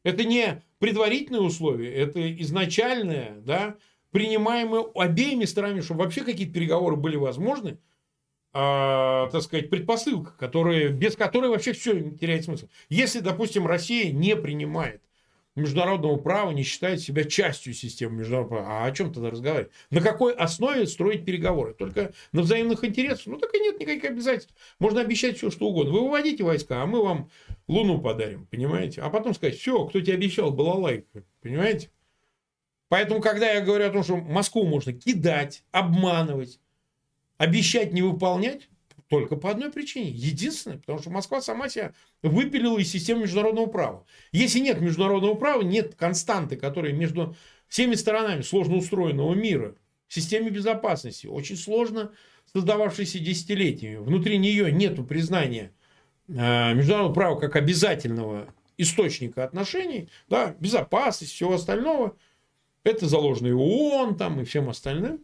Это 0.03 0.23
не 0.25 0.61
предварительные 0.79 1.41
условия, 1.41 1.93
это 1.93 2.41
изначальное, 2.41 3.39
да, 3.41 3.77
принимаемое 4.11 4.85
обеими 4.95 5.45
сторонами, 5.45 5.81
чтобы 5.81 6.03
вообще 6.03 6.21
какие-то 6.21 6.53
переговоры 6.53 6.95
были 6.95 7.15
возможны, 7.15 7.79
э, 8.53 9.29
так 9.31 9.41
сказать, 9.41 9.69
предпосылка, 9.69 10.31
которая, 10.37 10.89
без 10.89 11.15
которой 11.15 11.49
вообще 11.49 11.73
все 11.73 12.11
теряет 12.11 12.45
смысл. 12.45 12.67
Если, 12.89 13.19
допустим, 13.19 13.67
Россия 13.67 14.11
не 14.11 14.35
принимает 14.35 15.01
международного 15.55 16.17
права 16.17 16.51
не 16.51 16.63
считает 16.63 17.01
себя 17.01 17.23
частью 17.23 17.73
системы 17.73 18.17
международного 18.17 18.61
права. 18.61 18.83
А 18.83 18.85
о 18.85 18.91
чем 18.91 19.13
тогда 19.13 19.29
разговаривать? 19.29 19.71
На 19.91 20.01
какой 20.01 20.33
основе 20.33 20.87
строить 20.87 21.25
переговоры? 21.25 21.73
Только 21.73 22.13
на 22.31 22.41
взаимных 22.41 22.83
интересах? 22.83 23.27
Ну, 23.27 23.37
так 23.37 23.53
и 23.53 23.59
нет 23.59 23.79
никаких 23.79 24.05
обязательств. 24.05 24.53
Можно 24.79 25.01
обещать 25.01 25.37
все, 25.37 25.51
что 25.51 25.67
угодно. 25.67 25.93
Вы 25.93 26.01
выводите 26.01 26.43
войска, 26.43 26.81
а 26.81 26.85
мы 26.85 27.03
вам 27.03 27.29
Луну 27.67 28.01
подарим, 28.01 28.47
понимаете? 28.47 29.01
А 29.01 29.09
потом 29.09 29.33
сказать, 29.33 29.57
все, 29.57 29.85
кто 29.85 30.01
тебе 30.01 30.13
обещал, 30.13 30.51
была 30.51 30.73
лайка, 30.73 31.23
понимаете? 31.41 31.89
Поэтому, 32.89 33.21
когда 33.21 33.51
я 33.51 33.61
говорю 33.61 33.87
о 33.87 33.89
том, 33.89 34.03
что 34.03 34.17
Москву 34.17 34.65
можно 34.65 34.93
кидать, 34.93 35.63
обманывать, 35.71 36.59
обещать 37.43 37.93
не 37.93 38.01
выполнять, 38.01 38.69
только 39.09 39.35
по 39.35 39.51
одной 39.51 39.71
причине. 39.71 40.09
Единственное, 40.09 40.77
потому 40.77 40.99
что 40.99 41.11
Москва 41.11 41.41
сама 41.41 41.69
себя 41.69 41.93
выпилила 42.23 42.79
из 42.79 42.89
системы 42.89 43.21
международного 43.23 43.67
права. 43.67 44.05
Если 44.31 44.59
нет 44.59 44.81
международного 44.81 45.35
права, 45.35 45.61
нет 45.61 45.93
константы, 45.95 46.55
которая 46.55 46.93
между 46.93 47.35
всеми 47.67 47.95
сторонами 47.95 48.41
сложно 48.41 48.75
устроенного 48.77 49.33
мира, 49.35 49.75
системе 50.07 50.49
безопасности, 50.49 51.27
очень 51.27 51.57
сложно 51.57 52.11
создававшейся 52.51 53.19
десятилетиями. 53.19 53.97
Внутри 53.97 54.37
нее 54.37 54.71
нет 54.71 55.07
признания 55.07 55.73
э, 56.27 56.73
международного 56.73 57.13
права 57.13 57.39
как 57.39 57.55
обязательного 57.55 58.47
источника 58.77 59.43
отношений, 59.43 60.09
да, 60.29 60.55
безопасности, 60.59 61.33
всего 61.33 61.53
остального. 61.53 62.17
Это 62.83 63.07
заложено 63.07 63.47
и 63.47 63.51
ООН 63.51 64.17
там, 64.17 64.41
и 64.41 64.45
всем 64.45 64.69
остальным. 64.69 65.23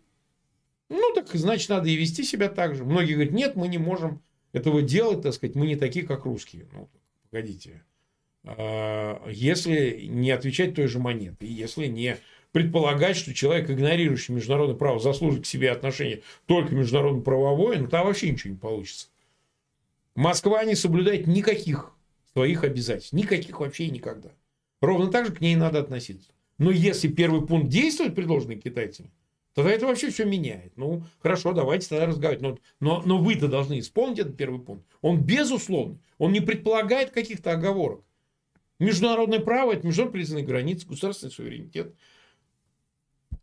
Ну, 0.90 1.14
так 1.14 1.30
значит, 1.34 1.70
надо 1.70 1.90
и 1.90 1.96
вести 1.96 2.24
себя 2.24 2.50
так 2.50 2.76
же. 2.76 2.84
Многие 2.84 3.14
говорят, 3.14 3.34
нет, 3.34 3.56
мы 3.56 3.68
не 3.68 3.78
можем 3.78 4.22
этого 4.52 4.82
делать, 4.82 5.22
так 5.22 5.34
сказать, 5.34 5.56
мы 5.56 5.68
не 5.68 5.76
такие, 5.76 6.06
как 6.06 6.26
русские. 6.26 6.68
Ну, 6.74 6.90
погодите. 7.30 7.84
А, 8.44 9.24
если 9.30 10.02
не 10.06 10.32
отвечать 10.32 10.76
той 10.76 10.88
же 10.88 11.00
монетой, 11.00 11.48
если 11.48 11.86
не 11.86 12.18
предполагать, 12.52 13.16
что 13.16 13.34
человек, 13.34 13.70
игнорирующий 13.70 14.34
международное 14.34 14.76
право, 14.76 15.00
заслужит 15.00 15.44
к 15.44 15.46
себе 15.46 15.72
отношение 15.72 16.24
только 16.48 16.74
международно-правовое, 16.74 17.80
ну, 17.80 17.88
там 17.88 18.08
вообще 18.08 18.32
ничего 18.32 18.54
не 18.54 18.60
получится. 18.60 19.08
Москва 20.16 20.64
не 20.64 20.76
соблюдает 20.76 21.28
никаких 21.28 21.94
своих 22.34 22.64
обязательств. 22.64 23.14
Никаких 23.14 23.60
вообще 23.60 23.86
и 23.86 23.92
никогда. 23.92 24.30
Ровно 24.82 25.12
так 25.12 25.28
же 25.28 25.34
к 25.34 25.42
ней 25.42 25.56
надо 25.56 25.80
относиться. 25.80 26.32
Но 26.58 26.72
если 26.72 27.08
первый 27.08 27.46
пункт 27.46 27.70
действует, 27.70 28.16
предложенный 28.16 28.58
китайцами, 28.58 29.12
тогда 29.54 29.72
это 29.72 29.88
вообще 29.88 30.10
все 30.10 30.26
меняет. 30.26 30.74
Ну, 30.78 31.04
хорошо, 31.20 31.54
давайте 31.54 31.90
тогда 31.90 32.06
разговаривать. 32.06 32.42
Но, 32.42 32.58
но, 32.80 33.04
но 33.06 33.18
вы-то 33.18 33.48
должны 33.48 33.80
исполнить 33.80 34.20
этот 34.20 34.38
первый 34.38 34.60
пункт. 34.60 34.86
Он 35.02 35.22
безусловный. 35.22 36.00
Он 36.18 36.32
не 36.32 36.42
предполагает 36.42 37.12
каких-то 37.12 37.52
оговорок. 37.52 38.04
Международное 38.80 39.40
право– 39.40 39.72
это 39.74 39.86
международно 39.86 40.14
признанные 40.14 40.46
границы, 40.46 40.88
государственный 40.88 41.32
суверенитет. 41.32 41.94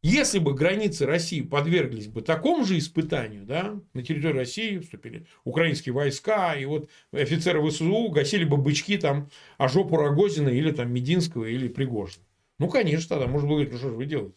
Если 0.02 0.38
бы 0.38 0.54
границы 0.54 1.04
России 1.04 1.40
подверглись 1.40 2.06
бы 2.06 2.22
такому 2.22 2.64
же 2.64 2.78
испытанию, 2.78 3.44
да, 3.44 3.80
на 3.92 4.02
территории 4.02 4.34
России 4.34 4.78
вступили 4.78 5.26
украинские 5.44 5.94
войска, 5.94 6.54
и 6.54 6.64
вот 6.64 6.88
офицеры 7.12 7.66
ВСУ 7.68 8.08
гасили 8.10 8.44
бы 8.44 8.56
бычки 8.56 8.98
там, 8.98 9.28
а 9.58 9.68
жопу 9.68 9.96
Рогозина 9.96 10.48
или 10.48 10.70
там 10.70 10.92
Мединского 10.92 11.46
или 11.46 11.68
Пригожина. 11.68 12.24
Ну, 12.58 12.68
конечно, 12.68 13.08
тогда 13.08 13.26
можно 13.26 13.48
было 13.48 13.56
говорить, 13.56 13.72
ну 13.72 13.78
что 13.78 13.88
же 13.88 13.96
вы 13.96 14.06
делаете? 14.06 14.36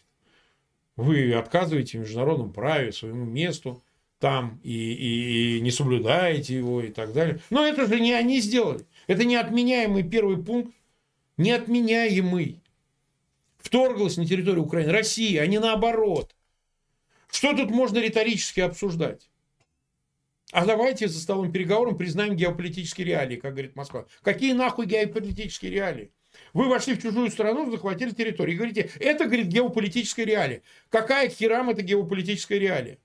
Вы 1.00 1.34
отказываете 1.34 1.98
в 1.98 2.02
международном 2.02 2.52
праве 2.52 2.92
своему 2.92 3.24
месту 3.24 3.82
там 4.20 4.60
и, 4.64 4.74
и, 4.74 5.58
и 5.58 5.62
не 5.62 5.72
соблюдаете 5.72 6.58
его 6.58 6.82
и 6.82 6.90
так 6.90 7.14
далее. 7.14 7.40
Но 7.50 7.66
это 7.66 7.88
же 7.88 8.02
не 8.02 8.12
они 8.12 8.42
сделали. 8.42 8.86
Это 9.08 9.24
неотменяемый 9.24 10.04
первый 10.04 10.44
пункт, 10.44 10.76
неотменяемый. 11.38 12.62
Вторглась 13.60 14.18
на 14.18 14.26
территорию 14.26 14.66
Украины 14.66 14.92
Россия, 14.92 15.42
а 15.42 15.48
не 15.48 15.60
наоборот. 15.60 16.36
Что 17.32 17.56
тут 17.56 17.70
можно 17.70 18.00
риторически 18.00 18.60
обсуждать? 18.60 19.30
А 20.52 20.66
давайте 20.66 21.08
за 21.08 21.22
столом 21.22 21.50
переговором 21.54 21.98
признаем 21.98 22.36
геополитические 22.36 23.08
реалии, 23.08 23.38
как 23.38 23.54
говорит 23.54 23.78
Москва. 23.78 24.06
Какие 24.22 24.52
нахуй 24.52 24.86
геополитические 24.86 25.72
реалии? 25.72 26.12
Вы 26.54 26.68
вошли 26.68 26.96
в 26.96 27.02
чужую 27.02 27.30
страну, 27.30 27.70
захватили 27.72 28.12
территорию. 28.12 28.56
И 28.56 28.58
говорите, 28.58 28.90
это, 29.00 29.26
говорит, 29.26 29.48
геополитическая 29.48 30.26
реалия. 30.26 30.62
Какая 30.90 31.30
херам 31.30 31.70
это 31.70 31.82
геополитическая 31.82 32.60
реалия? 32.60 32.98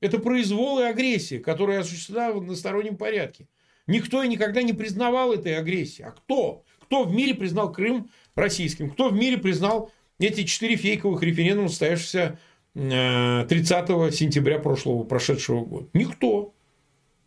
Это 0.00 0.18
произвол 0.18 0.80
и 0.80 0.84
агрессия, 0.84 1.38
которая 1.38 1.80
осуществлена 1.80 2.32
в 2.32 2.38
одностороннем 2.38 2.96
порядке. 2.96 3.48
Никто 3.86 4.22
и 4.22 4.28
никогда 4.28 4.62
не 4.62 4.72
признавал 4.72 5.32
этой 5.32 5.56
агрессии. 5.56 6.02
А 6.02 6.10
кто? 6.10 6.64
Кто 6.80 7.04
в 7.04 7.14
мире 7.14 7.34
признал 7.34 7.72
Крым 7.72 8.10
российским? 8.34 8.90
Кто 8.90 9.08
в 9.08 9.14
мире 9.14 9.38
признал 9.38 9.90
эти 10.18 10.44
четыре 10.44 10.76
фейковых 10.76 11.22
референдума, 11.22 11.68
состоявшихся 11.68 12.38
30 12.74 12.80
э, 12.80 14.10
сентября 14.10 14.58
прошлого, 14.58 15.04
прошедшего 15.04 15.64
года? 15.64 15.88
Никто. 15.92 16.54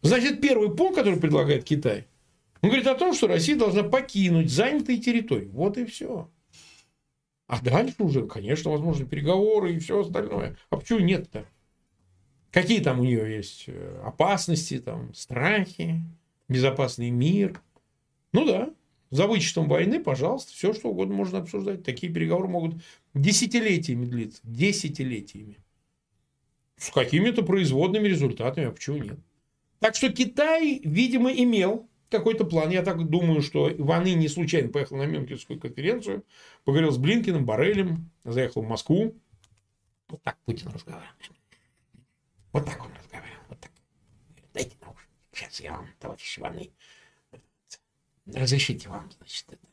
Значит, 0.01 0.41
первый 0.41 0.75
пункт, 0.75 0.95
который 0.95 1.19
предлагает 1.19 1.63
Китай– 1.63 2.05
он 2.61 2.69
говорит 2.69 2.87
о 2.87 2.95
том, 2.95 3.13
что 3.13 3.27
Россия 3.27 3.55
должна 3.55 3.83
покинуть 3.83 4.51
занятые 4.51 4.99
территории. 4.99 5.49
Вот 5.51 5.77
и 5.77 5.85
все. 5.85 6.29
А 7.47 7.61
дальше 7.61 7.95
уже, 7.99 8.27
конечно, 8.27 8.71
возможны 8.71 9.05
переговоры 9.05 9.73
и 9.73 9.79
все 9.79 10.01
остальное. 10.01 10.57
А 10.69 10.77
почему 10.77 10.99
нет-то? 10.99 11.45
Какие 12.51 12.81
там 12.81 12.99
у 12.99 13.03
нее 13.03 13.35
есть 13.35 13.65
э, 13.67 14.01
опасности, 14.03 14.79
там, 14.79 15.13
страхи, 15.13 16.01
безопасный 16.49 17.09
мир? 17.09 17.61
Ну 18.33 18.45
да, 18.45 18.73
за 19.09 19.27
вычетом 19.27 19.69
войны, 19.69 20.01
пожалуйста, 20.01 20.51
все 20.51 20.73
что 20.73 20.89
угодно 20.89 21.15
можно 21.15 21.39
обсуждать. 21.39 21.83
Такие 21.83 22.11
переговоры 22.11 22.49
могут 22.49 22.83
десятилетиями 23.13 24.05
длиться. 24.05 24.41
Десятилетиями. 24.43 25.57
С 26.75 26.91
какими-то 26.91 27.43
производными 27.43 28.07
результатами, 28.07 28.67
а 28.67 28.71
почему 28.71 28.97
нет? 28.97 29.19
Так 29.79 29.95
что 29.95 30.11
Китай, 30.11 30.81
видимо, 30.83 31.31
имел 31.31 31.87
какой-то 32.09 32.45
план. 32.45 32.69
Я 32.69 32.83
так 32.83 33.07
думаю, 33.09 33.41
что 33.41 33.69
Ваны 33.77 34.13
не 34.13 34.27
случайно 34.27 34.69
поехал 34.69 34.97
на 34.97 35.05
Мюнхенскую 35.05 35.59
конференцию, 35.59 36.23
поговорил 36.63 36.91
с 36.91 36.97
Блинкиным, 36.97 37.45
Барелем, 37.45 38.09
заехал 38.23 38.61
в 38.61 38.67
Москву. 38.67 39.15
Вот 40.09 40.21
так 40.23 40.37
Путин 40.45 40.69
разговаривал. 40.69 41.13
Вот 42.53 42.65
так 42.65 42.83
он 42.83 42.91
разговаривал. 42.93 43.43
Вот 43.49 43.59
так. 43.59 43.71
Дайте 44.53 44.75
наушники. 44.81 45.11
Сейчас 45.33 45.59
я 45.59 45.73
вам, 45.73 45.89
товарищ 45.99 46.37
Ваны, 46.37 46.71
разрешите 48.25 48.89
вам, 48.89 49.11
значит, 49.17 49.45
это 49.49 49.67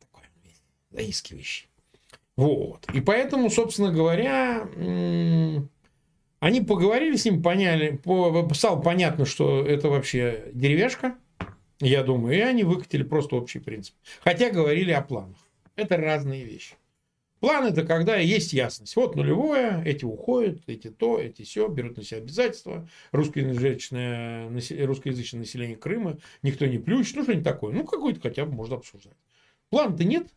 такой 0.00 0.24
заискивающий. 0.90 1.68
Вот. 2.36 2.86
И 2.92 3.00
поэтому, 3.00 3.50
собственно 3.50 3.92
говоря, 3.92 4.68
они 6.40 6.60
поговорили 6.60 7.16
с 7.16 7.24
ним, 7.24 7.42
поняли, 7.42 7.96
по, 7.96 8.48
стало 8.54 8.80
понятно, 8.80 9.24
что 9.24 9.64
это 9.64 9.88
вообще 9.88 10.50
деревяшка, 10.52 11.16
я 11.80 12.02
думаю, 12.02 12.36
и 12.36 12.40
они 12.40 12.64
выкатили 12.64 13.02
просто 13.02 13.36
общий 13.36 13.58
принцип. 13.58 13.94
Хотя 14.22 14.50
говорили 14.50 14.92
о 14.92 15.02
планах. 15.02 15.36
Это 15.76 15.96
разные 15.96 16.44
вещи. 16.44 16.74
План 17.40 17.66
это 17.66 17.84
когда 17.84 18.16
есть 18.16 18.54
ясность. 18.54 18.96
Вот 18.96 19.14
нулевое, 19.14 19.82
эти 19.84 20.06
уходят, 20.06 20.62
эти 20.66 20.88
то, 20.88 21.18
эти 21.18 21.42
все, 21.42 21.68
берут 21.68 21.98
на 21.98 22.02
себя 22.02 22.18
обязательства. 22.18 22.88
Русскоязычное, 23.12 24.48
русскоязычное 24.86 25.40
население 25.40 25.76
Крыма 25.76 26.18
никто 26.42 26.64
не 26.66 26.78
плющит, 26.78 27.16
ну 27.16 27.22
что-нибудь 27.24 27.44
такое. 27.44 27.74
Ну 27.74 27.84
какой-то 27.84 28.20
хотя 28.20 28.46
бы 28.46 28.52
можно 28.52 28.76
обсуждать. 28.76 29.16
План-то 29.68 30.04
нет, 30.04 30.28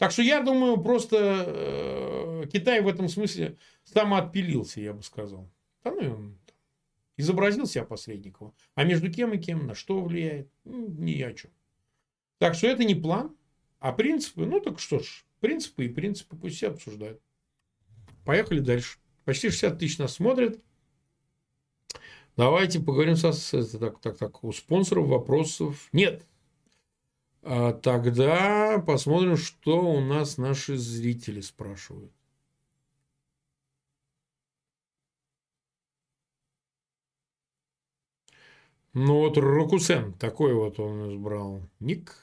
так 0.00 0.12
что 0.12 0.22
я 0.22 0.40
думаю, 0.40 0.82
просто 0.82 1.44
э, 1.46 2.46
Китай 2.50 2.80
в 2.80 2.88
этом 2.88 3.06
смысле 3.06 3.58
самоотпилился, 3.84 4.80
я 4.80 4.94
бы 4.94 5.02
сказал. 5.02 5.52
Да, 5.84 5.90
ну, 5.90 6.14
он 6.14 6.38
изобразил 7.18 7.66
себя 7.66 7.84
посредником. 7.84 8.54
А 8.74 8.84
между 8.84 9.12
кем 9.12 9.34
и 9.34 9.38
кем, 9.38 9.66
на 9.66 9.74
что 9.74 10.00
влияет, 10.00 10.50
ну, 10.64 10.88
ни 10.88 11.20
о 11.20 11.34
чем. 11.34 11.50
Так 12.38 12.54
что 12.54 12.68
это 12.68 12.82
не 12.84 12.94
план, 12.94 13.36
а 13.78 13.92
принципы. 13.92 14.46
Ну 14.46 14.60
так 14.60 14.78
что 14.78 15.00
ж, 15.00 15.26
принципы 15.38 15.84
и 15.84 15.88
принципы 15.88 16.34
пусть 16.34 16.56
все 16.56 16.68
обсуждают. 16.68 17.20
Поехали 18.24 18.60
дальше. 18.60 18.96
Почти 19.26 19.50
60 19.50 19.78
тысяч 19.78 19.98
нас 19.98 20.14
смотрят. 20.14 20.58
Давайте 22.38 22.80
поговорим 22.80 23.16
со, 23.16 23.32
так, 23.78 24.00
так, 24.00 24.16
так, 24.16 24.44
у 24.44 24.52
спонсоров 24.52 25.08
вопросов 25.08 25.90
нет. 25.92 26.26
А 27.42 27.72
тогда 27.72 28.78
посмотрим, 28.86 29.36
что 29.36 29.80
у 29.80 30.00
нас 30.00 30.36
наши 30.36 30.76
зрители 30.76 31.40
спрашивают. 31.40 32.12
Ну 38.92 39.18
вот 39.20 39.38
Рокусен, 39.38 40.12
такой 40.14 40.52
вот 40.52 40.80
он 40.80 41.14
избрал 41.14 41.62
ник. 41.78 42.16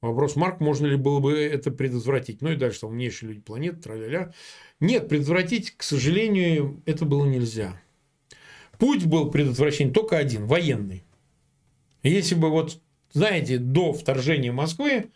Вопрос, 0.00 0.36
Марк, 0.36 0.60
можно 0.60 0.86
ли 0.86 0.96
было 0.96 1.20
бы 1.20 1.38
это 1.38 1.70
предотвратить? 1.70 2.40
Ну 2.42 2.50
и 2.50 2.56
дальше, 2.56 2.80
там 2.80 2.90
умнейшие 2.90 3.28
люди 3.30 3.40
планеты, 3.40 3.82
тра-ля-ля. 3.82 4.32
Нет, 4.80 5.08
предотвратить, 5.08 5.72
к 5.76 5.82
сожалению, 5.82 6.82
это 6.86 7.04
было 7.04 7.24
нельзя. 7.26 7.80
Путь 8.78 9.06
был 9.06 9.30
предотвращен 9.30 9.92
только 9.92 10.16
один, 10.16 10.46
военный. 10.46 11.04
Если 12.02 12.34
бы 12.34 12.50
вот 12.50 12.80
знаете, 13.16 13.56
до 13.56 13.94
вторжения 13.94 14.52
Москвы 14.52 15.10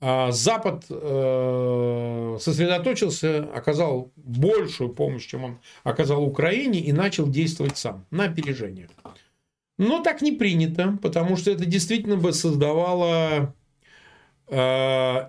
А 0.00 0.30
Запад 0.30 0.84
э, 0.88 2.36
сосредоточился, 2.40 3.48
оказал 3.54 4.10
большую 4.16 4.90
помощь, 4.90 5.26
чем 5.26 5.44
он 5.44 5.58
оказал 5.84 6.24
Украине, 6.24 6.80
и 6.80 6.92
начал 6.92 7.28
действовать 7.28 7.76
сам 7.76 8.06
на 8.10 8.24
опережение. 8.24 8.88
Но 9.78 10.02
так 10.02 10.22
не 10.22 10.32
принято, 10.32 10.98
потому 11.02 11.36
что 11.36 11.50
это 11.50 11.66
действительно 11.66 12.16
бы 12.16 12.32
создавало 12.32 13.54
э, 14.48 14.56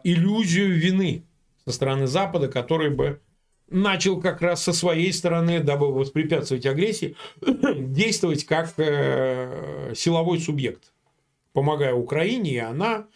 иллюзию 0.04 0.74
вины 0.74 1.24
со 1.66 1.74
стороны 1.74 2.08
Запада, 2.08 2.48
который 2.48 2.90
бы 2.90 3.20
начал 3.70 4.20
как 4.22 4.42
раз 4.42 4.64
со 4.64 4.74
своей 4.74 5.12
стороны, 5.12 5.60
дабы 5.60 5.94
воспрепятствовать 5.94 6.66
агрессии, 6.66 7.16
действовать 7.42 8.46
как 8.46 8.74
э, 8.78 9.94
силовой 9.96 10.40
субъект, 10.40 10.94
помогая 11.58 11.96
Украине, 11.96 12.52
и 12.52 12.58
она 12.60 13.08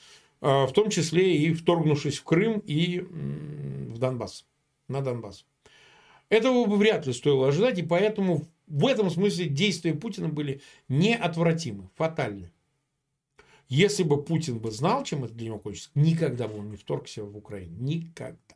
а, 0.42 0.66
в 0.66 0.74
том 0.74 0.90
числе 0.90 1.38
и 1.38 1.54
вторгнувшись 1.54 2.18
в 2.18 2.24
Крым 2.24 2.58
и 2.66 3.02
в 3.02 4.00
Донбасс, 4.00 4.48
на 4.88 5.02
Донбасс. 5.02 5.46
Этого 6.30 6.66
бы 6.66 6.78
вряд 6.78 7.06
ли 7.06 7.14
стоило 7.14 7.50
ожидать, 7.50 7.78
и 7.78 7.84
поэтому 7.84 8.48
в 8.66 8.88
этом 8.88 9.12
смысле 9.12 9.46
действия 9.46 9.94
Путина 9.94 10.28
были 10.28 10.62
неотвратимы, 10.90 11.92
фатальны. 11.96 12.52
Если 13.70 14.02
бы 14.02 14.24
Путин 14.24 14.58
бы 14.58 14.72
знал, 14.72 15.04
чем 15.04 15.24
это 15.24 15.36
для 15.36 15.46
него 15.46 15.60
кончится, 15.60 15.92
никогда 15.94 16.48
бы 16.48 16.58
он 16.58 16.72
не 16.72 16.78
вторгся 16.78 17.24
в 17.24 17.38
Украину. 17.38 17.76
Никогда. 17.80 18.56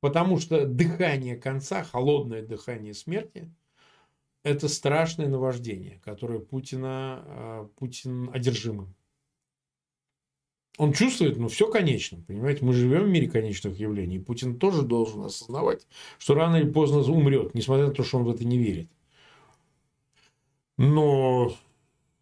Потому 0.00 0.38
что 0.38 0.66
дыхание 0.66 1.36
конца, 1.36 1.82
холодное 1.82 2.42
дыхание 2.42 2.92
смерти, 2.92 3.50
это 4.42 4.68
страшное 4.68 5.28
наваждение, 5.28 5.98
которое 6.04 6.40
Путина, 6.40 7.22
а, 7.24 7.70
Путин 7.76 8.28
одержимым. 8.34 8.94
Он 10.78 10.92
чувствует, 10.92 11.36
ну, 11.36 11.48
все 11.48 11.68
конечно. 11.68 12.22
Понимаете, 12.28 12.64
мы 12.64 12.72
живем 12.72 13.02
в 13.02 13.08
мире 13.08 13.28
конечных 13.28 13.76
явлений. 13.78 14.16
И 14.16 14.20
Путин 14.20 14.58
тоже 14.58 14.82
должен 14.82 15.24
осознавать, 15.24 15.86
что 16.18 16.34
рано 16.34 16.56
или 16.56 16.70
поздно 16.70 17.00
умрет, 17.00 17.52
несмотря 17.54 17.88
на 17.88 17.92
то, 17.92 18.04
что 18.04 18.18
он 18.18 18.24
в 18.24 18.30
это 18.30 18.44
не 18.44 18.58
верит. 18.58 18.88
Но 20.76 21.52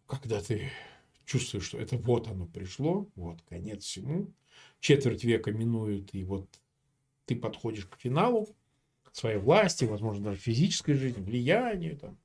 когда 0.07 0.41
ты 0.41 0.71
чувствуешь, 1.25 1.65
что 1.65 1.77
это 1.77 1.97
вот 1.97 2.27
оно 2.27 2.47
пришло, 2.47 3.07
вот 3.15 3.37
конец 3.47 3.83
всему, 3.83 4.33
четверть 4.79 5.23
века 5.23 5.51
минует, 5.51 6.15
и 6.15 6.23
вот 6.23 6.47
ты 7.25 7.35
подходишь 7.35 7.85
к 7.85 7.99
финалу 7.99 8.49
своей 9.11 9.37
власти, 9.37 9.85
возможно, 9.85 10.25
даже 10.25 10.39
физической 10.39 10.93
жизни, 10.93 11.21
влиянию, 11.21 11.95
там, 11.97 12.17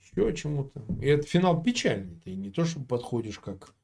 еще 0.00 0.32
чему-то. 0.34 0.84
И 1.00 1.06
это 1.06 1.26
финал 1.26 1.62
печальный. 1.62 2.20
Ты 2.22 2.34
не 2.34 2.50
то, 2.50 2.64
что 2.64 2.80
подходишь 2.80 3.40
как 3.40 3.74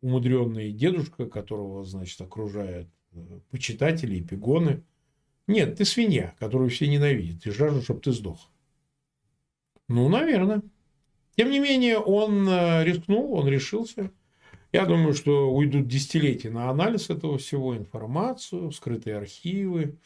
умудренный 0.00 0.72
дедушка, 0.72 1.26
которого, 1.26 1.84
значит, 1.84 2.20
окружают 2.20 2.88
э, 3.12 3.40
почитатели 3.50 4.16
и 4.16 4.22
пигоны. 4.22 4.82
Нет, 5.46 5.76
ты 5.76 5.84
свинья, 5.84 6.34
которую 6.38 6.70
все 6.70 6.86
ненавидят 6.88 7.46
и 7.46 7.50
жаждут, 7.50 7.84
чтобы 7.84 8.00
ты 8.00 8.12
сдох. 8.12 8.50
Ну, 9.88 10.08
наверное. 10.08 10.62
Тем 11.36 11.50
не 11.50 11.58
менее, 11.58 11.98
он 11.98 12.48
э, 12.48 12.84
рискнул, 12.84 13.32
он 13.34 13.48
решился. 13.48 14.10
Я 14.72 14.84
думаю, 14.84 15.14
что 15.14 15.50
уйдут 15.50 15.88
десятилетия 15.88 16.50
на 16.50 16.68
анализ 16.68 17.08
этого 17.08 17.38
всего, 17.38 17.76
информацию, 17.76 18.70
скрытые 18.70 19.16
архивы, 19.16 19.96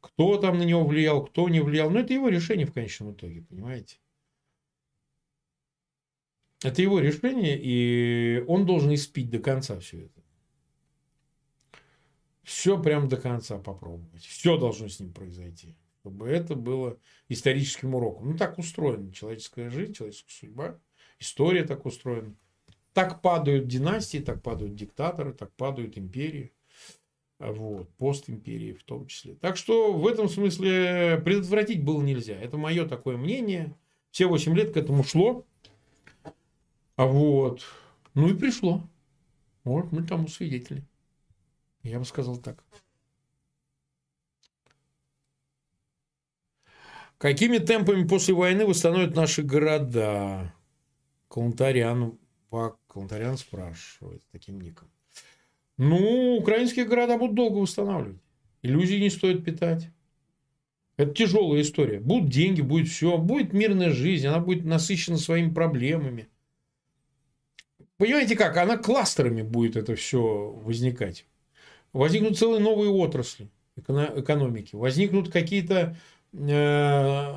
кто 0.00 0.38
там 0.38 0.58
на 0.58 0.64
него 0.64 0.84
влиял, 0.84 1.24
кто 1.24 1.48
не 1.48 1.60
влиял. 1.60 1.90
Но 1.90 2.00
это 2.00 2.14
его 2.14 2.28
решение 2.28 2.66
в 2.66 2.72
конечном 2.72 3.12
итоге, 3.12 3.42
понимаете? 3.42 3.98
Это 6.62 6.82
его 6.82 6.98
решение, 6.98 7.58
и 7.60 8.44
он 8.48 8.66
должен 8.66 8.92
испить 8.92 9.30
до 9.30 9.38
конца 9.38 9.78
все 9.78 10.06
это. 10.06 10.22
Все 12.42 12.80
прям 12.80 13.08
до 13.08 13.16
конца 13.16 13.58
попробовать. 13.58 14.24
Все 14.24 14.56
должно 14.56 14.88
с 14.88 14.98
ним 14.98 15.12
произойти. 15.12 15.76
Чтобы 16.00 16.28
это 16.28 16.54
было 16.54 16.98
историческим 17.28 17.94
уроком. 17.94 18.30
Ну, 18.30 18.36
так 18.36 18.58
устроена 18.58 19.12
человеческая 19.12 19.70
жизнь, 19.70 19.92
человеческая 19.92 20.32
судьба. 20.32 20.80
История 21.20 21.64
так 21.64 21.84
устроена. 21.84 22.34
Так 22.94 23.20
падают 23.20 23.68
династии, 23.68 24.18
так 24.18 24.42
падают 24.42 24.74
диктаторы, 24.74 25.32
так 25.32 25.52
падают 25.54 25.98
империи. 25.98 26.52
Вот, 27.38 27.88
постимперии 27.96 28.72
в 28.72 28.82
том 28.82 29.06
числе. 29.06 29.34
Так 29.34 29.56
что 29.56 29.92
в 29.92 30.06
этом 30.06 30.28
смысле 30.28 31.20
предотвратить 31.24 31.84
было 31.84 32.02
нельзя. 32.02 32.34
Это 32.34 32.56
мое 32.56 32.88
такое 32.88 33.16
мнение. 33.16 33.76
Все 34.10 34.26
8 34.26 34.56
лет 34.56 34.72
к 34.72 34.76
этому 34.76 35.04
шло. 35.04 35.46
А 36.98 37.06
вот. 37.06 37.64
Ну 38.14 38.28
и 38.28 38.34
пришло. 38.36 38.82
Вот 39.62 39.92
мы 39.92 40.02
тому 40.02 40.26
свидетели. 40.26 40.82
Я 41.84 42.00
бы 42.00 42.04
сказал 42.04 42.38
так. 42.38 42.64
Какими 47.18 47.58
темпами 47.58 48.04
после 48.04 48.34
войны 48.34 48.66
восстановят 48.66 49.14
наши 49.14 49.44
города? 49.44 50.52
Калантарян, 51.28 52.18
Калантарян 52.88 53.36
спрашивает 53.36 54.24
таким 54.32 54.60
ником. 54.60 54.90
Ну, 55.76 56.36
украинские 56.38 56.84
города 56.84 57.16
будут 57.16 57.36
долго 57.36 57.58
восстанавливать. 57.58 58.20
Иллюзий 58.62 59.00
не 59.00 59.10
стоит 59.10 59.44
питать. 59.44 59.88
Это 60.96 61.12
тяжелая 61.14 61.60
история. 61.62 62.00
Будут 62.00 62.28
деньги, 62.28 62.60
будет 62.60 62.88
все. 62.88 63.18
Будет 63.18 63.52
мирная 63.52 63.92
жизнь, 63.92 64.26
она 64.26 64.40
будет 64.40 64.64
насыщена 64.64 65.16
своими 65.16 65.54
проблемами. 65.54 66.28
Понимаете 67.98 68.36
как? 68.36 68.56
Она 68.56 68.76
кластерами 68.76 69.42
будет 69.42 69.76
это 69.76 69.96
все 69.96 70.50
возникать. 70.64 71.26
Возникнут 71.92 72.38
целые 72.38 72.60
новые 72.60 72.90
отрасли 72.90 73.48
экономики. 73.76 74.74
Возникнут 74.76 75.30
какие-то 75.30 75.96
э, 76.32 77.34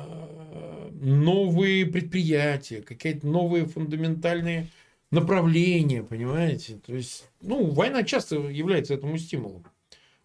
новые 0.92 1.86
предприятия, 1.86 2.80
какие-то 2.82 3.26
новые 3.26 3.66
фундаментальные 3.66 4.68
направления, 5.10 6.04
понимаете? 6.04 6.80
То 6.86 6.94
есть, 6.94 7.28
ну, 7.40 7.70
война 7.70 8.04
часто 8.04 8.36
является 8.36 8.94
этому 8.94 9.18
стимулом. 9.18 9.64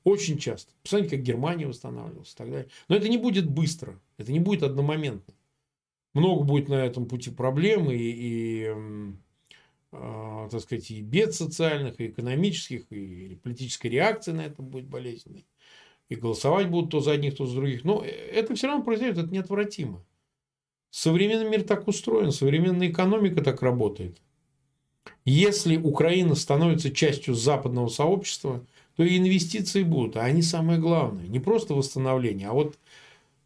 Очень 0.04 0.38
часто. 0.38 0.72
Посмотрите, 0.84 1.18
как 1.18 1.26
Германия 1.26 1.68
восстанавливалась 1.68 2.34
и 2.34 2.38
так 2.38 2.50
далее. 2.50 2.70
Но 2.88 2.96
это 2.96 3.10
не 3.10 3.18
будет 3.18 3.50
быстро. 3.50 4.00
Это 4.18 4.32
не 4.32 4.40
будет 4.40 4.64
одномоментно. 4.64 5.34
Много 6.14 6.44
будет 6.44 6.70
на 6.70 6.76
этом 6.86 7.08
пути 7.08 7.30
проблем 7.30 7.92
и, 7.92 7.98
и 7.98 8.74
так 9.92 10.62
сказать, 10.62 10.92
и 10.92 11.02
бед 11.02 11.34
социальных, 11.34 12.00
и 12.00 12.08
экономических, 12.08 12.92
и 12.92 13.36
политической 13.42 13.88
реакции 13.88 14.32
на 14.32 14.42
это 14.42 14.62
будет 14.62 14.88
болезненной. 14.88 15.46
И 16.10 16.16
голосовать 16.16 16.70
будут 16.70 16.92
то 16.92 17.00
за 17.00 17.12
одних, 17.12 17.36
то 17.36 17.46
за 17.46 17.56
других. 17.56 17.84
Но 17.84 18.04
это 18.04 18.56
все 18.56 18.68
равно 18.68 18.84
произойдет, 18.84 19.18
это 19.18 19.34
неотвратимо. 19.34 20.04
Современный 20.90 21.50
мир 21.50 21.64
так 21.64 21.88
устроен, 21.88 22.32
современная 22.32 22.90
экономика 22.90 23.44
так 23.44 23.62
работает. 23.62 24.22
Если 25.26 25.78
Украина 25.78 26.36
становится 26.36 26.92
частью 26.92 27.34
западного 27.34 27.90
сообщества, 27.90 28.66
то 28.96 29.04
и 29.04 29.18
инвестиции 29.18 29.84
будут. 29.84 30.18
А 30.18 30.22
они 30.22 30.42
самое 30.42 30.80
главное. 30.80 31.28
Не 31.28 31.40
просто 31.40 31.74
восстановление, 31.74 32.48
а 32.48 32.54
вот 32.54 32.78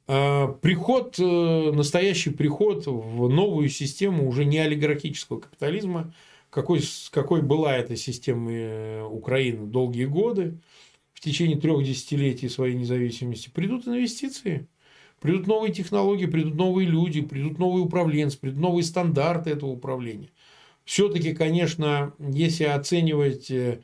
э, 0.08 0.48
приход, 0.62 1.18
э, 1.20 1.72
настоящий 1.72 2.30
приход 2.30 2.86
в 2.86 3.28
новую 3.30 3.70
систему 3.70 4.28
уже 4.28 4.46
не 4.46 4.60
олигархического 4.60 5.39
капитализма, 5.39 6.14
какой, 6.52 6.82
какой 7.12 7.41
была 7.41 7.78
эта 7.78 7.95
система 7.95 8.52
э, 8.52 9.04
Украины 9.04 9.66
долгие 9.66 10.06
годы, 10.06 10.60
в 11.14 11.22
течение 11.22 11.60
трех 11.60 11.84
десятилетий 11.84 12.49
своей 12.49 12.76
независимости, 12.76 13.49
придут 13.49 13.88
инвестиции, 13.88 14.68
придут 15.20 15.47
новые 15.47 15.74
технологии, 15.74 16.26
придут 16.26 16.56
новые 16.56 16.88
люди, 16.88 17.22
придут 17.22 17.58
новые 17.58 17.84
управленцы, 17.84 18.38
придут 18.38 18.60
новые 18.60 18.84
стандарты 18.84 19.49
этого 19.52 19.72
управления. 19.72 20.30
Все-таки, 20.84 21.34
конечно, 21.34 22.14
если 22.20 22.66
оценивать 22.66 23.49
э, 23.49 23.82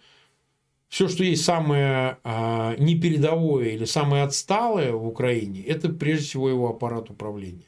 все, 0.90 1.08
что 1.08 1.24
есть 1.24 1.44
самое 1.46 2.18
а, 2.24 2.76
непередовое 2.78 3.70
или 3.70 3.86
самое 3.86 4.24
отсталое 4.24 4.92
в 4.94 5.08
Украине, 5.08 5.62
это 5.64 5.90
прежде 5.90 6.26
всего 6.26 6.50
его 6.50 6.70
аппарат 6.70 7.10
управления 7.10 7.68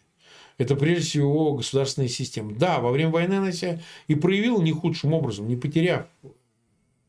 это 0.59 0.75
прежде 0.75 1.05
всего 1.05 1.53
государственная 1.53 2.09
система. 2.09 2.53
Да, 2.53 2.79
во 2.81 2.91
время 2.91 3.11
войны 3.11 3.35
она 3.35 3.51
себя 3.53 3.81
и 4.07 4.13
проявила 4.13 4.61
не 4.61 4.73
худшим 4.73 5.13
образом, 5.13 5.47
не 5.47 5.55
потеряв 5.55 6.05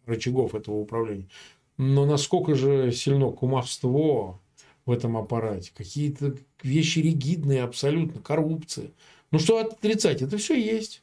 рычагов 0.07 0.55
этого 0.55 0.76
управления. 0.76 1.28
Но 1.76 2.07
насколько 2.07 2.55
же 2.55 2.92
сильно 2.92 3.28
кумовство 3.30 4.40
в 4.86 4.92
этом 4.92 5.16
аппарате, 5.16 5.72
какие-то 5.76 6.36
вещи 6.62 7.01
ригидные 7.01 7.64
абсолютно, 7.64 8.20
коррупция. 8.20 8.92
Ну 9.32 9.40
что 9.40 9.59
отрицать, 9.59 10.22
это 10.22 10.38
все 10.38 10.55
есть. 10.55 11.03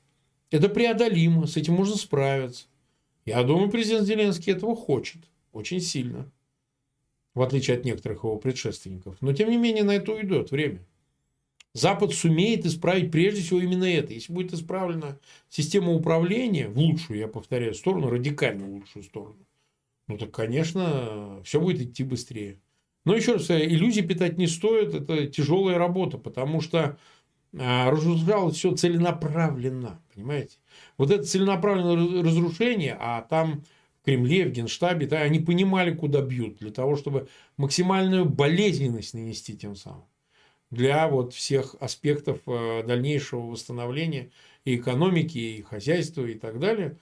Это 0.50 0.70
преодолимо, 0.70 1.48
с 1.48 1.58
этим 1.58 1.74
можно 1.74 1.98
справиться. 1.98 2.66
Я 3.26 3.44
думаю, 3.44 3.70
президент 3.70 4.08
Зеленский 4.08 4.54
этого 4.54 4.74
хочет 4.74 5.22
очень 5.52 5.82
сильно, 5.82 6.32
в 7.36 7.42
отличие 7.42 7.76
от 7.76 7.84
некоторых 7.84 8.24
его 8.24 8.38
предшественников. 8.38 9.18
Но, 9.20 9.34
тем 9.34 9.50
не 9.50 9.58
менее, 9.58 9.84
на 9.84 9.96
это 9.96 10.14
уйдет 10.14 10.52
время. 10.52 10.80
Запад 11.78 12.12
сумеет 12.14 12.66
исправить 12.66 13.12
прежде 13.12 13.42
всего 13.42 13.60
именно 13.60 13.84
это. 13.84 14.12
Если 14.12 14.34
будет 14.34 14.52
исправлена 14.52 15.20
система 15.50 15.92
управления 15.92 16.70
в 16.70 16.78
лучшую, 16.78 17.20
я 17.20 17.28
повторяю, 17.28 17.76
сторону, 17.76 18.10
радикально 18.10 18.68
лучшую 18.68 19.04
сторону, 19.04 19.46
ну 20.08 20.18
так, 20.18 20.32
конечно, 20.32 21.40
все 21.44 21.62
будет 21.62 21.82
идти 21.82 22.04
быстрее. 22.04 22.60
Но 23.06 23.16
еще 23.16 23.34
раз, 23.34 23.52
иллюзий 23.52 24.02
питать 24.02 24.40
не 24.40 24.48
стоит, 24.48 24.96
это 24.96 25.28
тяжелая 25.28 25.78
работа, 25.78 26.18
потому 26.18 26.62
что 26.62 26.98
а, 27.56 27.92
разрушалось 27.92 28.56
все 28.56 28.76
целенаправленно, 28.76 30.02
понимаете? 30.16 30.58
Вот 30.98 31.12
это 31.12 31.24
целенаправленное 31.24 32.24
разрушение, 32.24 32.98
а 33.00 33.22
там 33.22 33.64
в 34.02 34.06
Кремле, 34.06 34.46
в 34.46 34.52
Генштабе, 34.52 35.06
да, 35.06 35.20
они 35.20 35.40
понимали, 35.40 35.94
куда 35.94 36.22
бьют, 36.22 36.58
для 36.58 36.72
того, 36.72 36.96
чтобы 36.96 37.30
максимальную 37.56 38.26
болезненность 38.26 39.14
нанести 39.14 39.56
тем 39.56 39.76
самым 39.76 40.06
для 40.72 41.08
вот 41.08 41.34
всех 41.34 41.76
аспектов 41.80 42.40
э, 42.46 42.84
дальнейшего 42.86 43.42
восстановления 43.42 44.32
и 44.66 44.76
экономики, 44.76 45.38
и 45.38 45.62
хозяйства, 45.62 46.26
и 46.26 46.34
так 46.36 46.60
далее, 46.60 46.98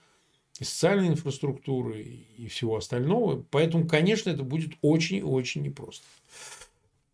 и 0.60 0.64
социальной 0.64 1.08
инфраструктуры, 1.08 2.00
и 2.00 2.46
всего 2.48 2.76
остального. 2.76 3.44
Поэтому, 3.50 3.86
конечно, 3.86 4.30
это 4.30 4.42
будет 4.42 4.72
очень-очень 4.82 5.62
непросто. 5.62 6.04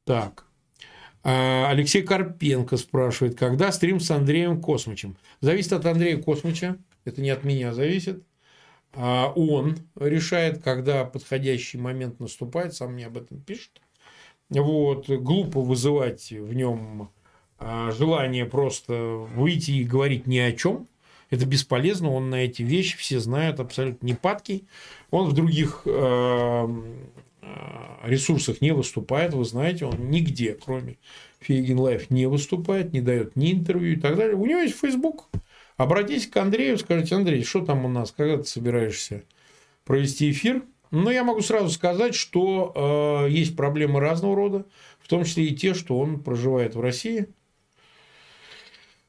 Так. 0.05 0.47
А, 1.25 1.69
Алексей 1.71 2.03
Карпенко 2.03 2.77
спрашивает, 2.77 3.39
когда 3.39 3.71
стрим 3.73 4.01
с 4.01 4.11
Андреем 4.11 4.61
Космичем? 4.61 5.17
Зависит 5.41 5.73
от 5.73 5.87
Андрея 5.87 6.21
Космича, 6.21 6.79
это 7.05 7.21
не 7.21 7.31
от 7.31 7.45
меня 7.45 7.73
зависит. 7.73 8.23
А, 8.95 9.33
он 9.35 9.79
решает, 9.95 10.63
когда 10.63 11.05
подходящий 11.05 11.79
момент 11.79 12.21
наступает, 12.21 12.75
сам 12.75 12.95
мне 12.95 13.07
об 13.07 13.17
этом 13.17 13.41
пишет. 13.41 13.82
Вот, 14.61 15.09
глупо 15.09 15.61
вызывать 15.61 16.31
в 16.31 16.53
нем 16.53 17.11
а, 17.59 17.91
желание 17.93 18.45
просто 18.45 18.93
выйти 19.35 19.73
и 19.73 19.85
говорить 19.85 20.27
ни 20.27 20.39
о 20.39 20.53
чем. 20.53 20.87
Это 21.31 21.47
бесполезно, 21.47 22.13
он 22.13 22.29
на 22.29 22.45
эти 22.45 22.63
вещи 22.63 22.99
все 22.99 23.19
знают 23.19 23.59
абсолютно 23.61 24.05
не 24.05 24.15
падкий. 24.15 24.67
Он 25.11 25.29
в 25.31 25.33
других 25.33 25.83
э, 25.87 26.69
ресурсах 28.05 28.61
не 28.61 28.73
выступает, 28.73 29.33
вы 29.33 29.45
знаете, 29.45 29.87
он 29.87 30.11
нигде, 30.11 30.59
кроме 30.63 30.99
Фейгин 31.41 31.79
Live, 31.79 32.11
не 32.11 32.27
выступает, 32.27 32.93
не 32.93 33.01
дает 33.01 33.37
ни 33.37 33.53
интервью 33.53 33.95
и 33.95 34.01
так 34.01 34.17
далее. 34.17 34.37
У 34.37 34.45
него 34.45 34.61
есть 34.61 34.79
Facebook. 34.79 35.29
Обратитесь 35.77 36.27
к 36.27 36.37
Андрею, 36.37 36.79
скажите, 36.79 37.15
Андрей, 37.15 37.43
что 37.45 37.65
там 37.65 37.85
у 37.85 37.89
нас, 37.89 38.13
когда 38.13 38.37
ты 38.37 38.45
собираешься 38.45 39.23
провести 39.85 40.31
эфир? 40.31 40.63
Но 40.93 41.11
я 41.11 41.25
могу 41.25 41.41
сразу 41.41 41.71
сказать, 41.71 42.15
что 42.15 43.25
э, 43.27 43.31
есть 43.31 43.57
проблемы 43.57 43.99
разного 43.99 44.37
рода, 44.37 44.67
в 45.01 45.09
том 45.09 45.25
числе 45.25 45.47
и 45.47 45.57
те, 45.57 45.73
что 45.73 45.99
он 45.99 46.23
проживает 46.23 46.75
в 46.75 46.81
России. 46.81 47.29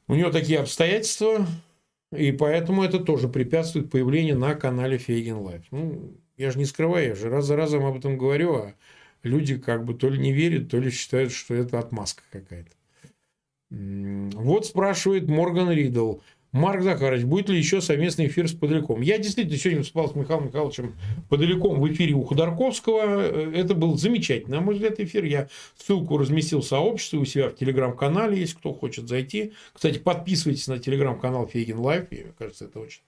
У 0.08 0.14
него 0.14 0.30
такие 0.30 0.60
обстоятельства, 0.60 1.46
и 2.10 2.32
поэтому 2.32 2.82
это 2.82 3.00
тоже 3.00 3.28
препятствует 3.28 3.90
появлению 3.90 4.38
на 4.38 4.54
канале 4.54 4.96
Фейгин 4.96 5.36
Live. 5.36 5.62
Ну, 5.70 6.14
я 6.38 6.50
же 6.50 6.58
не 6.58 6.64
скрываю, 6.64 7.08
я 7.08 7.14
же 7.14 7.28
раз 7.28 7.44
за 7.44 7.54
разом 7.54 7.84
об 7.84 7.98
этом 7.98 8.16
говорю, 8.16 8.54
а 8.54 8.74
люди 9.22 9.58
как 9.58 9.84
бы 9.84 9.92
то 9.92 10.08
ли 10.08 10.18
не 10.18 10.32
верят, 10.32 10.70
то 10.70 10.78
ли 10.78 10.90
считают, 10.90 11.32
что 11.32 11.54
это 11.54 11.78
отмазка 11.78 12.22
какая-то. 12.30 12.70
Вот 13.70 14.66
спрашивает 14.66 15.28
Морган 15.28 15.70
Ридл. 15.70 16.20
Марк 16.54 16.82
Захарович, 16.82 17.24
будет 17.24 17.48
ли 17.48 17.58
еще 17.58 17.80
совместный 17.80 18.28
эфир 18.28 18.46
с 18.46 18.52
Подоляком? 18.52 19.00
Я 19.00 19.18
действительно 19.18 19.58
сегодня 19.58 19.80
выступал 19.80 20.08
с 20.08 20.14
Михаилом 20.14 20.46
Михайловичем 20.46 20.94
Подоляком 21.28 21.80
в 21.80 21.92
эфире 21.92 22.14
у 22.14 22.22
Ходорковского. 22.22 23.22
Это 23.52 23.74
был 23.74 23.98
замечательный, 23.98 24.58
на 24.58 24.60
мой 24.60 24.74
взгляд, 24.74 25.00
эфир. 25.00 25.24
Я 25.24 25.48
ссылку 25.76 26.16
разместил 26.16 26.60
в 26.60 26.64
сообществе 26.64 27.18
у 27.18 27.24
себя 27.24 27.48
в 27.48 27.56
телеграм-канале, 27.56 28.38
если 28.38 28.54
кто 28.54 28.72
хочет 28.72 29.08
зайти. 29.08 29.52
Кстати, 29.72 29.98
подписывайтесь 29.98 30.68
на 30.68 30.78
телеграм-канал 30.78 31.48
Фейгин 31.48 31.80
Live. 31.80 32.08
Мне 32.12 32.26
кажется, 32.38 32.66
это 32.66 32.78
очень 32.78 33.02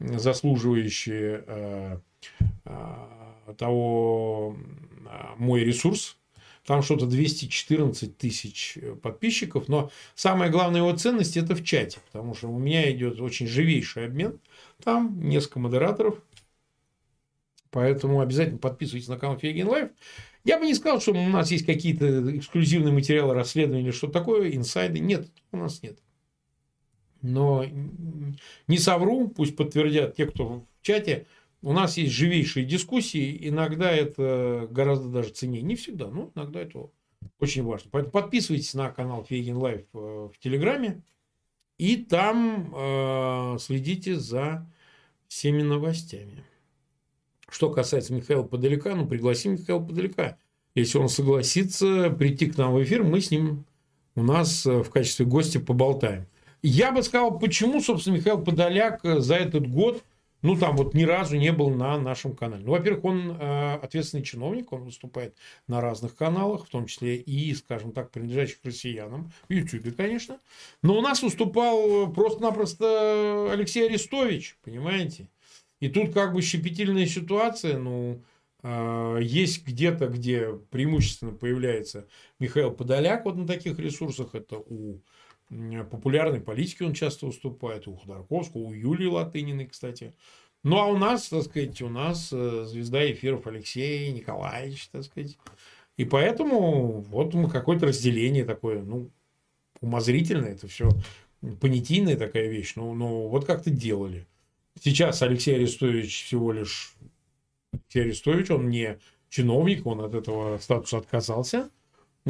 заслуживающее 0.00 1.44
э, 1.46 1.98
э, 2.64 3.54
того 3.56 4.56
э, 5.06 5.10
мой 5.36 5.62
ресурс, 5.62 6.18
там 6.68 6.82
что-то 6.82 7.06
214 7.06 8.18
тысяч 8.18 8.76
э, 8.76 8.94
подписчиков, 8.94 9.68
но 9.68 9.90
самая 10.14 10.50
главная 10.50 10.82
его 10.82 10.94
ценность 10.94 11.38
это 11.38 11.54
в 11.54 11.64
чате, 11.64 11.98
потому 12.04 12.34
что 12.34 12.48
у 12.48 12.58
меня 12.58 12.92
идет 12.92 13.22
очень 13.22 13.46
живейший 13.46 14.04
обмен, 14.04 14.38
там 14.84 15.18
несколько 15.18 15.60
модераторов, 15.60 16.22
поэтому 17.70 18.20
обязательно 18.20 18.58
подписывайтесь 18.58 19.08
на 19.08 19.16
канал 19.16 19.38
Фейгин 19.38 19.66
Live. 19.66 19.88
Я 20.44 20.58
бы 20.58 20.66
не 20.66 20.74
сказал, 20.74 21.00
что 21.00 21.12
у 21.12 21.28
нас 21.30 21.50
есть 21.50 21.64
какие-то 21.64 22.36
эксклюзивные 22.36 22.92
материалы 22.92 23.32
расследования 23.32 23.84
или 23.84 23.90
что 23.90 24.08
такое, 24.08 24.54
инсайды. 24.54 24.98
Нет, 24.98 25.26
у 25.52 25.56
нас 25.56 25.82
нет. 25.82 25.98
Но 27.22 27.64
не 28.66 28.76
совру, 28.76 29.28
пусть 29.28 29.56
подтвердят 29.56 30.16
те, 30.16 30.26
кто 30.26 30.46
в 30.46 30.66
чате, 30.82 31.26
у 31.62 31.72
нас 31.72 31.96
есть 31.96 32.12
живейшие 32.12 32.64
дискуссии, 32.64 33.48
иногда 33.48 33.90
это 33.90 34.68
гораздо 34.70 35.08
даже 35.08 35.30
ценнее. 35.30 35.62
Не 35.62 35.74
всегда, 35.74 36.08
но 36.08 36.30
иногда 36.34 36.60
это 36.60 36.90
очень 37.40 37.64
важно. 37.64 37.90
Поэтому 37.90 38.12
подписывайтесь 38.12 38.74
на 38.74 38.90
канал 38.90 39.24
Фейгин 39.24 39.56
Live 39.56 39.82
э, 39.92 40.28
в 40.32 40.32
Телеграме. 40.38 41.02
И 41.76 41.96
там 41.96 42.72
э, 42.74 43.56
следите 43.60 44.16
за 44.16 44.68
всеми 45.26 45.62
новостями. 45.62 46.44
Что 47.48 47.70
касается 47.70 48.12
Михаила 48.12 48.42
Подоляка, 48.42 48.94
ну, 48.94 49.06
пригласим 49.06 49.52
Михаила 49.52 49.80
Подоляка. 49.80 50.38
Если 50.74 50.98
он 50.98 51.08
согласится 51.08 52.10
прийти 52.10 52.46
к 52.46 52.56
нам 52.56 52.74
в 52.74 52.82
эфир, 52.82 53.02
мы 53.02 53.20
с 53.20 53.30
ним 53.30 53.64
у 54.14 54.22
нас 54.22 54.64
э, 54.64 54.82
в 54.82 54.90
качестве 54.90 55.26
гостя 55.26 55.58
поболтаем. 55.58 56.26
Я 56.62 56.92
бы 56.92 57.02
сказал, 57.02 57.38
почему, 57.38 57.80
собственно, 57.80 58.16
Михаил 58.16 58.42
Подоляк 58.42 59.04
э, 59.04 59.18
за 59.18 59.34
этот 59.34 59.68
год– 59.68 60.04
ну, 60.42 60.56
там 60.56 60.76
вот 60.76 60.94
ни 60.94 61.02
разу 61.02 61.36
не 61.36 61.52
был 61.52 61.70
на 61.70 61.98
нашем 61.98 62.36
канале. 62.36 62.64
Ну, 62.64 62.72
во-первых, 62.72 63.04
он 63.04 63.30
э, 63.32 63.74
ответственный 63.74 64.22
чиновник, 64.22 64.72
он 64.72 64.84
выступает 64.84 65.36
на 65.66 65.80
разных 65.80 66.14
каналах, 66.14 66.66
в 66.66 66.70
том 66.70 66.86
числе 66.86 67.16
и, 67.16 67.54
скажем 67.54 67.92
так, 67.92 68.10
принадлежащих 68.10 68.58
россиянам, 68.62 69.32
в 69.48 69.52
Ютьюбе, 69.52 69.92
конечно. 69.92 70.38
Но 70.82 70.96
у 70.96 71.00
нас 71.00 71.22
выступал 71.22 72.12
просто-напросто 72.12 73.50
Алексей 73.52 73.86
Арестович, 73.86 74.58
понимаете? 74.62 75.28
И 75.80 75.88
тут 75.88 76.12
как 76.12 76.32
бы 76.32 76.42
щепетильная 76.42 77.06
ситуация, 77.06 77.78
ну, 77.78 78.22
э, 78.62 79.18
есть 79.22 79.66
где-то, 79.66 80.08
где 80.08 80.52
преимущественно 80.70 81.32
появляется 81.32 82.06
Михаил 82.38 82.70
Подоляк 82.72 83.24
вот 83.24 83.36
на 83.36 83.46
таких 83.46 83.78
ресурсах, 83.78 84.34
это 84.34 84.58
у 84.58 85.00
популярной 85.90 86.40
политики 86.40 86.82
он 86.82 86.92
часто 86.92 87.26
выступает, 87.26 87.88
у 87.88 87.96
Ходорковского, 87.96 88.62
у 88.62 88.72
Юлии 88.72 89.06
Латыниной, 89.06 89.66
кстати. 89.66 90.14
Ну, 90.62 90.76
а 90.76 90.86
у 90.86 90.98
нас, 90.98 91.28
так 91.28 91.44
сказать, 91.44 91.80
у 91.82 91.88
нас 91.88 92.30
э, 92.32 92.64
звезда 92.66 93.10
эфиров 93.10 93.46
Алексей 93.46 94.10
Николаевич, 94.12 94.88
так 94.88 95.04
сказать. 95.04 95.38
И 95.96 96.04
поэтому 96.04 97.00
вот 97.00 97.34
какое-то 97.50 97.86
разделение 97.86 98.44
такое, 98.44 98.82
ну, 98.82 99.10
умозрительное, 99.80 100.52
это 100.52 100.66
все 100.66 100.88
понятийная 101.60 102.16
такая 102.16 102.48
вещь, 102.48 102.74
но, 102.76 102.92
но 102.94 103.28
вот 103.28 103.44
как-то 103.44 103.70
делали. 103.70 104.26
Сейчас 104.80 105.22
Алексей 105.22 105.54
Арестович 105.54 106.24
всего 106.24 106.52
лишь 106.52 106.94
Алексей 107.72 108.02
Арестович, 108.02 108.50
он 108.50 108.68
не 108.68 108.98
чиновник, 109.28 109.86
он 109.86 110.00
от 110.00 110.14
этого 110.14 110.58
статуса 110.58 110.98
отказался. 110.98 111.70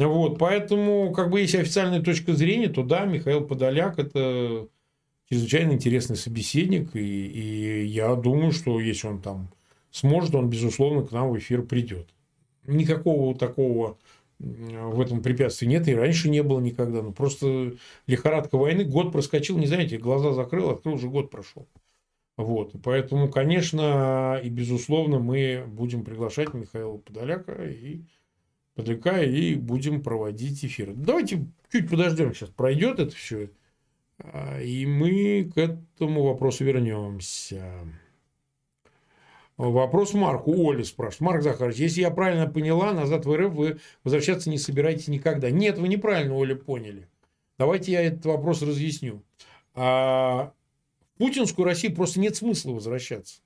Вот, 0.05 0.37
поэтому, 0.39 1.11
как 1.11 1.29
бы, 1.29 1.41
если 1.41 1.57
официальная 1.57 2.01
точка 2.01 2.33
зрения, 2.33 2.69
то 2.69 2.83
да, 2.83 3.05
Михаил 3.05 3.45
Подоляк– 3.45 3.99
это 3.99 4.67
чрезвычайно 5.29 5.73
интересный 5.73 6.15
собеседник, 6.15 6.95
и, 6.95 7.27
и 7.27 7.85
я 7.85 8.15
думаю, 8.15 8.51
что 8.51 8.79
если 8.79 9.07
он 9.07 9.21
там 9.21 9.49
сможет, 9.91 10.35
он, 10.35 10.49
безусловно, 10.49 11.05
к 11.05 11.11
нам 11.11 11.29
в 11.29 11.37
эфир 11.37 11.63
придет. 11.63 12.07
Никакого 12.65 13.35
такого 13.35 13.97
в 14.39 15.01
этом 15.01 15.21
препятствия 15.21 15.67
нет, 15.67 15.87
и 15.89 15.95
раньше 15.95 16.29
не 16.29 16.43
было 16.43 16.61
никогда. 16.61 17.01
Ну, 17.01 17.11
просто 17.11 17.73
лихорадка 18.07 18.57
войны, 18.57 18.85
год 18.85 19.11
проскочил, 19.11 19.57
не 19.57 19.67
знаете, 19.67 19.97
глаза 19.97 20.31
закрыл, 20.31 20.69
открыл, 20.69 20.95
уже 20.95 21.09
год 21.09 21.29
прошел. 21.29 21.67
Вот, 22.37 22.73
поэтому, 22.83 23.27
конечно, 23.27 24.39
и 24.41 24.49
безусловно, 24.49 25.19
мы 25.19 25.65
будем 25.67 26.05
приглашать 26.05 26.53
Михаила 26.53 26.95
Подоляка 26.95 27.65
и 27.65 28.03
Подлека 28.79 29.21
и 29.21 29.55
будем 29.55 30.01
проводить 30.01 30.63
эфир. 30.63 30.93
Давайте 30.93 31.45
чуть 31.69 31.89
подождем, 31.89 32.33
сейчас 32.33 32.47
пройдет 32.47 32.99
это 32.99 33.13
все, 33.13 33.49
а, 34.19 34.61
и 34.61 34.85
мы 34.85 35.51
к 35.53 35.57
этому 35.57 36.23
вопросу 36.23 36.63
вернемся. 36.63 37.73
Вопрос 39.57 40.13
Марку. 40.13 40.53
Оля 40.65 40.85
спрашивает. 40.85 41.19
Марк 41.19 41.43
Захарович, 41.43 41.75
если 41.75 41.99
я 41.99 42.09
правильно 42.09 42.47
поняла, 42.47 42.93
назад 42.93 43.25
в 43.25 43.35
РФ 43.35 43.51
вы 43.51 43.79
возвращаться 44.05 44.49
не 44.49 44.57
собираетесь 44.57 45.09
никогда. 45.09 45.51
Нет, 45.51 45.77
вы 45.77 45.89
неправильно, 45.89 46.35
Оля, 46.35 46.55
поняли. 46.55 47.09
Давайте 47.57 47.91
я 47.91 48.01
этот 48.01 48.25
вопрос 48.27 48.61
разъясню. 48.61 49.21
А 49.73 50.53
в 51.15 51.17
путинскую 51.17 51.65
Россию 51.65 51.95
просто 51.95 52.21
нет 52.21 52.37
смысла 52.37 52.71
возвращаться. 52.71 53.41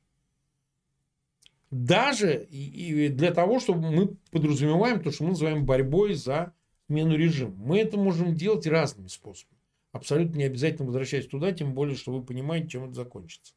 Даже 1.74 2.43
и 2.51 3.09
для 3.09 3.32
того, 3.32 3.59
чтобы 3.59 3.91
мы 3.91 4.15
подразумеваем 4.30 5.01
то, 5.01 5.09
что 5.11 5.24
мы 5.24 5.32
называем 5.32 5.65
борьбой 5.65 6.13
за 6.13 6.53
смену 6.86 7.15
режима. 7.15 7.55
Мы 7.55 7.80
это 7.80 7.97
можем 7.97 8.36
делать 8.36 8.67
разными 8.67 9.07
способами. 9.07 9.57
Абсолютно 9.91 10.38
не 10.38 10.43
обязательно 10.43 10.86
возвращаясь 10.86 11.26
туда, 11.26 11.51
тем 11.51 11.74
более, 11.74 11.95
что 11.95 12.11
вы 12.11 12.24
понимаете, 12.24 12.67
чем 12.67 12.84
это 12.84 12.93
закончится. 12.93 13.55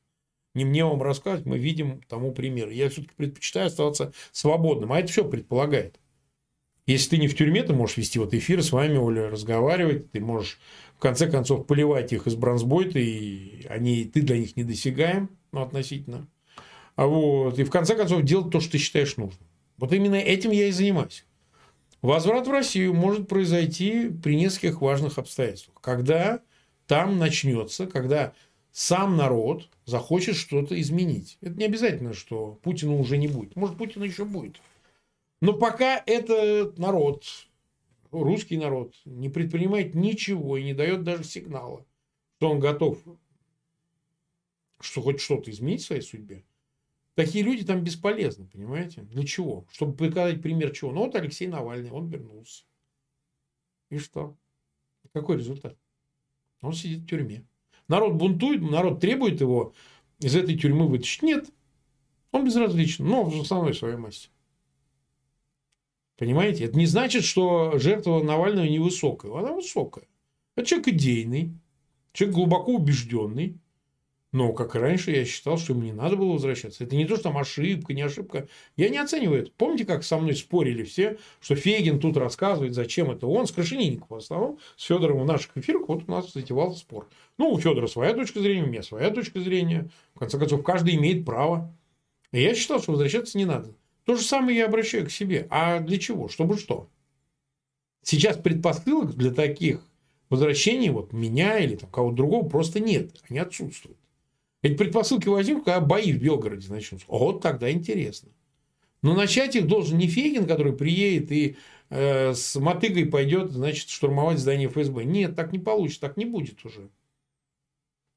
Не 0.55 0.64
мне 0.64 0.83
вам 0.83 1.03
рассказывать, 1.03 1.45
мы 1.45 1.59
видим 1.59 2.01
тому 2.09 2.33
пример. 2.33 2.71
Я 2.71 2.89
все-таки 2.89 3.14
предпочитаю 3.17 3.67
оставаться 3.67 4.14
свободным. 4.33 4.95
А 4.95 4.99
это 4.99 5.12
все 5.12 5.29
предполагает. 5.29 6.01
Если 6.87 7.11
ты 7.11 7.19
не 7.19 7.29
в 7.29 7.37
тюрьме, 7.37 7.64
ты 7.64 7.75
можешь 7.75 7.99
вести 7.99 8.19
вот 8.19 8.33
эфир 8.33 8.62
с 8.62 8.73
вами, 8.73 8.97
Оля, 8.97 9.29
разговаривать, 9.29 10.11
ты 10.12 10.21
можешь 10.21 10.59
в 10.97 11.01
конце 11.01 11.31
концов 11.31 11.67
поливать 11.67 12.14
их 12.14 12.27
из 12.27 12.35
бронзбойта, 12.35 12.99
и 12.99 13.67
они, 13.67 14.07
ты 14.07 14.23
для 14.23 14.39
них 14.39 14.57
недосягаем 14.57 15.29
ну, 15.53 15.61
относительно. 15.61 16.27
А 16.97 17.07
вот, 17.07 17.59
и 17.59 17.65
в 17.65 17.71
конце 17.71 17.95
концов 17.95 18.23
делать 18.23 18.51
то, 18.51 18.61
что 18.61 18.73
ты 18.73 18.79
считаешь 18.79 19.17
нужным. 19.17 19.47
Вот 19.77 19.93
именно 19.93 20.15
этим 20.15 20.51
я 20.51 20.69
и 20.69 20.73
занимаюсь. 20.73 21.25
Возврат 22.03 22.47
в 22.47 22.51
Россию 22.51 22.95
может 22.95 23.29
произойти 23.29 24.09
при 24.09 24.37
нескольких 24.37 24.81
важных 24.81 25.19
обстоятельствах. 25.19 25.81
Когда 25.81 26.41
там 26.87 27.19
начнется, 27.19 27.87
когда 27.87 28.33
сам 28.73 29.17
народ 29.17 29.69
захочет 29.85 30.37
что-то 30.37 30.79
изменить. 30.81 31.39
Это 31.41 31.55
не 31.55 31.65
обязательно, 31.65 32.13
что 32.13 32.59
Путина 32.63 32.95
уже 32.97 33.17
не 33.17 33.29
будет. 33.29 33.57
Может, 33.57 33.79
Путина 33.79 34.05
еще 34.05 34.25
будет. 34.25 34.61
Но 35.41 35.53
пока 35.53 36.03
этот 36.07 36.79
народ, 36.79 37.25
русский 38.11 38.57
народ, 38.57 38.95
не 39.05 39.29
предпринимает 39.29 39.95
ничего 39.95 40.57
и 40.57 40.65
не 40.65 40.75
дает 40.75 41.05
даже 41.05 41.25
сигнала, 41.25 41.85
что 42.39 42.51
он 42.51 42.61
готов, 42.61 42.99
что 44.81 45.03
хоть 45.03 45.21
что-то 45.21 45.51
изменить 45.51 45.83
в 45.83 45.87
своей 45.87 46.03
судьбе, 46.03 46.45
такие 47.17 47.43
люди 47.43 47.64
там 47.64 47.83
бесполезны, 47.83 48.47
понимаете? 48.47 49.03
Для 49.03 49.27
чего? 49.27 49.67
Чтобы 49.73 49.97
показать 49.97 50.41
пример 50.41 50.71
чего? 50.71 50.93
Ну, 50.93 51.01
вот 51.01 51.17
Алексей 51.17 51.49
Навальный, 51.49 51.91
он 51.91 52.07
вернулся. 52.09 52.64
И 53.91 53.99
что? 53.99 54.37
Какой 55.12 55.39
результат? 55.39 55.77
Он 56.61 56.73
сидит 56.73 57.01
в 57.01 57.07
тюрьме. 57.09 57.45
Народ 57.89 58.14
бунтует, 58.14 58.62
народ 58.62 59.01
требует 59.01 59.41
его 59.41 59.73
из 60.21 60.37
этой 60.37 60.57
тюрьмы 60.57 60.87
вытащить. 60.89 61.23
Нет. 61.23 61.51
Он 62.33 62.45
безразличен, 62.45 63.07
но 63.07 63.25
в 63.25 63.41
основной 63.41 63.75
своей 63.75 63.97
массе. 63.97 64.29
Понимаете? 66.17 66.64
Это 66.64 66.77
не 66.77 66.87
значит, 66.87 67.25
что 67.25 67.79
жертва 67.79 68.23
Навального 68.23 68.67
невысокая. 68.67 69.33
Она 69.39 69.53
высокая. 69.53 70.07
Это 70.55 70.67
человек 70.67 70.89
идейный, 70.89 71.55
человек 72.12 72.35
глубоко 72.35 72.75
убежденный. 72.75 73.59
Но, 74.33 74.53
как 74.53 74.74
и 74.74 74.79
раньше, 74.79 75.12
я 75.12 75.24
считал, 75.24 75.57
что 75.57 75.72
ему 75.72 75.83
не 75.83 75.93
надо 75.93 76.16
было 76.16 76.33
возвращаться. 76.33 76.85
Это 76.85 76.97
не 76.97 77.07
то, 77.07 77.14
что 77.14 77.24
там 77.24 77.39
ошибка, 77.39 77.95
не 77.95 78.03
ошибка. 78.03 78.49
Я 78.77 78.89
не 78.89 78.99
оцениваю 78.99 79.43
это. 79.43 79.53
Помните, 79.57 79.85
как 79.85 80.05
со 80.05 80.18
мной 80.18 80.35
спорили 80.35 80.83
все, 80.83 81.18
что 81.41 81.55
Фегин 81.55 82.01
тут 82.01 82.16
рассказывает, 82.16 82.74
зачем 82.74 83.11
это 83.11 83.27
он, 83.27 83.47
с 83.47 83.53
Крашенинником 83.53 84.09
в 84.11 84.14
основном, 84.16 84.59
с 84.77 84.85
Федором 84.85 85.20
в 85.20 85.24
наших 85.24 85.57
эфирах, 85.57 85.89
вот 85.89 86.05
у 86.07 86.11
нас 86.11 86.33
затевался 86.33 86.81
спор. 86.81 87.09
Ну, 87.39 87.51
у 87.51 87.59
Федора 87.59 87.87
своя 87.87 88.14
точка 88.14 88.41
зрения, 88.41 88.64
у 88.64 88.68
меня 88.68 88.83
своя 88.83 89.11
точка 89.11 89.41
зрения. 89.41 89.91
В 90.14 90.18
конце 90.18 90.39
концов, 90.39 90.62
каждый 90.62 90.97
имеет 90.97 91.24
право. 91.24 91.72
И 92.33 92.43
я 92.43 92.55
считал, 92.55 92.83
что 92.83 92.93
возвращаться 92.93 93.39
не 93.39 93.45
надо. 93.45 93.74
То 94.05 94.16
же 94.16 94.22
самое 94.22 94.59
я 94.59 94.66
обращаю 94.66 95.07
к 95.07 95.11
себе. 95.11 95.47
А 95.51 95.81
для 95.81 95.99
чего? 95.99 96.29
Чтобы 96.29 96.59
что? 96.59 96.89
Сейчас 98.03 98.37
предпосылок 98.37 99.14
для 99.14 99.33
таких 99.33 99.81
возвращений, 100.29 100.91
вот 100.91 101.12
меня 101.12 101.59
или 101.59 101.77
там 101.77 101.91
кого-то 101.91 102.16
другого, 102.16 102.49
просто 102.49 102.81
нет. 102.81 103.20
Они 103.29 103.39
отсутствуют. 103.39 103.99
Эти 104.63 104.75
предпосылки 104.77 105.29
возникнут, 105.29 105.65
когда 105.65 105.81
бои 105.81 106.13
в 106.13 106.21
Белгороде 106.21 106.69
начнутся. 106.69 107.07
Вот 107.09 107.41
тогда 107.41 107.71
интересно. 107.71 108.31
Но 109.03 109.15
начать 109.15 109.55
их 109.55 109.67
должен 109.67 109.99
не 109.99 110.09
Фегин, 110.09 110.47
который 110.47 110.73
приедет 110.73 111.31
и 111.31 111.57
э, 111.91 112.35
с 112.35 112.57
мотыгой 112.59 113.07
пойдет, 113.07 113.53
значит, 113.53 113.89
штурмовать 113.89 114.39
здание 114.39 114.69
ФСБ. 114.69 115.05
Нет, 115.05 115.37
так 115.37 115.53
не 115.53 115.59
получится, 115.59 116.01
так 116.01 116.17
не 116.17 116.25
будет 116.25 116.65
уже. 116.65 116.89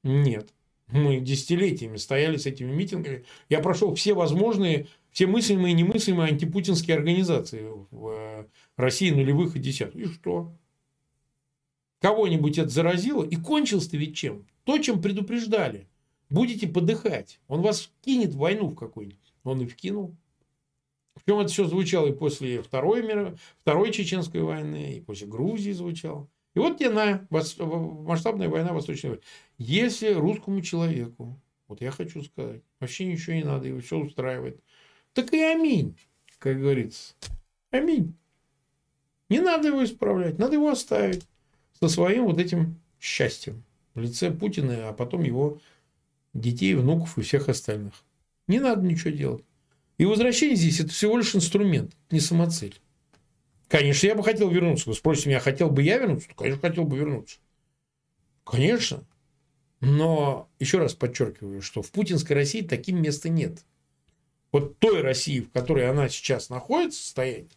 Нет. 0.02 0.52
Мы 0.88 1.20
десятилетиями 1.20 1.98
стояли 1.98 2.36
с 2.36 2.46
этими 2.46 2.72
митингами. 2.72 3.24
Я 3.48 3.60
прошел 3.60 3.94
все 3.94 4.14
возможные 4.14 4.88
все 5.10 5.26
мыслимые 5.26 5.72
и 5.72 5.76
немыслимые 5.76 6.28
антипутинские 6.30 6.96
организации 6.96 7.68
в 7.90 8.08
э, 8.08 8.46
России 8.76 9.10
нулевых 9.10 9.56
и 9.56 9.58
десятых. 9.58 10.00
И 10.00 10.06
что? 10.06 10.52
Кого-нибудь 12.00 12.58
это 12.58 12.68
заразило? 12.68 13.24
И 13.24 13.36
кончилось-то 13.36 13.96
ведь 13.96 14.16
чем? 14.16 14.46
То, 14.64 14.78
чем 14.78 15.02
предупреждали. 15.02 15.88
Будете 16.30 16.68
подыхать. 16.68 17.40
Он 17.48 17.60
вас 17.60 17.90
кинет 18.02 18.32
в 18.32 18.38
войну 18.38 18.68
в 18.68 18.76
какую-нибудь. 18.76 19.34
Он 19.42 19.60
и 19.60 19.66
вкинул. 19.66 20.16
Причем 21.14 21.40
это 21.40 21.48
все 21.50 21.64
звучало 21.66 22.06
и 22.06 22.12
после 22.12 22.62
Второй, 22.62 23.02
мировой, 23.02 23.36
Второй 23.60 23.92
Чеченской 23.92 24.42
войны, 24.42 24.94
и 24.94 25.00
после 25.00 25.26
Грузии 25.26 25.72
звучало. 25.72 26.28
И 26.54 26.58
вот 26.58 26.78
тебе 26.78 26.90
на 26.90 27.26
масштабная 27.30 28.48
война 28.48 28.72
Восточной 28.72 29.10
войны. 29.10 29.22
Если 29.58 30.12
русскому 30.12 30.62
человеку, 30.62 31.40
вот 31.68 31.80
я 31.80 31.90
хочу 31.90 32.22
сказать, 32.22 32.62
вообще 32.78 33.06
ничего 33.06 33.36
не 33.36 33.44
надо, 33.44 33.68
его 33.68 33.80
все 33.80 33.98
устраивает, 33.98 34.60
так 35.12 35.32
и 35.32 35.40
аминь, 35.42 35.96
как 36.38 36.58
говорится. 36.58 37.14
Аминь. 37.70 38.14
Не 39.28 39.40
надо 39.40 39.68
его 39.68 39.84
исправлять, 39.84 40.38
надо 40.38 40.54
его 40.54 40.70
оставить 40.70 41.24
со 41.78 41.88
своим 41.88 42.24
вот 42.24 42.38
этим 42.38 42.80
счастьем 42.98 43.62
в 43.94 44.00
лице 44.00 44.30
Путина, 44.32 44.88
а 44.88 44.92
потом 44.92 45.22
его 45.22 45.60
детей, 46.34 46.74
внуков 46.74 47.18
и 47.18 47.22
всех 47.22 47.48
остальных. 47.48 47.94
Не 48.46 48.60
надо 48.60 48.82
ничего 48.82 49.10
делать. 49.10 49.44
И 49.98 50.04
возвращение 50.04 50.56
здесь– 50.56 50.80
это 50.80 50.90
всего 50.90 51.18
лишь 51.18 51.34
инструмент, 51.34 51.92
не 52.10 52.20
самоцель. 52.20 52.80
Конечно, 53.68 54.06
я 54.06 54.14
бы 54.14 54.22
хотел 54.22 54.50
вернуться. 54.50 54.88
Вы 54.88 54.94
спросите 54.94 55.28
меня, 55.28 55.40
хотел 55.40 55.70
бы 55.70 55.82
я 55.82 55.98
вернуться? 55.98 56.28
Конечно, 56.36 56.60
хотел 56.60 56.84
бы 56.84 56.96
вернуться. 56.96 57.38
Конечно. 58.44 59.04
Но 59.80 60.48
еще 60.58 60.78
раз 60.78 60.94
подчеркиваю, 60.94 61.62
что 61.62 61.82
в 61.82 61.90
путинской 61.90 62.34
России 62.34 62.62
таким 62.62 63.00
места 63.00 63.28
нет 63.28 63.64
вот 64.52 64.78
той 64.78 65.00
России, 65.00 65.40
в 65.40 65.50
которой 65.50 65.88
она 65.88 66.08
сейчас 66.08 66.50
находится, 66.50 67.02
состояние, 67.02 67.48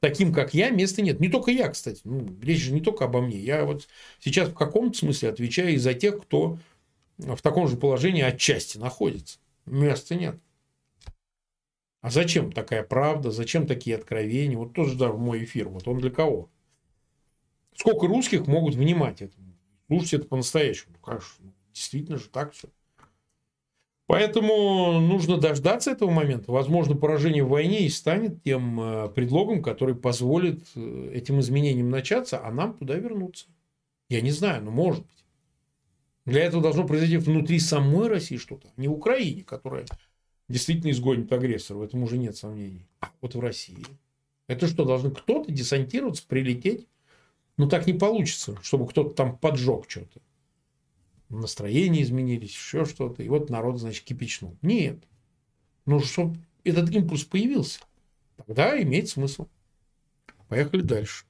таким, 0.00 0.32
как 0.32 0.54
я, 0.54 0.70
места 0.70 1.02
нет. 1.02 1.20
Не 1.20 1.28
только 1.28 1.50
я, 1.50 1.68
кстати. 1.68 2.00
Ну, 2.04 2.36
речь 2.42 2.62
же 2.62 2.72
не 2.72 2.80
только 2.80 3.04
обо 3.04 3.20
мне. 3.20 3.38
Я 3.38 3.64
вот 3.64 3.88
сейчас 4.20 4.48
в 4.48 4.54
каком-то 4.54 4.98
смысле 4.98 5.30
отвечаю 5.30 5.74
и 5.74 5.78
за 5.78 5.94
тех, 5.94 6.20
кто 6.22 6.58
в 7.18 7.40
таком 7.42 7.68
же 7.68 7.76
положении 7.76 8.22
отчасти 8.22 8.78
находится. 8.78 9.38
Места 9.64 10.14
нет. 10.14 10.38
А 12.00 12.10
зачем 12.10 12.52
такая 12.52 12.82
правда? 12.82 13.30
Зачем 13.30 13.66
такие 13.66 13.96
откровения? 13.96 14.56
Вот 14.56 14.74
тоже 14.74 14.96
даже 14.96 15.14
мой 15.14 15.44
эфир. 15.44 15.68
Вот 15.68 15.88
он 15.88 15.98
для 15.98 16.10
кого? 16.10 16.50
Сколько 17.74 18.06
русских 18.06 18.46
могут 18.46 18.74
внимать 18.74 19.22
этому? 19.22 19.54
Слушать 19.88 20.14
это 20.14 20.28
по-настоящему? 20.28 20.94
Ну, 20.94 21.00
конечно, 21.00 21.34
ну, 21.40 21.52
действительно 21.72 22.18
же 22.18 22.28
так 22.28 22.52
все. 22.52 22.68
Поэтому 24.06 25.00
нужно 25.00 25.36
дождаться 25.36 25.90
этого 25.90 26.10
момента. 26.10 26.52
Возможно, 26.52 26.96
поражение 26.96 27.42
в 27.42 27.48
войне 27.48 27.86
и 27.86 27.88
станет 27.88 28.42
тем 28.44 28.80
э, 28.80 29.08
предлогом, 29.08 29.62
который 29.62 29.96
позволит 29.96 30.64
э, 30.76 31.10
этим 31.12 31.40
изменениям 31.40 31.90
начаться, 31.90 32.40
а 32.44 32.52
нам 32.52 32.74
туда 32.74 32.94
вернуться. 32.94 33.46
Я 34.08 34.20
не 34.20 34.30
знаю, 34.30 34.62
но 34.62 34.70
может 34.70 35.04
быть. 35.04 35.15
Для 36.26 36.42
этого 36.42 36.62
должно 36.62 36.86
произойти 36.86 37.16
внутри 37.16 37.58
самой 37.58 38.08
России 38.08 38.36
что-то, 38.36 38.68
не 38.76 38.88
в 38.88 38.92
Украине, 38.92 39.42
которая 39.42 39.86
действительно 40.48 40.90
изгонит 40.90 41.32
агрессора, 41.32 41.78
в 41.78 41.82
этом 41.82 42.02
уже 42.02 42.18
нет 42.18 42.36
сомнений. 42.36 42.86
А 43.00 43.10
вот 43.20 43.34
в 43.34 43.40
России. 43.40 43.86
Это 44.48 44.66
что, 44.66 44.84
должен 44.84 45.14
кто-то 45.14 45.50
десантироваться, 45.50 46.26
прилететь? 46.26 46.86
Ну, 47.56 47.68
так 47.68 47.86
не 47.86 47.94
получится, 47.94 48.58
чтобы 48.62 48.86
кто-то 48.86 49.14
там 49.14 49.38
поджег 49.38 49.86
что-то 49.88 50.20
настроения 51.28 52.02
изменились, 52.02 52.50
еще 52.50 52.84
что-то. 52.84 53.22
И 53.22 53.28
вот 53.28 53.50
народ, 53.50 53.78
значит, 53.78 54.04
кипячнул. 54.04 54.56
Нет. 54.62 54.98
Ну, 55.84 56.00
чтобы 56.00 56.38
этот 56.64 56.90
импульс 56.90 57.24
появился, 57.24 57.80
тогда 58.36 58.80
имеет 58.82 59.08
смысл. 59.08 59.48
Поехали 60.48 60.82
дальше. 60.82 61.24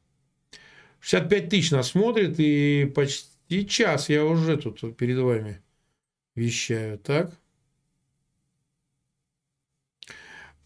65 1.01 1.49
тысяч 1.49 1.71
нас 1.71 1.89
смотрит, 1.89 2.37
и 2.39 2.91
почти 2.95 3.31
час 3.49 4.09
я 4.09 4.25
уже 4.25 4.57
тут 4.57 4.97
перед 4.97 5.19
вами 5.19 5.63
вещаю. 6.35 6.99
Так. 6.99 7.33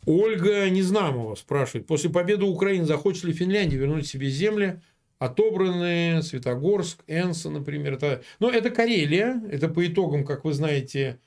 Ольга 0.06 0.68
Незнамова 0.70 1.34
спрашивает. 1.34 1.86
После 1.86 2.10
победы 2.10 2.44
Украины 2.44 2.86
захочет 2.86 3.24
ли 3.24 3.32
Финляндия 3.32 3.76
вернуть 3.76 4.06
себе 4.06 4.28
земли, 4.30 4.80
отобраны, 5.18 6.22
Светогорск, 6.22 7.02
Энса, 7.06 7.50
например. 7.50 7.94
Это, 7.94 8.22
но 8.38 8.50
это 8.50 8.70
Карелия, 8.70 9.42
это 9.50 9.68
по 9.68 9.86
итогам, 9.86 10.24
как 10.24 10.44
вы 10.44 10.54
знаете, 10.54 11.20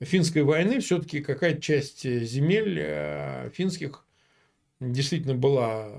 финской 0.00 0.42
войны, 0.42 0.80
все-таки 0.80 1.20
какая-то 1.20 1.60
часть 1.60 2.02
земель 2.02 2.78
э, 2.78 3.50
финских 3.54 4.04
действительно 4.78 5.34
была 5.34 5.90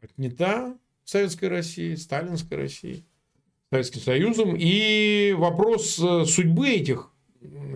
отнята 0.00 0.76
Советской 1.04 1.46
Россией, 1.46 1.96
Сталинской 1.96 2.56
Россией, 2.58 3.04
Советским 3.70 4.00
Союзом. 4.00 4.56
И 4.58 5.34
вопрос 5.36 5.98
э, 5.98 6.24
судьбы 6.24 6.70
этих 6.70 7.10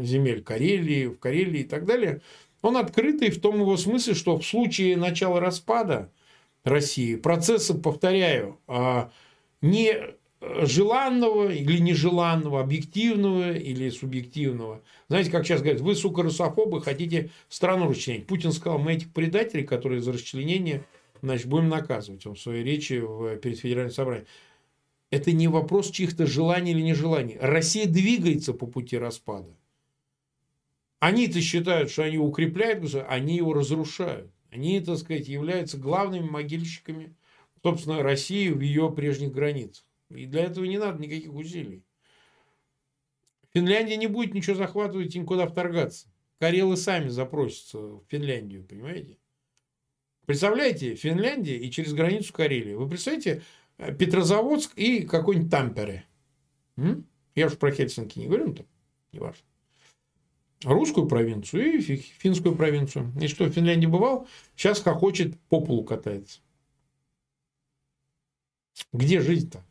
земель, 0.01 0.43
Карелии, 0.43 1.07
в 1.07 1.19
Карелии 1.19 1.61
и 1.61 1.65
так 1.65 1.85
далее, 1.85 2.21
он 2.63 2.77
открытый 2.77 3.31
в 3.31 3.41
том 3.41 3.61
его 3.61 3.77
смысле, 3.77 4.15
что 4.15 4.39
в 4.39 4.45
случае 4.45 4.97
начала 4.97 5.41
распада– 5.41 6.11
России. 6.65 7.17
Процессы, 7.17 7.75
повторяю, 7.75 8.59
а, 8.67 9.11
не 9.61 9.97
желанного 10.41 11.53
или 11.53 11.79
нежеланного, 11.79 12.61
объективного 12.61 13.53
или 13.53 13.91
субъективного. 13.91 14.83
Знаете, 15.09 15.31
как 15.31 15.45
сейчас 15.45 15.61
говорят, 15.61 15.81
вы, 15.81 15.95
сука, 15.95 16.23
русофобы, 16.23 16.83
хотите 16.83 17.31
страну 17.49 17.89
расчленять. 17.89 18.27
Путин 18.27 18.53
сказал, 18.53 18.79
мы 18.79 18.95
этих 18.95 19.13
предателей, 19.13 19.65
которые 19.65 20.03
за 20.03 20.13
расчленение, 20.13 20.85
значит, 21.21 21.47
будем 21.47 21.69
наказывать. 21.69 22.27
Он 22.27 22.35
в 22.35 22.41
своей 22.41 22.65
речи 22.65 23.01
перед 23.41 23.59
федеральным 23.59 23.93
собранием. 23.93 24.27
Это 25.13 25.31
не 25.33 25.47
вопрос 25.47 25.91
чьих-то 25.91 26.25
желаний 26.27 26.71
или 26.71 26.81
нежеланий. 26.81 27.37
Россия 27.39 27.87
двигается 27.87 28.55
по 28.55 28.67
пути 28.67 28.97
распада. 28.97 29.55
Они-то 31.01 31.39
считают, 31.43 31.91
что 31.91 32.05
они 32.05 32.17
укрепляют 32.17 32.81
государство, 32.81 33.15
они 33.15 33.37
его 33.37 33.53
разрушают. 33.53 34.33
Они, 34.51 34.81
так 34.81 34.97
сказать, 34.97 35.29
являются 35.29 35.77
главными 35.77 36.27
могильщиками, 36.27 37.15
собственно, 37.63 38.03
России 38.03 38.49
в 38.49 38.61
ее 38.61 38.91
прежних 38.91 39.33
границах. 39.33 39.85
И 40.09 40.25
для 40.25 40.45
этого 40.45 40.65
не 40.65 40.79
надо 40.79 41.03
никаких 41.03 41.35
усилий. 41.35 41.85
Финляндия 43.53 43.99
не 43.99 44.07
будет 44.07 44.33
ничего 44.33 44.57
захватывать 44.57 45.15
и 45.15 45.19
никуда 45.19 45.47
вторгаться. 45.47 46.09
Карелы 46.39 46.79
сами 46.79 47.09
запросятся 47.09 47.79
в 47.79 48.05
Финляндию, 48.09 48.65
понимаете? 48.65 49.19
Представляете, 50.25 50.95
Финляндия 50.95 51.59
и 51.59 51.71
через 51.71 51.93
границу 51.93 52.33
Карелии. 52.33 52.73
Вы 52.73 52.89
представляете, 52.89 53.43
Петрозаводск 53.91 54.73
и 54.77 55.03
какой-нибудь 55.03 55.51
Тампере. 55.51 56.07
М? 56.77 57.07
Я 57.35 57.47
уж 57.47 57.57
про 57.57 57.73
Хельсинки 57.73 58.19
не 58.19 58.27
говорю, 58.27 58.49
но 58.49 58.55
там 58.55 58.67
не 59.13 59.19
важно. 59.19 59.45
Русскую 60.65 61.09
провинцию 61.09 61.79
и 61.79 61.81
финскую 61.81 62.55
провинцию. 62.55 63.13
И 63.21 63.27
что, 63.27 63.45
в 63.45 63.51
Финляндии 63.51 63.87
бывал? 63.87 64.29
Сейчас 64.55 64.81
хохочет, 64.81 65.39
по 65.49 65.61
полу 65.61 65.85
катается. 65.85 66.41
Где 68.93 69.21
жизнь-то? 69.21 69.65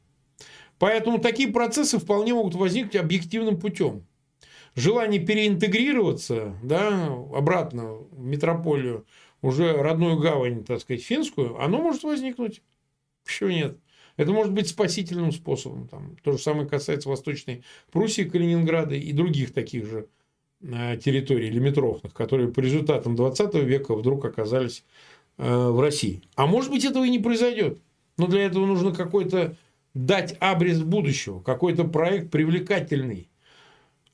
Поэтому 0.80 1.20
такие 1.20 1.50
процессы 1.50 1.98
вполне 2.00 2.34
могут 2.34 2.56
возникнуть 2.56 2.96
объективным 2.96 3.60
путем. 3.60 4.06
Желание 4.76 5.24
переинтегрироваться 5.24 6.56
да, 6.64 7.08
обратно 7.36 7.94
в 7.94 8.20
метрополию, 8.20 9.06
уже 9.42 9.74
родную 9.74 10.18
гавань, 10.18 10.64
так 10.64 10.82
сказать, 10.82 11.04
финскую, 11.04 11.62
оно 11.62 11.82
может 11.82 12.04
возникнуть. 12.04 12.62
Почему 13.24 13.50
нет? 13.50 13.78
Это 14.18 14.32
может 14.32 14.54
быть 14.54 14.68
спасительным 14.68 15.32
способом. 15.32 15.88
Там, 15.88 16.16
то 16.24 16.34
же 16.34 16.38
самое 16.38 16.68
касается 16.68 17.10
Восточной 17.10 17.64
Пруссии, 17.92 18.24
Калининграда 18.24 18.96
и 18.96 19.12
других 19.14 19.54
таких 19.54 19.86
же 19.86 20.08
э, 20.62 20.98
территорий 20.98 21.50
лимитрофных, 21.50 22.14
которые 22.14 22.52
по 22.52 22.60
результатам 22.60 23.16
20 23.16 23.56
века 23.56 23.96
вдруг 23.96 24.26
оказались 24.26 24.84
э, 25.38 25.44
в 25.48 25.80
России. 25.80 26.24
А 26.36 26.46
может 26.46 26.72
быть, 26.72 26.86
этого 26.86 27.06
и 27.06 27.10
не 27.10 27.20
произойдет. 27.20 27.80
Но 28.18 28.28
для 28.28 28.46
этого 28.46 28.66
нужно 28.66 28.94
какой-то 28.94 29.56
дать 29.94 30.38
абрис 30.40 30.82
будущего, 30.82 31.42
какой-то 31.42 31.86
проект 31.86 32.32
привлекательный. 32.32 33.30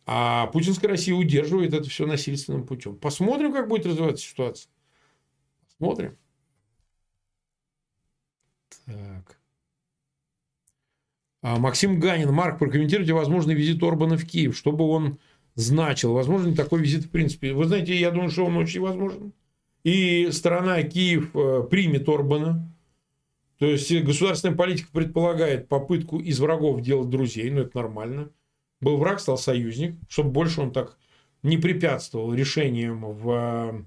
А 0.05 0.47
путинская 0.47 0.89
Россия 0.89 1.13
удерживает 1.15 1.73
это 1.73 1.89
все 1.89 2.05
насильственным 2.05 2.65
путем. 2.65 2.95
Посмотрим, 2.95 3.51
как 3.51 3.67
будет 3.67 3.85
развиваться 3.85 4.25
ситуация. 4.25 4.69
Смотрим. 5.77 6.17
Так. 8.85 9.36
А 11.47 11.57
Максим 11.59 12.01
Ганин. 12.01 12.29
Марк, 12.33 12.59
прокомментируйте 12.59 13.13
возможный 13.13 13.55
визит 13.55 13.81
Орбана 13.81 14.17
в 14.17 14.25
Киев. 14.25 14.57
Что 14.57 14.73
бы 14.73 14.83
он 14.83 15.17
значил? 15.55 16.11
Возможно 16.11 16.53
такой 16.53 16.81
визит 16.81 17.05
в 17.05 17.09
принципе? 17.09 17.53
Вы 17.53 17.63
знаете, 17.63 17.97
я 17.97 18.11
думаю, 18.11 18.31
что 18.31 18.43
он 18.43 18.57
очень 18.57 18.81
возможен. 18.81 19.31
И 19.85 20.29
страна 20.31 20.83
Киев 20.83 21.33
э, 21.33 21.63
примет 21.71 22.09
Орбана. 22.09 22.69
То 23.59 23.65
есть 23.65 23.89
государственная 24.03 24.57
политика 24.57 24.89
предполагает 24.91 25.69
попытку 25.69 26.19
из 26.19 26.37
врагов 26.41 26.81
делать 26.81 27.09
друзей, 27.09 27.49
ну 27.49 27.61
это 27.61 27.77
нормально. 27.77 28.29
Был 28.81 28.97
враг, 28.97 29.21
стал 29.21 29.37
союзник, 29.37 29.95
чтобы 30.09 30.31
больше 30.31 30.59
он 30.59 30.73
так 30.73 30.97
не 31.43 31.55
препятствовал 31.57 32.33
решениям 32.33 33.05
в 33.13 33.31
э, 33.31 33.83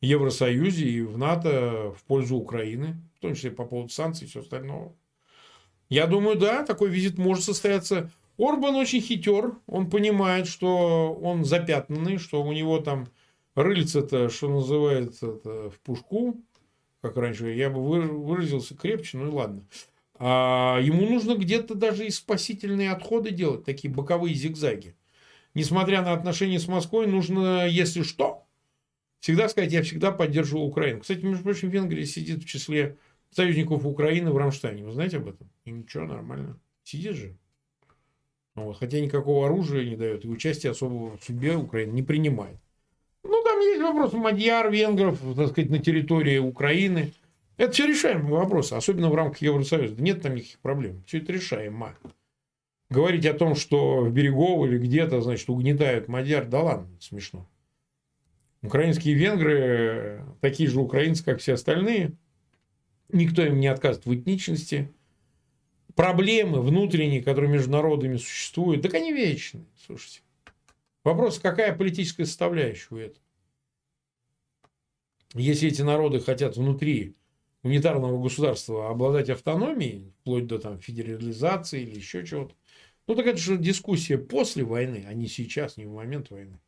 Евросоюзе 0.00 0.88
и 0.88 1.02
в 1.02 1.18
НАТО 1.18 1.92
в 1.98 2.02
пользу 2.04 2.36
Украины, 2.36 2.96
в 3.18 3.20
том 3.20 3.34
числе 3.34 3.50
по 3.50 3.66
поводу 3.66 3.90
санкций 3.90 4.26
и 4.26 4.30
все 4.30 4.40
остальное. 4.40 4.94
Я 5.92 6.06
думаю, 6.06 6.38
да, 6.38 6.64
такой 6.64 6.88
визит 6.88 7.18
может 7.18 7.44
состояться. 7.44 8.10
Орбан 8.38 8.76
очень 8.76 9.02
хитер, 9.02 9.56
он 9.66 9.90
понимает, 9.90 10.46
что 10.46 11.12
он 11.12 11.44
запятнанный, 11.44 12.16
что 12.16 12.42
у 12.42 12.50
него 12.50 12.78
там 12.78 13.08
рыльца-то, 13.54 14.30
что 14.30 14.48
называется, 14.48 15.26
в 15.44 15.74
пушку, 15.84 16.40
как 17.02 17.18
раньше, 17.18 17.52
я 17.52 17.68
бы 17.68 17.82
выразился 17.82 18.74
крепче, 18.74 19.18
ну 19.18 19.26
и 19.28 19.30
ладно. 19.30 19.66
А 20.18 20.78
ему 20.80 21.06
нужно 21.06 21.34
где-то 21.34 21.74
даже 21.74 22.06
и 22.06 22.10
спасительные 22.10 22.92
отходы 22.92 23.30
делать, 23.30 23.66
такие 23.66 23.92
боковые 23.92 24.34
зигзаги. 24.34 24.96
Несмотря 25.52 26.00
на 26.00 26.14
отношения 26.14 26.58
с 26.58 26.68
Москвой, 26.68 27.06
нужно, 27.06 27.68
если 27.68 28.02
что, 28.02 28.46
всегда 29.20 29.46
сказать, 29.50 29.72
я 29.72 29.82
всегда 29.82 30.10
поддерживал 30.10 30.64
Украину. 30.64 31.00
Кстати, 31.00 31.22
между 31.22 31.44
прочим, 31.44 31.68
Венгрия 31.68 32.06
сидит 32.06 32.44
в 32.44 32.46
числе 32.46 32.96
союзников 33.32 33.84
Украины 33.86 34.30
в 34.30 34.36
Рамштайне. 34.36 34.84
Вы 34.84 34.92
знаете 34.92 35.16
об 35.16 35.28
этом? 35.28 35.50
И 35.64 35.70
ничего, 35.70 36.04
нормально. 36.04 36.60
Сидит 36.84 37.16
же. 37.16 37.36
Вот. 38.54 38.78
Хотя 38.78 39.00
никакого 39.00 39.46
оружия 39.46 39.84
не 39.84 39.96
дает. 39.96 40.24
И 40.24 40.28
участие 40.28 40.72
особого 40.72 41.16
в 41.16 41.24
судьбе 41.24 41.56
Украины 41.56 41.92
не 41.92 42.02
принимает. 42.02 42.58
Ну, 43.24 43.42
там 43.42 43.60
есть 43.60 43.80
вопрос 43.80 44.12
мадьяр, 44.12 44.70
венгров, 44.70 45.18
так 45.36 45.50
сказать, 45.50 45.70
на 45.70 45.78
территории 45.78 46.38
Украины. 46.38 47.12
Это 47.56 47.72
все 47.72 47.86
решаемые 47.86 48.34
вопросы, 48.34 48.74
особенно 48.74 49.10
в 49.10 49.14
рамках 49.14 49.38
Евросоюза. 49.42 50.00
Нет 50.02 50.22
там 50.22 50.34
никаких 50.34 50.58
проблем. 50.58 51.02
Все 51.06 51.18
это 51.18 51.32
решаемо. 51.32 51.96
Говорить 52.90 53.24
о 53.24 53.34
том, 53.34 53.54
что 53.54 54.00
в 54.00 54.12
Берегово 54.12 54.66
или 54.66 54.78
где-то, 54.78 55.20
значит, 55.22 55.48
угнетают 55.48 56.08
мадьяр, 56.08 56.46
да 56.46 56.62
ладно, 56.62 56.88
смешно. 57.00 57.48
Украинские 58.62 59.14
венгры 59.14 60.24
такие 60.40 60.68
же 60.68 60.80
украинцы, 60.80 61.24
как 61.24 61.40
все 61.40 61.54
остальные. 61.54 62.12
Никто 63.12 63.44
им 63.44 63.60
не 63.60 63.66
отказывает 63.66 64.06
в 64.06 64.14
этничности. 64.14 64.92
Проблемы 65.94 66.62
внутренние, 66.62 67.22
которые 67.22 67.50
между 67.50 67.70
народами 67.70 68.16
существуют, 68.16 68.82
так 68.82 68.94
они 68.94 69.12
вечные. 69.12 69.66
Слушайте. 69.86 70.20
Вопрос, 71.04 71.38
какая 71.38 71.76
политическая 71.76 72.24
составляющая 72.24 72.94
у 72.94 72.96
этого? 72.96 73.22
Если 75.34 75.68
эти 75.68 75.82
народы 75.82 76.20
хотят 76.20 76.56
внутри 76.56 77.16
унитарного 77.62 78.22
государства 78.22 78.90
обладать 78.90 79.30
автономией, 79.30 80.12
вплоть 80.20 80.46
до 80.46 80.58
там, 80.58 80.78
федерализации 80.78 81.82
или 81.82 81.96
еще 81.96 82.24
чего-то, 82.24 82.54
ну 83.06 83.14
так 83.14 83.26
это 83.26 83.38
же 83.38 83.56
дискуссия 83.56 84.18
после 84.18 84.64
войны, 84.64 85.04
а 85.06 85.14
не 85.14 85.26
сейчас, 85.28 85.76
не 85.76 85.86
в 85.86 85.92
момент 85.92 86.30
войны. 86.30 86.60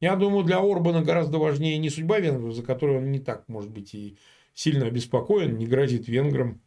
Я 0.00 0.14
думаю, 0.14 0.44
для 0.44 0.58
Орбана 0.58 1.02
гораздо 1.02 1.38
важнее 1.38 1.78
не 1.78 1.90
судьба 1.90 2.20
венгров, 2.20 2.54
за 2.54 2.62
которую 2.62 2.98
он 2.98 3.10
не 3.10 3.18
так, 3.18 3.48
может 3.48 3.70
быть, 3.70 3.94
и 3.94 4.16
сильно 4.58 4.86
обеспокоен, 4.86 5.56
не 5.56 5.68
грозит 5.68 6.08
венграм 6.08 6.60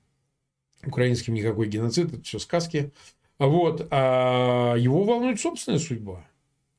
украинским 0.85 1.33
никакой 1.33 1.67
геноцид, 1.67 2.13
это 2.13 2.23
все 2.23 2.39
сказки. 2.39 2.93
Вот, 3.37 3.85
а 3.91 4.75
его 4.77 5.03
волнует 5.03 5.41
собственная 5.41 5.77
судьба. 5.77 6.25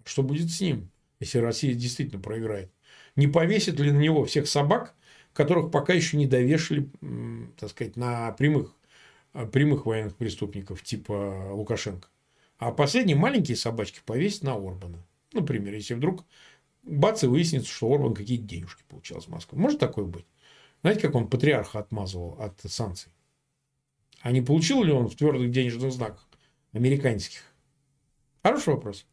Что 0.06 0.22
будет 0.22 0.50
с 0.50 0.58
ним, 0.62 0.90
если 1.20 1.36
Россия 1.36 1.74
действительно 1.74 2.18
проиграет? 2.18 2.72
Не 3.14 3.26
повесит 3.26 3.78
ли 3.78 3.92
на 3.92 3.98
него 3.98 4.24
всех 4.24 4.48
собак, 4.48 4.94
которых 5.34 5.70
пока 5.70 5.92
еще 5.92 6.16
не 6.16 6.26
довешали, 6.26 6.88
так 7.58 7.68
сказать, 7.68 7.96
на 7.96 8.32
прямых, 8.32 8.74
прямых 9.52 9.84
военных 9.84 10.16
преступников 10.16 10.82
типа 10.82 11.50
Лукашенко? 11.52 12.08
А 12.56 12.72
последние 12.72 13.18
маленькие 13.18 13.58
собачки 13.58 14.00
повесить 14.06 14.44
на 14.44 14.54
Орбана. 14.54 15.04
Например, 15.34 15.74
если 15.74 15.92
вдруг 15.92 16.24
бац 16.82 17.22
и 17.22 17.26
выяснится, 17.26 17.70
что 17.70 17.92
Орбан 17.92 18.14
какие-то 18.14 18.44
денежки 18.44 18.82
получал 18.88 19.20
с 19.20 19.28
Москвы. 19.28 19.58
Может 19.58 19.78
такое 19.78 20.06
быть? 20.06 20.24
Знаете, 20.83 21.03
как 21.03 21.14
он 21.14 21.28
патриарха 21.28 21.78
отмазывал 21.78 22.41
от 22.41 22.61
санкций? 22.61 23.12
А 24.20 24.33
не 24.33 24.43
получил 24.43 24.83
ли 24.83 24.93
он 24.93 25.09
в 25.09 25.16
твердых 25.16 25.51
денежных 25.51 25.93
знаках 25.93 26.28
американских? 26.72 27.41
Хороший 28.43 28.74
вопрос. 28.74 29.07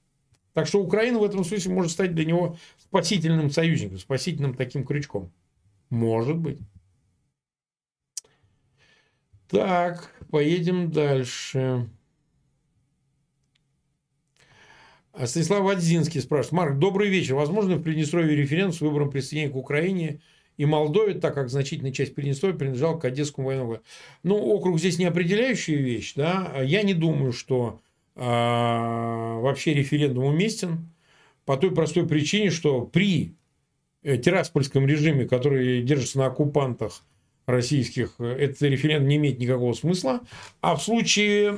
Так 0.54 0.66
что 0.68 0.82
Украина 0.82 1.20
в 1.20 1.24
этом 1.24 1.44
смысле 1.44 1.74
может 1.74 1.92
стать 1.92 2.16
для 2.16 2.26
него 2.26 2.58
спасительным 2.78 3.52
союзником, 3.52 4.00
спасительным 4.00 4.56
таким 4.56 4.84
крючком. 4.84 5.32
Может 5.90 6.38
быть. 6.38 6.60
Так, 9.48 10.14
поедем 10.30 10.92
дальше. 10.92 11.90
А 15.12 15.28
Станислав 15.28 15.64
Вадзинский 15.64 16.22
спрашивает. 16.22 16.52
Марк, 16.54 16.80
добрый 16.80 17.10
вечер. 17.10 17.36
Возможно 17.36 17.76
в 17.76 17.84
Приднестровье 17.84 18.36
референдум 18.36 18.74
с 18.74 18.82
выбором 18.82 19.10
присоединения 19.10 19.52
к 19.52 19.56
Украине 19.56 20.22
и 20.60 20.66
Молдове, 20.66 21.14
так 21.14 21.36
как 21.36 21.50
значительная 21.50 21.94
часть 21.94 22.14
Приднестровья 22.14 22.54
принадлежала 22.54 23.00
к 23.00 23.06
Одесскому 23.06 23.48
военному. 23.48 23.80
Ну, 24.24 24.36
округ 24.36 24.78
здесь 24.78 25.00
не 25.00 25.06
определяющая 25.06 25.78
вещь. 25.78 26.16
Да? 26.16 26.52
Я 26.62 26.84
не 26.84 26.94
думаю, 26.94 27.32
что 27.32 27.80
а, 28.18 29.40
вообще 29.40 29.74
референдум 29.74 30.26
уместен 30.26 30.90
по 31.46 31.56
той 31.56 31.72
простой 31.72 32.06
причине, 32.06 32.50
что 32.50 32.82
при 32.82 33.36
э, 34.04 34.18
Тираспольском 34.18 34.86
режиме, 34.86 35.26
который 35.26 35.82
держится 35.82 36.18
на 36.18 36.26
оккупантах 36.26 37.04
российских 37.46 38.20
этот 38.20 38.62
референдум 38.62 39.08
не 39.08 39.16
имеет 39.16 39.40
никакого 39.40 39.72
смысла. 39.72 40.20
А 40.60 40.76
в 40.76 40.84
случае 40.84 41.58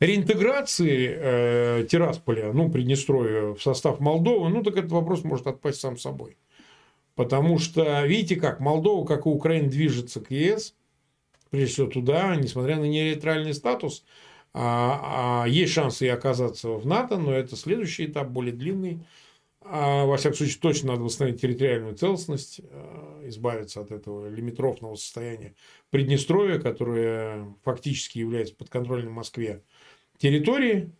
реинтеграции 0.00 1.16
э, 1.16 1.86
Тирасполя, 1.90 2.52
ну, 2.52 2.70
Приднестровья 2.70 3.54
в 3.54 3.62
состав 3.62 4.00
Молдовы, 4.00 4.50
ну, 4.50 4.62
так 4.62 4.76
этот 4.76 4.92
вопрос 4.92 5.24
может 5.24 5.46
отпасть 5.46 5.80
сам 5.80 5.96
собой. 5.96 6.36
Потому 7.14 7.58
что, 7.58 8.04
видите 8.06 8.36
как, 8.36 8.60
Молдова, 8.60 9.06
как 9.06 9.26
и 9.26 9.28
Украина, 9.28 9.68
движется 9.68 10.20
к 10.20 10.30
ЕС, 10.30 10.74
прежде 11.50 11.72
всего 11.72 11.86
туда, 11.88 12.34
несмотря 12.36 12.76
на 12.76 12.84
нейтральный 12.84 13.54
статус, 13.54 14.04
а, 14.54 15.42
а 15.44 15.48
есть 15.48 15.72
шансы 15.72 16.06
и 16.06 16.08
оказаться 16.08 16.70
в 16.70 16.86
НАТО, 16.86 17.18
но 17.18 17.32
это 17.32 17.56
следующий 17.56 18.06
этап, 18.06 18.28
более 18.28 18.54
длинный. 18.54 19.04
А, 19.64 20.04
во 20.06 20.16
всяком 20.16 20.36
случае, 20.38 20.58
точно 20.60 20.92
надо 20.92 21.02
восстановить 21.02 21.40
территориальную 21.40 21.94
целостность, 21.94 22.60
а, 22.64 23.20
избавиться 23.28 23.80
от 23.80 23.92
этого 23.92 24.28
лимитрофного 24.28 24.94
состояния 24.96 25.54
Приднестровья, 25.90 26.58
которое 26.58 27.54
фактически 27.62 28.18
является 28.18 28.54
подконтрольной 28.54 29.10
Москве 29.10 29.62
территории. 30.18 30.92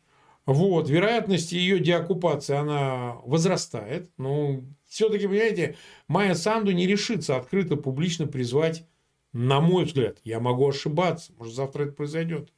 Вот, 0.45 0.89
вероятность 0.89 1.53
ее 1.53 1.79
деоккупации, 1.79 2.55
она 2.55 3.17
возрастает. 3.25 4.11
Но 4.19 4.63
все-таки, 4.93 5.26
понимаете, 5.26 5.76
Майя 6.07 6.34
Санду 6.34 6.70
не 6.72 6.86
решится 6.86 7.36
открыто, 7.36 7.76
публично 7.76 8.26
призвать, 8.26 8.86
на 9.32 9.61
мой 9.62 9.84
взгляд, 9.84 10.18
я 10.22 10.38
могу 10.38 10.68
ошибаться, 10.68 11.32
может, 11.38 11.55
завтра 11.55 11.84
это 11.84 11.93
произойдет. 11.93 12.53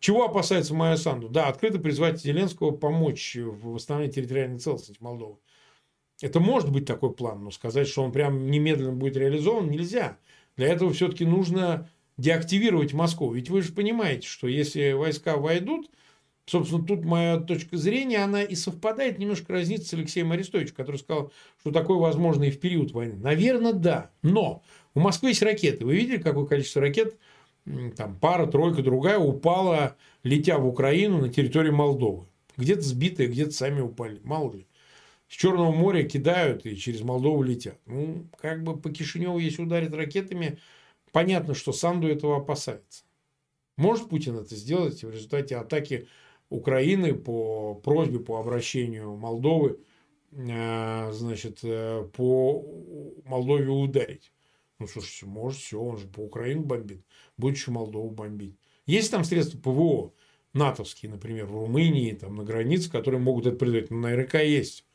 Чего 0.00 0.24
опасается 0.24 0.74
Майя 0.74 0.96
Санду? 0.96 1.28
Да, 1.28 1.48
открыто 1.48 1.78
призвать 1.78 2.22
Зеленского 2.22 2.70
помочь 2.70 3.36
в 3.36 3.72
восстановлении 3.72 4.14
территориальной 4.14 4.58
целостности 4.58 5.02
Молдовы. 5.02 5.36
Это 6.22 6.40
может 6.40 6.72
быть 6.72 6.86
такой 6.86 7.12
план, 7.12 7.44
но 7.44 7.50
сказать, 7.50 7.86
что 7.86 8.02
он 8.02 8.12
прям 8.12 8.50
немедленно 8.50 8.92
будет 8.92 9.16
реализован, 9.16 9.70
нельзя. 9.70 10.18
Для 10.56 10.68
этого 10.68 10.92
все-таки 10.92 11.26
нужно 11.26 11.90
деактивировать 12.16 12.94
Москву. 12.94 13.32
Ведь 13.32 13.50
вы 13.50 13.60
же 13.60 13.72
понимаете, 13.72 14.26
что 14.26 14.48
если 14.48 14.92
войска 14.92 15.36
войдут, 15.36 15.90
собственно, 16.48 16.84
тут 16.84 17.04
моя 17.04 17.38
точка 17.38 17.76
зрения, 17.76 18.18
она 18.18 18.42
и 18.42 18.54
совпадает, 18.54 19.18
немножко 19.18 19.52
разнится 19.52 19.88
с 19.88 19.94
Алексеем 19.94 20.32
Арестовичем, 20.32 20.74
который 20.74 20.96
сказал, 20.96 21.32
что 21.60 21.70
такое 21.70 21.98
возможно 21.98 22.44
и 22.44 22.50
в 22.50 22.60
период 22.60 22.92
войны. 22.92 23.16
Наверное, 23.16 23.72
да. 23.72 24.10
Но 24.22 24.62
у 24.94 25.00
Москвы 25.00 25.30
есть 25.30 25.42
ракеты. 25.42 25.84
Вы 25.84 25.96
видели, 25.96 26.18
какое 26.18 26.46
количество 26.46 26.82
ракет, 26.82 27.16
там 27.96 28.18
пара, 28.18 28.46
тройка, 28.46 28.82
другая, 28.82 29.18
упала, 29.18 29.96
летя 30.22 30.58
в 30.58 30.66
Украину 30.66 31.18
на 31.18 31.28
территории 31.28 31.70
Молдовы. 31.70 32.26
Где-то 32.56 32.82
сбитые, 32.82 33.28
где-то 33.28 33.52
сами 33.52 33.80
упали. 33.80 34.20
Мало 34.24 34.54
ли. 34.54 34.66
С 35.28 35.34
Черного 35.34 35.70
моря 35.72 36.04
кидают 36.04 36.64
и 36.64 36.76
через 36.76 37.02
Молдову 37.02 37.42
летят. 37.42 37.78
Ну, 37.84 38.26
как 38.40 38.64
бы 38.64 38.76
по 38.76 38.90
Кишиневу, 38.90 39.38
если 39.38 39.62
ударит 39.62 39.94
ракетами, 39.94 40.58
Понятно, 41.12 41.54
что 41.54 41.72
Санду 41.72 42.08
этого 42.08 42.38
опасается. 42.38 43.04
Может 43.76 44.08
Путин 44.08 44.36
это 44.36 44.54
сделать 44.56 45.02
в 45.02 45.10
результате 45.10 45.56
атаки 45.56 46.08
Украины 46.50 47.14
по 47.14 47.74
просьбе, 47.74 48.20
по 48.20 48.38
обращению 48.38 49.16
Молдовы, 49.16 49.80
э, 50.32 51.12
значит, 51.12 51.60
э, 51.62 52.08
по 52.16 52.64
Молдове 53.24 53.68
ударить. 53.68 54.32
Ну, 54.78 54.86
слушайте, 54.86 55.26
может, 55.26 55.60
все, 55.60 55.80
он 55.80 55.96
же 55.96 56.06
по 56.06 56.20
Украине 56.20 56.60
бомбит, 56.60 57.04
будет 57.36 57.56
еще 57.56 57.70
Молдову 57.70 58.10
бомбить. 58.10 58.56
Есть 58.86 59.10
там 59.10 59.24
средства 59.24 59.58
ПВО, 59.58 60.14
натовские, 60.54 61.10
например, 61.10 61.46
в 61.46 61.52
Румынии, 61.52 62.12
там, 62.12 62.36
на 62.36 62.44
границе, 62.44 62.90
которые 62.90 63.20
могут 63.20 63.46
это 63.46 63.56
предать. 63.56 63.90
Ну, 63.90 63.98
наверняка 63.98 64.40
есть. 64.40 64.86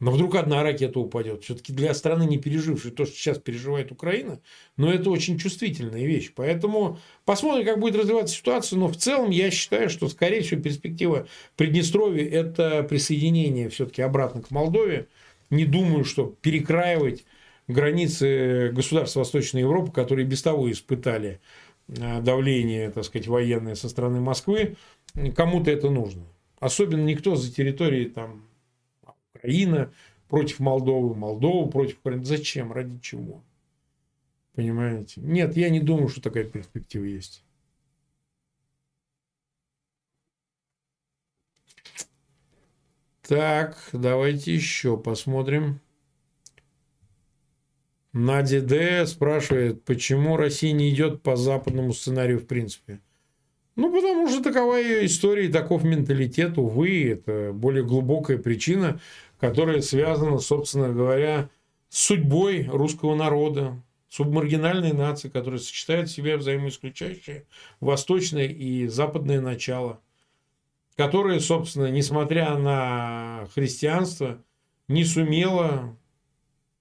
Но 0.00 0.10
вдруг 0.10 0.34
одна 0.34 0.62
ракета 0.62 0.98
упадет. 0.98 1.44
Все-таки 1.44 1.74
для 1.74 1.92
страны, 1.92 2.24
не 2.24 2.38
пережившей 2.38 2.90
то, 2.90 3.04
что 3.04 3.14
сейчас 3.14 3.38
переживает 3.38 3.92
Украина, 3.92 4.40
но 4.78 4.90
это 4.90 5.10
очень 5.10 5.38
чувствительная 5.38 6.06
вещь. 6.06 6.32
Поэтому 6.34 6.98
посмотрим, 7.26 7.66
как 7.66 7.78
будет 7.78 7.96
развиваться 7.96 8.34
ситуация. 8.34 8.78
Но 8.78 8.88
в 8.88 8.96
целом 8.96 9.30
я 9.30 9.50
считаю, 9.50 9.90
что, 9.90 10.08
скорее 10.08 10.40
всего, 10.40 10.62
перспектива 10.62 11.28
Приднестровья– 11.56 12.26
это 12.30 12.82
присоединение 12.82 13.68
все-таки 13.68 14.00
обратно 14.00 14.40
к 14.40 14.50
Молдове. 14.50 15.06
Не 15.50 15.66
думаю, 15.66 16.04
что 16.04 16.34
перекраивать 16.40 17.26
границы 17.68 18.70
государств 18.72 19.16
Восточной 19.16 19.60
Европы, 19.60 19.92
которые 19.92 20.26
без 20.26 20.40
того 20.40 20.70
испытали 20.72 21.40
э, 21.88 22.22
давление, 22.22 22.90
так 22.90 23.04
сказать, 23.04 23.28
военное 23.28 23.74
со 23.74 23.90
стороны 23.90 24.20
Москвы, 24.20 24.76
кому-то 25.36 25.70
это 25.70 25.90
нужно. 25.90 26.22
Особенно 26.58 27.04
никто 27.04 27.36
за 27.36 27.52
территорией 27.52 28.06
там 28.06 28.44
Украина 29.40 29.92
против 30.28 30.60
Молдовы, 30.60 31.14
Молдова 31.14 31.68
против 31.70 31.98
Украины. 32.00 32.24
Зачем? 32.24 32.72
Ради 32.72 32.98
чего? 33.00 33.42
Понимаете? 34.54 35.20
Нет, 35.20 35.56
я 35.56 35.70
не 35.70 35.80
думаю, 35.80 36.08
что 36.08 36.20
такая 36.20 36.44
перспектива 36.44 37.04
есть. 37.04 37.42
Так, 43.22 43.78
давайте 43.92 44.52
еще 44.52 44.96
посмотрим. 44.96 45.80
Надя 48.12 48.60
Д. 48.60 49.06
спрашивает, 49.06 49.84
почему 49.84 50.36
Россия 50.36 50.72
не 50.72 50.90
идет 50.90 51.22
по 51.22 51.36
западному 51.36 51.92
сценарию 51.92 52.40
в 52.40 52.46
принципе. 52.46 53.00
Ну, 53.76 53.92
потому 53.92 54.28
что 54.28 54.42
такова 54.42 54.74
ее 54.76 55.06
история 55.06 55.46
и 55.46 55.52
таков 55.52 55.84
менталитет, 55.84 56.58
увы, 56.58 57.08
это 57.08 57.52
более 57.54 57.84
глубокая 57.84 58.36
причина, 58.36 59.00
которая 59.40 59.80
связана, 59.80 60.38
собственно 60.38 60.92
говоря, 60.92 61.50
с 61.88 61.98
судьбой 61.98 62.64
русского 62.64 63.14
народа, 63.14 63.82
субмаргинальной 64.08 64.92
нации, 64.92 65.28
которая 65.28 65.58
сочетает 65.60 66.08
в 66.08 66.12
себе 66.12 66.36
взаимоисключающие 66.36 67.46
восточное 67.80 68.46
и 68.46 68.86
западное 68.86 69.40
начало, 69.40 70.00
которая, 70.96 71.40
собственно, 71.40 71.90
несмотря 71.90 72.56
на 72.56 73.48
христианство, 73.54 74.42
не 74.88 75.04
сумела 75.04 75.96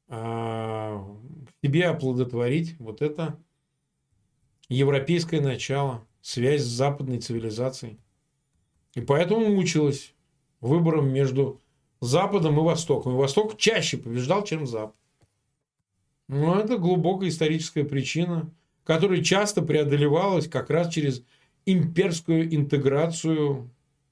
в 0.07 1.47
себе 1.63 1.85
оплодотворить 1.85 2.79
вот 2.79 3.01
это 3.01 3.39
европейское 4.67 5.39
начало– 5.39 6.05
связь 6.21 6.61
с 6.61 6.65
западной 6.65 7.19
цивилизацией. 7.19 7.99
И 8.95 9.01
поэтому 9.01 9.47
мучилась 9.49 10.13
выбором 10.61 11.13
между 11.13 11.61
Западом 12.01 12.57
и 12.59 12.63
Востоком. 12.63 13.13
И 13.13 13.17
Восток 13.17 13.57
чаще 13.57 13.97
побеждал, 13.97 14.43
чем 14.43 14.65
Запад. 14.67 14.95
Но 16.27 16.59
это 16.59 16.77
глубокая 16.77 17.29
историческая 17.29 17.83
причина, 17.83 18.49
которая 18.83 19.23
часто 19.23 19.61
преодолевалась 19.61 20.47
как 20.47 20.69
раз 20.69 20.93
через 20.93 21.23
имперскую 21.65 22.53
интеграцию 22.55 23.69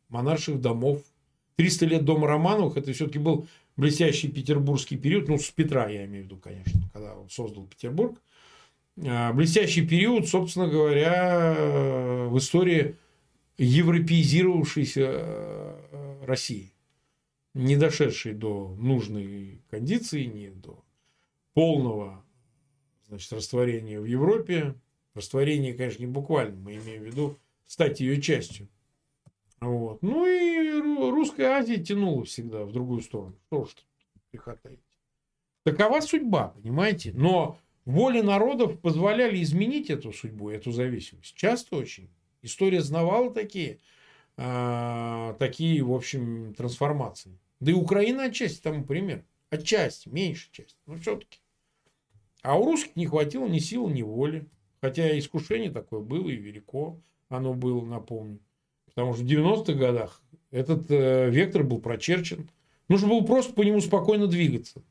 монарших 0.10 0.60
домов. 0.60 1.02
300 1.58 1.86
лет 1.86 2.06
дома 2.06 2.28
Романовых, 2.28 2.78
это 2.78 2.94
все-таки 2.94 3.18
был 3.18 3.48
блестящий 3.78 4.28
петербургский 4.28 4.98
период, 4.98 5.28
ну, 5.28 5.38
с 5.38 5.50
Петра 5.50 5.88
я 5.88 6.06
имею 6.06 6.24
в 6.24 6.26
виду, 6.26 6.38
конечно, 6.38 6.82
когда 6.94 7.16
он 7.16 7.30
создал 7.30 7.66
Петербург. 7.66 8.20
А, 9.06 9.32
блестящий 9.34 9.86
период, 9.86 10.28
собственно 10.28 10.68
говоря, 10.68 11.56
в 12.28 12.38
истории 12.38 12.96
европеизировавшейся 13.58 15.02
э, 15.02 16.24
России, 16.26 16.74
не 17.58 17.76
дошедшей 17.76 18.34
до 18.34 18.76
нужной 18.78 19.62
кондиции, 19.70 20.26
не 20.26 20.50
до 20.50 20.84
полного 21.54 22.24
значит, 23.08 23.34
растворения 23.34 24.00
в 24.00 24.06
Европе. 24.06 24.76
Растворение, 25.14 25.74
конечно, 25.74 26.04
не 26.04 26.08
буквально, 26.08 26.56
мы 26.56 26.76
имеем 26.76 27.02
в 27.02 27.06
виду 27.06 27.40
стать 27.66 28.00
ее 28.00 28.22
частью. 28.22 28.70
Вот. 29.60 30.04
Ну 30.04 30.28
и 30.28 31.10
русская 31.10 31.48
Азия 31.48 31.78
тянула 31.78 32.26
всегда 32.26 32.64
в 32.64 32.72
другую 32.72 33.02
сторону. 33.02 33.36
Что 33.48 33.66
ж 33.66 33.70
греха 34.32 34.58
Такова 35.64 36.00
судьба, 36.02 36.50
понимаете? 36.50 37.12
Но 37.14 37.60
воли 37.86 38.22
народов 38.22 38.80
позволяли 38.80 39.42
изменить 39.42 39.90
эту 39.90 40.14
судьбу, 40.14 40.50
эту 40.50 40.72
зависимость. 40.72 41.36
Часто 41.36 41.76
очень. 41.76 42.10
История 42.44 42.82
знавала 42.82 43.34
такие, 43.34 43.80
э, 44.38 45.36
такие, 45.40 45.84
в 45.84 45.92
общем, 45.92 46.54
трансформации. 46.54 47.40
Да 47.60 47.72
и 47.72 47.74
Украина 47.74 48.26
отчасти 48.26 48.62
тому 48.62 48.84
пример. 48.84 49.24
Отчасти, 49.50 50.10
меньше 50.10 50.50
часть. 50.52 50.78
Но 50.86 50.96
все-таки. 50.98 51.40
А 52.42 52.58
у 52.58 52.66
русских 52.66 52.96
не 52.96 53.08
хватило 53.08 53.48
ни 53.48 53.60
сил, 53.60 53.88
ни 53.90 54.02
воли. 54.02 54.48
Хотя 54.82 55.18
искушение 55.18 55.72
такое 55.72 56.02
было 56.02 56.30
и 56.30 56.36
велико 56.36 57.00
оно 57.30 57.54
было, 57.54 57.84
напомню. 57.84 58.40
Потому 58.86 59.14
что 59.14 59.24
в 59.24 59.26
90-х 59.26 59.74
годах 59.74 60.22
этот 60.52 60.90
э, 60.90 61.30
вектор 61.30 61.64
был 61.64 61.80
прочерчен. 61.80 62.50
Нужно 62.88 63.10
было 63.10 63.22
просто 63.22 63.54
по 63.54 63.64
нему 63.64 63.82
спокойно 63.82 64.28
двигаться. 64.28 64.82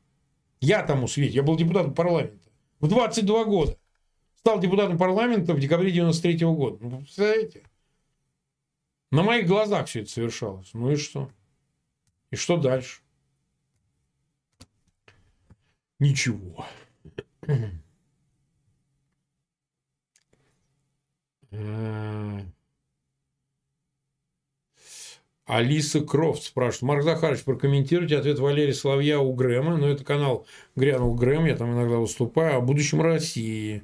Я 0.59 0.83
тому 0.83 1.07
свете, 1.07 1.35
я 1.35 1.43
был 1.43 1.55
депутатом 1.55 1.93
парламента 1.93 2.49
в 2.79 2.87
22 2.87 3.45
года. 3.45 3.77
Стал 4.35 4.59
депутатом 4.59 4.97
парламента 4.97 5.53
в 5.53 5.59
декабре 5.59 5.91
93 5.91 6.45
-го 6.45 6.55
года. 6.55 6.77
Ну, 6.81 6.99
представляете? 6.99 7.63
На 9.11 9.23
моих 9.23 9.47
глазах 9.47 9.87
все 9.87 10.01
это 10.01 10.09
совершалось. 10.09 10.69
Ну 10.73 10.91
и 10.91 10.95
что? 10.95 11.29
И 12.31 12.35
что 12.35 12.57
дальше? 12.57 13.01
Ничего. 15.99 16.65
Э, 21.49 22.41
Алиса 25.45 26.01
Крофт 26.01 26.43
спрашивает. 26.43 26.81
Марк 26.83 27.03
Захарович, 27.03 27.43
прокомментируйте 27.43 28.17
ответ 28.17 28.37
Валерия 28.37 28.73
Соловья 28.73 29.19
у 29.19 29.33
Грэма. 29.33 29.77
Но 29.77 29.87
это 29.87 30.03
канал 30.03 30.45
«Грянул 30.75 31.15
Грэм», 31.15 31.45
я 31.45 31.55
там 31.55 31.73
иногда 31.73 31.97
выступаю, 31.97 32.57
о 32.57 32.61
будущем 32.61 33.01
России. 33.01 33.83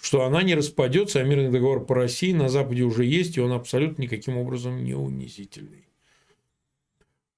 Что 0.00 0.24
она 0.24 0.42
не 0.42 0.54
распадется, 0.56 1.20
а 1.20 1.22
мирный 1.22 1.50
договор 1.50 1.86
по 1.86 1.94
России 1.94 2.32
на 2.32 2.48
Западе 2.48 2.82
уже 2.82 3.04
есть, 3.04 3.36
и 3.36 3.40
он 3.40 3.52
абсолютно 3.52 4.02
никаким 4.02 4.36
образом 4.36 4.82
не 4.82 4.94
унизительный. 4.94 5.85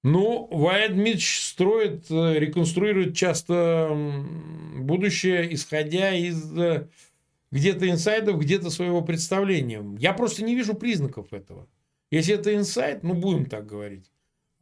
Ну, 0.03 0.47
Ваид 0.51 0.93
Дмитриевич 0.93 1.41
строит, 1.41 2.05
э, 2.09 2.39
реконструирует 2.39 3.15
часто 3.17 3.89
будущее, 4.77 5.53
исходя 5.53 6.13
из 6.13 6.57
э, 6.57 6.87
где-то 7.51 7.89
инсайдов, 7.89 8.39
где-то 8.39 8.69
своего 8.69 9.01
представления. 9.01 9.83
Я 9.99 10.13
просто 10.13 10.43
не 10.43 10.55
вижу 10.55 10.73
признаков 10.73 11.33
этого. 11.33 11.67
Если 12.11 12.33
это 12.33 12.55
инсайт, 12.55 13.03
ну, 13.03 13.13
будем 13.13 13.45
так 13.45 13.65
говорить, 13.65 14.09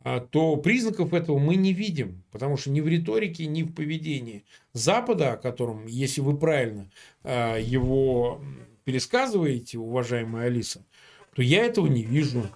а, 0.09 0.19
то 0.19 0.57
признаков 0.57 1.13
этого 1.13 1.37
мы 1.37 1.55
не 1.55 1.73
видим, 1.73 2.23
потому 2.31 2.57
что 2.57 2.69
ни 2.69 2.81
в 2.81 2.87
риторике, 2.87 3.45
ни 3.45 3.63
в 3.63 3.73
поведении 3.73 4.45
Запада, 4.73 5.33
о 5.33 5.37
котором, 5.37 5.85
если 5.85 6.21
вы 6.21 6.37
правильно 6.37 6.89
а, 7.23 7.57
его 7.57 8.41
пересказываете, 8.85 9.77
уважаемая 9.77 10.47
Алиса, 10.47 10.85
то 11.35 11.41
я 11.41 11.65
этого 11.65 11.87
не 11.87 12.03
вижу. 12.03 12.49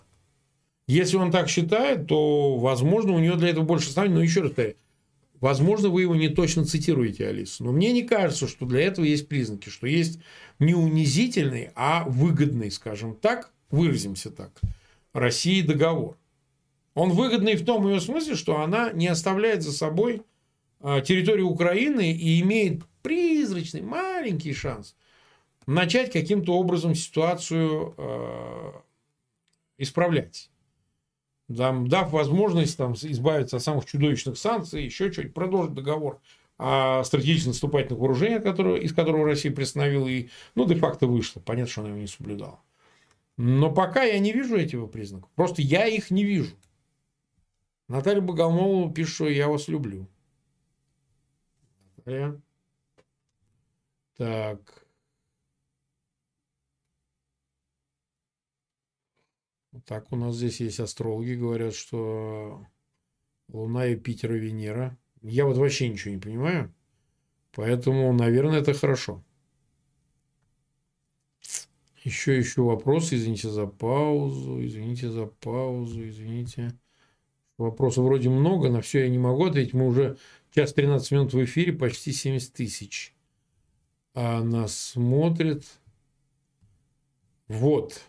Если 0.92 1.16
он 1.16 1.32
так 1.32 1.48
считает, 1.48 2.08
то, 2.08 2.58
возможно, 2.58 3.14
у 3.14 3.20
него 3.20 3.38
для 3.38 3.52
этого 3.52 3.64
больше 3.64 3.88
оснований. 3.88 4.14
Но 4.14 4.22
еще 4.22 4.42
раз 4.42 4.52
говорю, 4.52 4.76
возможно, 5.40 5.88
вы 5.88 6.02
его 6.02 6.18
не 6.18 6.28
точно 6.28 6.66
цитируете, 6.66 7.28
Алиса. 7.28 7.64
Но 7.64 7.72
мне 7.72 7.94
не 7.94 8.04
кажется, 8.04 8.46
что 8.46 8.66
для 8.66 8.82
этого 8.82 9.06
есть 9.06 9.30
признаки, 9.30 9.70
что 9.70 9.88
есть 9.88 10.20
не 10.60 10.74
унизительный, 10.74 11.70
а 11.76 12.04
выгодный, 12.04 12.70
скажем 12.72 13.16
так, 13.16 13.54
выразимся 13.70 14.32
так, 14.32 14.52
России 15.14 15.62
договор. 15.62 16.18
Он 16.94 17.12
выгодный 17.12 17.56
в 17.56 17.64
том 17.64 17.88
ее 17.88 18.02
смысле, 18.02 18.36
что 18.36 18.60
она 18.60 18.92
не 18.92 19.08
оставляет 19.08 19.64
за 19.64 19.72
собой 19.72 20.24
а, 20.82 21.00
территорию 21.00 21.48
Украины 21.48 22.12
и 22.12 22.42
имеет 22.42 22.82
призрачный 23.02 23.82
маленький 23.82 24.52
шанс 24.52 24.98
начать 25.68 26.12
каким-то 26.12 26.54
образом 26.58 26.96
ситуацию 26.96 27.96
э, 27.98 28.72
исправлять. 29.78 30.51
Там, 31.56 31.88
дав 31.88 32.12
возможность 32.12 32.78
там, 32.78 32.94
избавиться 32.94 33.58
от 33.58 33.64
самых 33.64 33.86
чудовищных 33.86 34.38
санкций, 34.38 34.84
еще 34.84 35.12
что-нибудь, 35.12 35.34
продолжить 35.34 35.74
договор 35.74 36.22
о 36.58 37.04
стратегических 37.04 37.48
наступательных 37.50 38.00
вооружениях, 38.00 38.44
которые, 38.44 38.84
из 38.84 38.94
которого 38.94 39.26
Россия 39.26 39.52
приостановила 39.52 40.08
и, 40.08 40.30
ну, 40.56 40.66
де-факто 40.66 41.08
вышла. 41.08 41.40
Понятно, 41.40 41.72
что 41.72 41.82
она 41.82 41.90
его 41.90 42.00
не 42.00 42.08
соблюдала. 42.08 42.60
Но 43.38 43.72
пока 43.72 44.04
я 44.04 44.20
не 44.20 44.32
вижу 44.32 44.56
этих 44.58 44.90
признаков. 44.92 45.30
Просто 45.36 45.62
я 45.62 45.88
их 45.88 46.12
не 46.12 46.24
вижу. 46.24 46.56
Наталья 47.88 48.22
Богомолова 48.22 48.94
пишет, 48.94 49.16
что 49.16 49.30
я 49.30 49.48
вас 49.48 49.68
люблю. 49.68 50.08
Наталья. 51.98 52.40
Так. 54.18 54.81
Так, 59.86 60.12
у 60.12 60.16
нас 60.16 60.36
здесь 60.36 60.60
есть 60.60 60.80
астрологи, 60.80 61.34
говорят, 61.34 61.74
что 61.74 62.66
Луна, 63.48 63.86
Юпитер 63.86 64.34
и 64.34 64.40
Венера. 64.40 64.98
Я 65.22 65.46
вот 65.46 65.58
вообще 65.58 65.88
ничего 65.88 66.14
не 66.14 66.20
понимаю. 66.20 66.74
Поэтому, 67.54 68.12
наверное, 68.14 68.60
это 68.60 68.74
хорошо. 68.74 69.24
Еще, 72.04 72.38
еще 72.38 72.64
вопрос. 72.64 73.14
Извините 73.14 73.50
за 73.50 73.68
паузу. 73.68 74.66
Извините 74.66 75.10
за 75.10 75.28
паузу. 75.28 76.08
Извините. 76.08 76.74
Вопросов 77.58 78.06
вроде 78.06 78.30
много, 78.30 78.70
на 78.70 78.82
все 78.82 79.02
я 79.02 79.10
не 79.10 79.20
могу 79.20 79.46
ответить. 79.46 79.74
Мы 79.74 79.88
уже 79.88 80.18
час 80.54 80.74
13 80.74 81.12
минут 81.12 81.34
в 81.34 81.44
эфире, 81.44 81.74
почти 81.74 82.12
70 82.12 82.54
тысяч. 82.54 83.14
А 84.16 84.44
нас 84.44 84.76
смотрит. 84.76 85.64
Вот. 87.48 88.02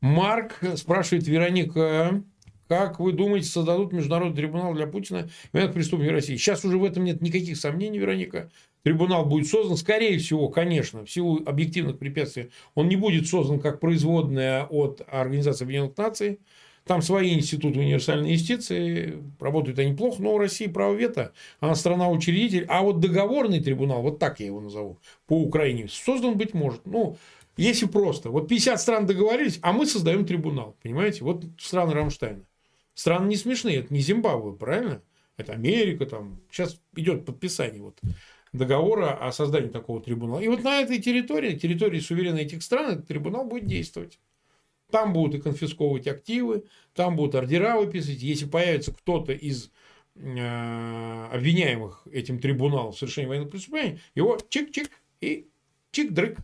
Марк 0.00 0.60
спрашивает 0.76 1.26
Вероника, 1.26 2.22
как 2.68 3.00
вы 3.00 3.12
думаете, 3.12 3.48
создадут 3.48 3.92
международный 3.92 4.36
трибунал 4.36 4.74
для 4.74 4.86
Путина 4.86 5.28
в 5.52 5.68
преступления 5.68 6.12
России? 6.12 6.36
Сейчас 6.36 6.64
уже 6.64 6.78
в 6.78 6.84
этом 6.84 7.04
нет 7.04 7.20
никаких 7.20 7.56
сомнений, 7.56 7.98
Вероника. 7.98 8.50
Трибунал 8.84 9.26
будет 9.26 9.48
создан, 9.48 9.76
скорее 9.76 10.18
всего, 10.18 10.48
конечно, 10.48 11.04
в 11.04 11.10
силу 11.10 11.42
объективных 11.44 11.98
препятствий, 11.98 12.50
он 12.74 12.88
не 12.88 12.96
будет 12.96 13.26
создан 13.26 13.58
как 13.58 13.80
производная 13.80 14.64
от 14.64 15.02
Организации 15.08 15.64
Объединенных 15.64 15.96
Наций. 15.96 16.40
Там 16.84 17.02
свои 17.02 17.34
институты 17.34 17.80
универсальной 17.80 18.32
юстиции, 18.32 19.22
работают 19.40 19.78
они 19.78 19.94
плохо, 19.94 20.22
но 20.22 20.34
у 20.34 20.38
России 20.38 20.68
право 20.68 20.94
вето, 20.94 21.32
она 21.60 21.74
страна-учредитель. 21.74 22.64
А 22.68 22.80
вот 22.80 23.00
договорный 23.00 23.60
трибунал, 23.60 24.00
вот 24.00 24.18
так 24.18 24.40
я 24.40 24.46
его 24.46 24.60
назову, 24.60 24.98
по 25.26 25.38
Украине, 25.38 25.88
создан 25.90 26.38
быть 26.38 26.54
может. 26.54 26.86
Ну, 26.86 27.18
если 27.58 27.86
просто. 27.86 28.30
Вот 28.30 28.48
50 28.48 28.80
стран 28.80 29.06
договорились, 29.06 29.58
а 29.62 29.72
мы 29.72 29.86
создаем 29.86 30.24
трибунал. 30.24 30.76
Понимаете? 30.82 31.24
Вот 31.24 31.44
страны 31.58 31.92
Рамштайна. 31.92 32.44
Страны 32.94 33.28
не 33.28 33.36
смешные. 33.36 33.78
Это 33.78 33.92
не 33.92 34.00
Зимбабве, 34.00 34.52
правильно? 34.52 35.02
Это 35.36 35.52
Америка. 35.52 36.06
Там. 36.06 36.40
Сейчас 36.50 36.80
идет 36.94 37.24
подписание 37.26 37.82
вот 37.82 38.00
договора 38.52 39.12
о 39.12 39.32
создании 39.32 39.68
такого 39.68 40.00
трибунала. 40.00 40.40
И 40.40 40.48
вот 40.48 40.62
на 40.62 40.80
этой 40.80 40.98
территории, 41.00 41.56
территории 41.56 42.00
суверенной 42.00 42.42
этих 42.42 42.62
стран, 42.62 42.92
этот 42.92 43.08
трибунал 43.08 43.44
будет 43.44 43.66
действовать. 43.66 44.18
Там 44.90 45.12
будут 45.12 45.34
и 45.34 45.42
конфисковывать 45.42 46.06
активы, 46.06 46.64
там 46.94 47.16
будут 47.16 47.34
ордера 47.34 47.76
выписывать. 47.76 48.22
Если 48.22 48.46
появится 48.46 48.94
кто-то 48.94 49.32
из 49.32 49.70
э, 50.14 51.28
обвиняемых 51.32 52.06
этим 52.10 52.38
трибуналом 52.38 52.92
в 52.92 52.98
совершении 52.98 53.28
военных 53.28 53.50
преступлений, 53.50 54.00
его 54.14 54.38
чик-чик 54.48 54.88
и 55.20 55.48
чик-дрык 55.92 56.38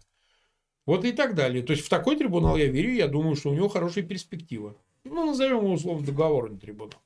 вот 0.87 1.05
и 1.05 1.13
так 1.13 1.35
далее. 1.35 1.63
То 1.63 1.73
есть 1.73 1.85
в 1.85 1.89
такой 1.89 2.17
трибунал 2.17 2.57
я 2.57 2.67
верю, 2.67 2.93
я 2.93 3.09
думаю, 3.09 3.37
что 3.37 3.51
у 3.51 3.55
него 3.55 3.69
хорошая 3.69 4.05
перспектива. 4.05 4.77
Ну, 5.05 5.27
назовем 5.27 5.59
его 5.59 5.73
условно 5.73 6.07
договорный 6.07 6.59
трибунал. 6.59 7.01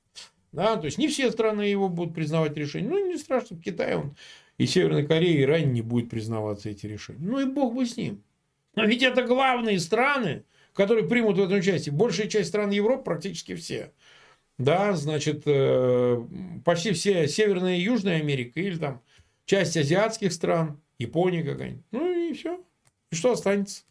Да, 0.52 0.76
то 0.76 0.86
есть 0.86 0.98
не 0.98 1.09
все 1.09 1.30
страны 1.30 1.62
его 1.62 1.88
будут 1.88 2.14
признавать 2.14 2.56
решение. 2.56 2.88
Ну, 2.88 3.06
не 3.06 3.18
страшно, 3.18 3.56
в 3.56 3.60
Китае 3.60 3.98
он 3.98 4.16
и 4.56 4.66
Северной 4.66 5.06
Корее, 5.06 5.38
и 5.38 5.42
Иране 5.42 5.66
не 5.66 5.82
будет 5.82 6.10
признаваться 6.10 6.68
эти 6.68 6.86
решения. 6.86 7.20
Ну 7.20 7.40
и 7.40 7.44
бог 7.44 7.74
бы 7.74 7.86
с 7.86 7.96
ним. 7.96 8.22
Но 8.74 8.84
ведь 8.84 9.02
это 9.02 9.22
главные 9.22 9.78
страны, 9.78 10.44
которые 10.72 11.09
примут 11.09 11.36
в 11.36 11.42
этом 11.42 11.59
участие. 11.59 11.94
Большая 11.94 12.28
часть 12.28 12.48
стран 12.48 12.70
Европы, 12.70 13.05
практически 13.05 13.55
все. 13.55 13.92
Да, 14.59 14.94
значит, 14.94 15.42
э, 15.46 16.20
почти 16.64 16.92
все 16.92 17.28
Северная 17.28 17.76
и 17.76 17.82
Южная 17.82 18.18
Америка, 18.18 18.59
или 18.60 18.76
там 18.76 19.02
часть 19.44 19.76
азиатских 19.76 20.32
стран, 20.32 20.80
Япония 20.98 21.44
какая-нибудь. 21.44 21.84
Ну 21.92 22.30
и 22.30 22.32
все. 22.32 22.60
И 23.10 23.16
что 23.16 23.32
останется? 23.32 23.85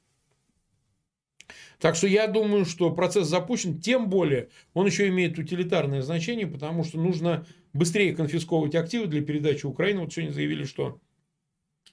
Так 1.80 1.96
что 1.96 2.08
я 2.08 2.28
думаю, 2.28 2.66
что 2.66 2.92
процесс 2.92 3.28
запущен, 3.28 3.80
тем 3.80 4.10
более 4.10 4.50
он 4.74 4.88
еще 4.88 5.08
имеет 5.10 5.38
утилитарное 5.38 6.02
значение, 6.02 6.48
потому 6.48 6.84
что 6.84 7.00
нужно 7.00 7.46
быстрее 7.74 8.16
конфисковывать 8.16 8.76
активы 8.76 9.08
для 9.08 9.22
передачи 9.22 9.66
Украины. 9.66 10.02
Вот 10.02 10.14
сегодня 10.14 10.34
заявили, 10.34 10.64
что 10.64 11.00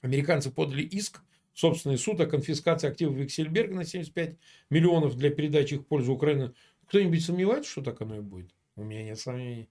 американцы 0.01 0.51
подали 0.51 0.81
иск 0.81 1.21
в 1.53 1.59
собственный 1.59 1.97
суд 1.97 2.19
о 2.19 2.25
конфискации 2.25 2.89
активов 2.89 3.15
Виксельберга 3.15 3.75
на 3.75 3.85
75 3.85 4.37
миллионов 4.69 5.15
для 5.15 5.29
передачи 5.29 5.75
их 5.75 5.81
в 5.81 5.85
пользу 5.85 6.13
Украины. 6.13 6.53
Кто-нибудь 6.87 7.23
сомневается, 7.23 7.71
что 7.71 7.81
так 7.81 8.01
оно 8.01 8.17
и 8.17 8.21
будет? 8.21 8.51
У 8.75 8.83
меня 8.83 9.03
нет 9.03 9.19
сомнений. 9.19 9.69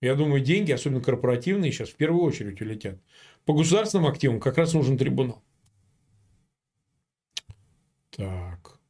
Я 0.00 0.14
думаю, 0.14 0.42
деньги, 0.42 0.70
особенно 0.70 1.00
корпоративные, 1.00 1.72
сейчас 1.72 1.88
в 1.88 1.96
первую 1.96 2.22
очередь 2.22 2.60
улетят. 2.60 3.00
По 3.44 3.52
государственным 3.52 4.06
активам 4.06 4.38
как 4.38 4.56
раз 4.58 4.74
нужен 4.74 4.96
трибунал. 4.96 5.42
Так. 8.18 8.80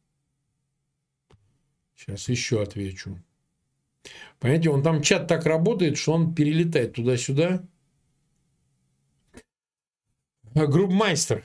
Сейчас 1.94 2.30
еще 2.30 2.62
отвечу. 2.62 3.18
Понимаете, 4.40 4.70
он 4.70 4.82
там 4.82 5.02
чат 5.02 5.28
так 5.28 5.44
работает, 5.44 5.98
что 5.98 6.12
он 6.14 6.34
перелетает 6.34 6.94
туда-сюда. 6.94 7.62
А, 10.54 10.66
Группмайстер. 10.66 11.44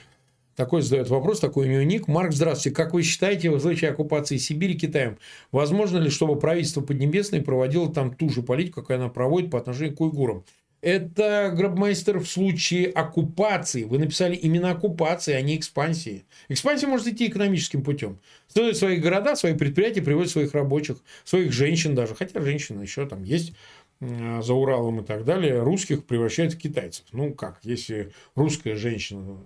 Такой 0.56 0.82
задает 0.82 1.10
вопрос, 1.10 1.42
такой 1.42 1.68
у 1.68 1.72
него 1.72 1.84
ник. 1.84 2.08
Марк, 2.08 2.32
здравствуйте. 2.32 2.74
Как 2.74 2.94
вы 2.94 3.04
считаете, 3.04 3.50
в 3.50 3.60
случае 3.60 3.92
оккупации 3.92 4.38
Сибири 4.38 4.76
Китаем, 4.76 5.18
возможно 5.52 5.98
ли, 5.98 6.10
чтобы 6.10 6.40
правительство 6.40 6.80
Поднебесной 6.80 7.42
проводило 7.42 7.92
там 7.92 8.16
ту 8.16 8.30
же 8.30 8.44
политику, 8.44 8.82
какую 8.82 9.00
она 9.00 9.10
проводит 9.10 9.52
по 9.52 9.58
отношению 9.60 9.98
к 9.98 10.00
уйгурам? 10.00 10.46
Это 10.84 11.54
гробмейстер 11.56 12.20
в 12.20 12.28
случае 12.28 12.90
оккупации. 12.90 13.86
Вы 13.86 14.00
написали 14.00 14.36
именно 14.36 14.72
оккупации, 14.72 15.34
а 15.34 15.42
не 15.42 15.56
экспансии. 15.56 16.26
Экспансия 16.50 16.88
может 16.88 17.08
идти 17.08 17.28
экономическим 17.28 17.86
путем. 17.86 18.20
Строят 18.50 18.76
свои 18.76 18.98
города, 18.98 19.38
свои 19.38 19.54
предприятия, 19.54 20.02
приводят 20.02 20.30
своих 20.30 20.54
рабочих, 20.54 20.98
своих 21.24 21.54
женщин 21.54 21.96
даже. 21.96 22.16
Хотя 22.16 22.42
женщины 22.42 22.82
еще 22.82 23.08
там 23.08 23.24
есть 23.24 23.54
за 24.02 24.54
Уралом 24.54 25.00
и 25.00 25.06
так 25.06 25.24
далее. 25.24 25.64
Русских 25.64 26.04
превращают 26.04 26.56
в 26.56 26.58
китайцев. 26.58 27.06
Ну 27.14 27.34
как, 27.34 27.60
если 27.64 28.12
русская 28.36 28.76
женщина 28.76 29.38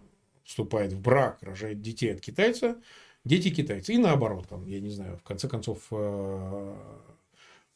вступает 0.44 0.92
в 0.92 1.00
брак, 1.00 1.38
рожает 1.42 1.84
детей 1.84 2.14
от 2.14 2.20
китайца, 2.20 2.78
дети 3.26 3.52
китайцы. 3.52 3.94
И 3.94 4.00
наоборот, 4.00 4.48
там, 4.50 4.66
я 4.66 4.80
не 4.80 4.90
знаю, 4.90 5.18
в 5.18 5.22
конце 5.22 5.48
концов, 5.48 5.84
э, 5.92 6.76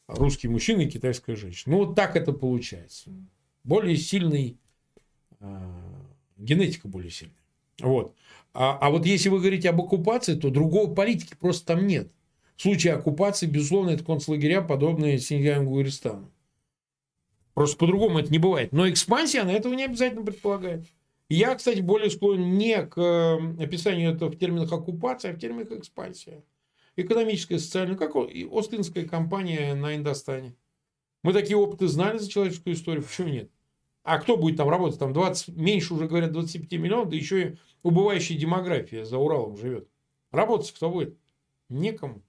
русский 0.08 0.48
мужчина 0.48 0.80
и 0.80 0.90
китайская 0.90 1.36
женщина. 1.36 1.76
Ну, 1.76 1.84
вот 1.84 1.94
так 1.94 2.16
это 2.16 2.32
получается. 2.32 3.12
Более 3.64 3.96
сильный, 3.96 4.58
э, 5.40 5.70
генетика 6.36 6.88
более 6.88 7.10
сильная. 7.10 7.36
Вот. 7.80 8.14
А, 8.54 8.78
а 8.80 8.90
вот 8.90 9.06
если 9.06 9.28
вы 9.28 9.38
говорите 9.38 9.70
об 9.70 9.80
оккупации, 9.80 10.34
то 10.34 10.50
другого 10.50 10.92
политики 10.94 11.34
просто 11.38 11.66
там 11.66 11.86
нет. 11.86 12.10
В 12.56 12.62
случае 12.62 12.94
оккупации, 12.94 13.46
безусловно, 13.46 13.90
это 13.90 14.04
концлагеря, 14.04 14.62
подобные 14.62 15.18
Синьцзянгу 15.18 15.80
и 15.80 15.84
Ристану. 15.84 16.30
Просто 17.54 17.76
по-другому 17.76 18.18
это 18.18 18.30
не 18.30 18.38
бывает. 18.38 18.72
Но 18.72 18.88
экспансия, 18.88 19.40
она 19.40 19.52
этого 19.52 19.74
не 19.74 19.84
обязательно 19.84 20.24
предполагает. 20.24 20.84
Я, 21.28 21.54
кстати, 21.54 21.80
более 21.80 22.10
склонен 22.10 22.58
не 22.58 22.84
к 22.84 22.98
э, 22.98 23.62
описанию 23.62 24.12
этого 24.12 24.30
в 24.30 24.38
терминах 24.38 24.72
оккупации, 24.72 25.30
а 25.30 25.32
в 25.32 25.38
терминах 25.38 25.72
экспансия. 25.72 26.42
Экономическая, 26.96 27.58
социальная, 27.58 27.96
как 27.96 28.14
Остинская 28.16 29.06
компания 29.06 29.74
на 29.74 29.96
Индостане. 29.96 30.54
Мы 31.22 31.32
такие 31.32 31.56
опыты 31.56 31.88
знали 31.88 32.18
за 32.18 32.28
человеческую 32.28 32.74
историю, 32.74 33.04
почему 33.04 33.28
нет? 33.28 33.50
А 34.02 34.18
кто 34.18 34.36
будет 34.36 34.56
там 34.56 34.68
работать? 34.68 34.98
Там 34.98 35.12
20, 35.12 35.56
меньше 35.56 35.94
уже 35.94 36.08
говорят 36.08 36.32
25 36.32 36.72
миллионов, 36.80 37.08
да 37.08 37.16
еще 37.16 37.42
и 37.42 37.56
убывающая 37.82 38.36
демография 38.36 39.04
за 39.04 39.18
Уралом 39.18 39.56
живет. 39.56 39.88
Работать 40.32 40.72
кто 40.72 40.90
будет? 40.90 41.16
Некому 41.68 42.22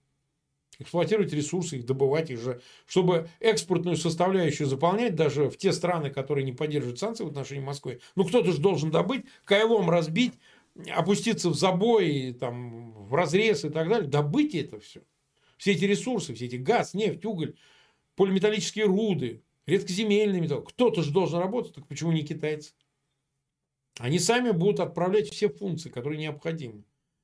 эксплуатировать 0.79 1.33
ресурсы, 1.33 1.77
их 1.77 1.85
добывать, 1.85 2.29
их 2.29 2.39
же, 2.39 2.61
чтобы 2.85 3.29
экспортную 3.39 3.95
составляющую 3.95 4.67
заполнять 4.67 5.15
даже 5.15 5.49
в 5.49 5.57
те 5.57 5.71
страны, 5.71 6.09
которые 6.09 6.43
не 6.43 6.51
поддерживают 6.51 6.99
санкции 6.99 7.23
в 7.23 7.27
отношении 7.27 7.63
Москвы. 7.63 7.99
Ну, 8.15 8.25
кто-то 8.25 8.51
же 8.51 8.59
должен 8.59 8.91
добыть, 8.91 9.25
кайлом 9.45 9.89
разбить, 9.89 10.33
опуститься 10.89 11.49
в 11.49 11.55
забой, 11.55 12.35
там, 12.39 12.91
в 12.93 13.13
разрез 13.13 13.65
и 13.65 13.69
так 13.69 13.87
далее. 13.87 14.09
Добыть 14.09 14.55
это 14.55 14.79
все. 14.79 15.01
Все 15.57 15.73
эти 15.73 15.85
ресурсы, 15.85 16.33
все 16.33 16.45
эти 16.45 16.55
газ, 16.55 16.93
нефть, 16.93 17.25
уголь, 17.25 17.55
полиметаллические 18.15 18.85
руды, 18.85 19.43
редкоземельные 19.65 20.41
металлы. 20.41 20.63
Кто-то 20.63 21.01
же 21.01 21.11
должен 21.11 21.39
работать, 21.39 21.75
так 21.75 21.87
почему 21.87 22.11
не 22.11 22.23
китайцы? 22.23 22.73
Они 23.99 24.19
сами 24.19 24.51
будут 24.51 24.79
отправлять 24.79 25.29
все 25.29 25.49
функции, 25.49 25.89
которые 25.89 26.19
необходимы 26.19 26.83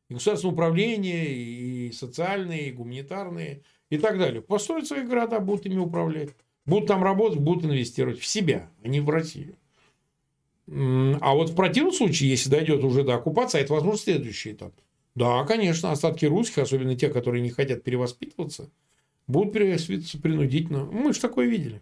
и 0.10 0.16
государственное 0.16 0.54
управление, 0.54 1.28
и 1.32 1.92
социальные, 1.92 2.70
и 2.70 2.72
гуманитарные, 2.72 3.62
и 3.90 3.98
так 3.98 4.18
далее. 4.18 4.42
Построят 4.42 4.88
свои 4.88 5.04
города, 5.04 5.40
будут 5.40 5.66
ими 5.66 5.78
управлять. 5.78 6.30
Будут 6.66 6.88
там 6.88 7.04
работать, 7.04 7.40
будут 7.40 7.66
инвестировать 7.66 8.20
в 8.20 8.26
себя, 8.26 8.70
а 8.84 8.88
не 8.88 9.00
в 9.00 9.10
Россию. 9.10 9.56
А 10.68 11.34
вот 11.34 11.50
в 11.50 11.56
противном 11.56 11.94
случае, 11.94 12.30
если 12.30 12.50
дойдет 12.50 12.84
уже 12.84 13.04
до 13.04 13.16
оккупации, 13.16 13.60
это, 13.60 13.74
возможно, 13.74 14.00
следующий 14.00 14.52
этап. 14.52 14.74
Да, 15.16 15.44
конечно, 15.46 15.92
остатки 15.92 16.26
русских, 16.26 16.60
особенно 16.60 16.96
те, 16.96 17.10
которые 17.10 17.42
не 17.42 17.50
хотят 17.50 17.84
перевоспитываться, 17.84 18.70
будут 19.30 19.54
перевоспитываться 19.54 20.20
принудительно. 20.20 20.86
Мы 20.86 21.14
же 21.14 21.22
такое 21.22 21.48
видели. 21.48 21.82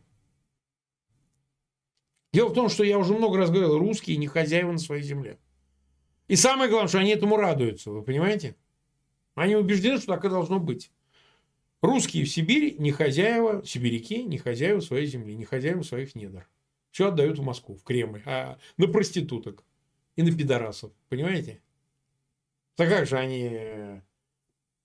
Дело 2.34 2.50
в 2.50 2.54
том, 2.54 2.70
что 2.70 2.84
я 2.84 3.00
уже 3.00 3.14
много 3.14 3.38
раз 3.38 3.50
говорил, 3.50 3.80
русские 3.80 4.18
не 4.18 4.28
хозяева 4.28 4.72
на 4.72 4.78
своей 4.78 5.02
земле. 5.02 5.40
И 6.28 6.36
самое 6.36 6.70
главное, 6.70 6.90
что 6.90 7.00
они 7.00 7.12
этому 7.12 7.38
радуются, 7.38 7.90
вы 7.90 8.04
понимаете? 8.04 8.56
Они 9.34 9.56
убеждены, 9.56 9.98
что 9.98 10.14
так 10.14 10.26
и 10.26 10.30
должно 10.30 10.60
быть. 10.60 10.92
Русские 11.82 12.26
в 12.26 12.30
Сибири 12.30 12.76
не 12.78 12.92
хозяева, 12.92 13.64
сибиряки 13.66 14.24
не 14.24 14.38
хозяева 14.38 14.82
своей 14.82 15.06
земли, 15.06 15.36
не 15.36 15.46
хозяева 15.46 15.84
своих 15.84 16.16
недр. 16.16 16.48
Все 16.92 17.08
отдают 17.08 17.40
в 17.40 17.44
Москву, 17.44 17.76
в 17.76 17.84
Кремль, 17.84 18.24
а 18.26 18.58
на 18.76 18.88
проституток 18.88 19.64
и 20.16 20.24
на 20.24 20.36
пидорасов. 20.36 20.92
Понимаете? 21.08 21.62
Так 22.76 22.90
как 22.90 23.08
же 23.08 23.18
они 23.18 24.02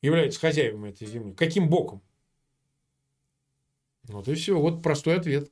являются 0.00 0.38
хозяевами 0.38 0.90
этой 0.90 1.08
земли? 1.08 1.34
Каким 1.34 1.68
боком? 1.68 2.02
Вот 4.08 4.28
и 4.28 4.34
все. 4.34 4.58
Вот 4.58 4.82
простой 4.82 5.16
ответ. 5.16 5.50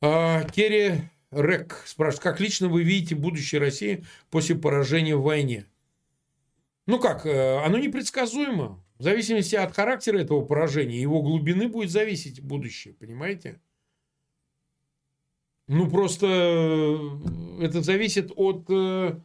А, 0.00 0.44
Керри 0.44 1.10
Рек 1.30 1.82
спрашивает, 1.86 2.22
как 2.22 2.40
лично 2.40 2.68
вы 2.68 2.82
видите 2.82 3.14
будущее 3.14 3.60
России 3.60 4.04
после 4.30 4.54
поражения 4.54 5.16
в 5.16 5.22
войне? 5.22 5.66
Ну 6.86 7.00
как, 7.00 7.24
э, 7.24 7.58
оно 7.64 7.78
непредсказуемо. 7.78 8.84
В 8.98 9.02
зависимости 9.02 9.56
от 9.56 9.74
характера 9.74 10.18
этого 10.18 10.44
поражения, 10.44 11.00
его 11.00 11.22
глубины 11.22 11.68
будет 11.68 11.90
зависеть 11.90 12.40
будущее, 12.40 12.94
понимаете? 12.94 13.60
Ну, 15.66 15.90
просто 15.90 16.26
э, 16.26 17.64
это 17.64 17.80
зависит 17.80 18.30
от, 18.36 18.66
э, 18.68 19.18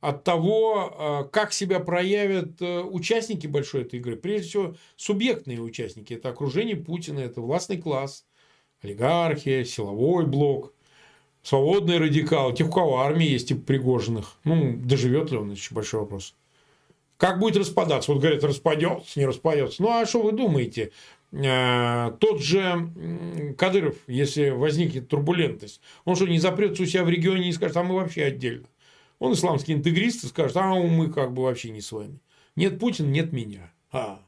от 0.00 0.24
того, 0.24 1.28
как 1.32 1.52
себя 1.52 1.80
проявят 1.80 2.60
участники 2.60 3.46
большой 3.46 3.82
этой 3.82 3.98
игры. 3.98 4.16
Прежде 4.16 4.48
всего, 4.48 4.74
субъектные 4.96 5.60
участники. 5.60 6.14
Это 6.14 6.28
окружение 6.28 6.76
Путина, 6.76 7.18
это 7.20 7.40
властный 7.40 7.78
класс, 7.78 8.24
олигархия, 8.82 9.64
силовой 9.64 10.26
блок, 10.26 10.72
свободные 11.42 11.98
радикалы, 11.98 12.54
тех, 12.54 12.68
у 12.68 12.72
кого 12.72 12.98
армия 12.98 13.26
есть, 13.26 13.48
типа 13.48 13.62
Пригожиных. 13.62 14.38
Ну, 14.44 14.76
доживет 14.76 15.30
ли 15.30 15.38
он, 15.38 15.50
еще 15.50 15.74
большой 15.74 16.00
вопрос. 16.00 16.34
Как 17.16 17.40
будет 17.40 17.56
распадаться? 17.56 18.12
Вот 18.12 18.20
говорят, 18.20 18.44
распадется, 18.44 19.18
не 19.18 19.26
распадется. 19.26 19.82
Ну, 19.82 19.88
а 19.90 20.06
что 20.06 20.22
вы 20.22 20.30
думаете? 20.30 20.92
Э, 21.32 22.12
тот 22.20 22.40
же 22.40 22.90
Кадыров, 23.58 23.96
если 24.06 24.50
возникнет 24.50 25.08
турбулентность, 25.08 25.80
он 26.04 26.14
что, 26.14 26.28
не 26.28 26.38
запрется 26.38 26.84
у 26.84 26.86
себя 26.86 27.02
в 27.02 27.08
регионе 27.08 27.48
и 27.48 27.52
скажет, 27.52 27.76
а 27.76 27.82
мы 27.82 27.96
вообще 27.96 28.22
отдельно? 28.22 28.66
Он 29.18 29.32
исламский 29.32 29.72
интегрист 29.72 30.24
и 30.24 30.28
скажет, 30.28 30.56
а 30.56 30.74
мы 30.74 31.10
как 31.10 31.32
бы 31.32 31.42
вообще 31.42 31.70
не 31.70 31.80
с 31.80 31.90
вами. 31.92 32.20
Нет 32.56 32.78
Путина, 32.78 33.08
нет 33.08 33.32
меня. 33.32 33.72
А. 33.90 34.20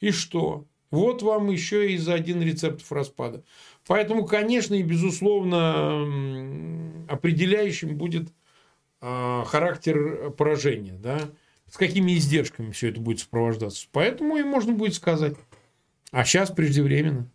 И 0.00 0.10
что? 0.10 0.66
Вот 0.90 1.22
вам 1.22 1.50
еще 1.50 1.92
и 1.92 1.98
за 1.98 2.14
один 2.14 2.40
рецепт 2.40 2.84
распада. 2.90 3.44
Поэтому, 3.86 4.24
конечно, 4.24 4.74
и 4.74 4.82
безусловно 4.82 6.02
определяющим 7.08 7.96
будет 7.96 8.32
а, 9.00 9.44
характер 9.44 10.30
поражения, 10.30 10.94
да, 10.94 11.20
с 11.70 11.76
какими 11.76 12.16
издержками 12.16 12.72
все 12.72 12.88
это 12.88 13.00
будет 13.00 13.20
сопровождаться. 13.20 13.86
Поэтому 13.92 14.36
и 14.36 14.42
можно 14.42 14.72
будет 14.72 14.94
сказать. 14.94 15.36
А 16.10 16.24
сейчас 16.24 16.50
преждевременно. 16.50 17.30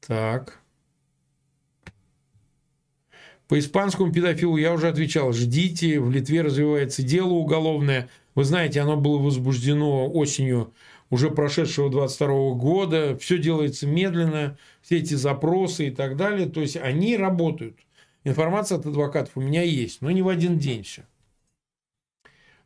Так. 0.00 0.63
По 3.48 3.58
испанскому 3.58 4.12
педофилу 4.12 4.56
я 4.56 4.72
уже 4.72 4.88
отвечал. 4.88 5.32
Ждите, 5.32 6.00
в 6.00 6.10
Литве 6.10 6.42
развивается 6.42 7.02
дело 7.02 7.30
уголовное. 7.30 8.08
Вы 8.34 8.44
знаете, 8.44 8.80
оно 8.80 8.96
было 8.96 9.18
возбуждено 9.18 10.10
осенью 10.10 10.72
уже 11.10 11.30
прошедшего 11.30 11.90
22 11.90 12.54
года. 12.54 13.18
Все 13.18 13.38
делается 13.38 13.86
медленно, 13.86 14.58
все 14.80 14.98
эти 14.98 15.14
запросы 15.14 15.88
и 15.88 15.90
так 15.90 16.16
далее. 16.16 16.48
То 16.48 16.60
есть 16.60 16.76
они 16.76 17.16
работают. 17.16 17.78
Информация 18.24 18.78
от 18.78 18.86
адвокатов 18.86 19.36
у 19.36 19.42
меня 19.42 19.62
есть, 19.62 20.00
но 20.00 20.10
не 20.10 20.22
в 20.22 20.28
один 20.28 20.58
день 20.58 20.82
все. 20.82 21.02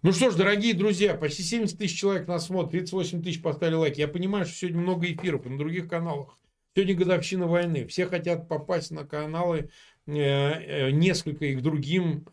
Ну 0.02 0.12
что 0.12 0.30
ж, 0.30 0.36
дорогие 0.36 0.74
друзья, 0.74 1.14
почти 1.14 1.42
70 1.42 1.76
тысяч 1.76 1.98
человек 1.98 2.28
нас 2.28 2.46
смотрят, 2.46 2.70
38 2.70 3.20
тысяч 3.20 3.42
поставили 3.42 3.74
лайк. 3.74 3.98
Я 3.98 4.06
понимаю, 4.06 4.46
что 4.46 4.55
сегодня 4.55 4.80
много 4.80 5.10
эфиров 5.10 5.44
на 5.44 5.59
других 5.59 5.88
каналах. 5.88 6.38
Сегодня 6.76 6.94
годовщина 6.94 7.48
войны. 7.48 7.84
Все 7.88 8.06
хотят 8.06 8.46
попасть 8.46 8.92
на 8.92 9.05
каналы, 9.05 9.70
несколько 10.09 11.44
их 11.47 11.62
другим 11.62 12.24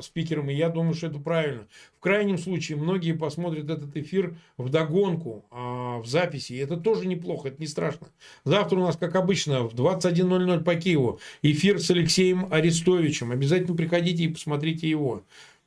спикером, 0.00 0.48
и 0.48 0.54
я 0.54 0.68
думаю, 0.68 0.94
что 0.94 1.08
это 1.08 1.18
правильно. 1.18 1.66
В 1.98 2.00
крайнем 2.00 2.38
случае, 2.38 2.78
многие 2.78 3.12
посмотрят 3.12 3.68
этот 3.68 3.94
эфир 3.96 4.36
вдогонку, 4.56 5.44
а, 5.50 5.98
в 5.98 6.06
записи, 6.06 6.54
и 6.54 6.58
это 6.58 6.76
тоже 6.76 7.06
неплохо, 7.06 7.48
это 7.48 7.60
не 7.60 7.66
страшно. 7.66 8.08
Завтра 8.44 8.78
у 8.78 8.82
нас, 8.82 8.96
как 8.96 9.14
обычно, 9.16 9.64
в 9.64 9.74
21.00 9.74 10.64
по 10.64 10.74
Киеву 10.74 11.20
эфир 11.42 11.78
с 11.78 11.90
Алексеем 11.90 12.46
Арестовичем. 12.50 13.30
Обязательно 13.30 13.76
приходите 13.76 14.24
и 14.24 14.28
посмотрите 14.28 14.88
его. 14.88 15.22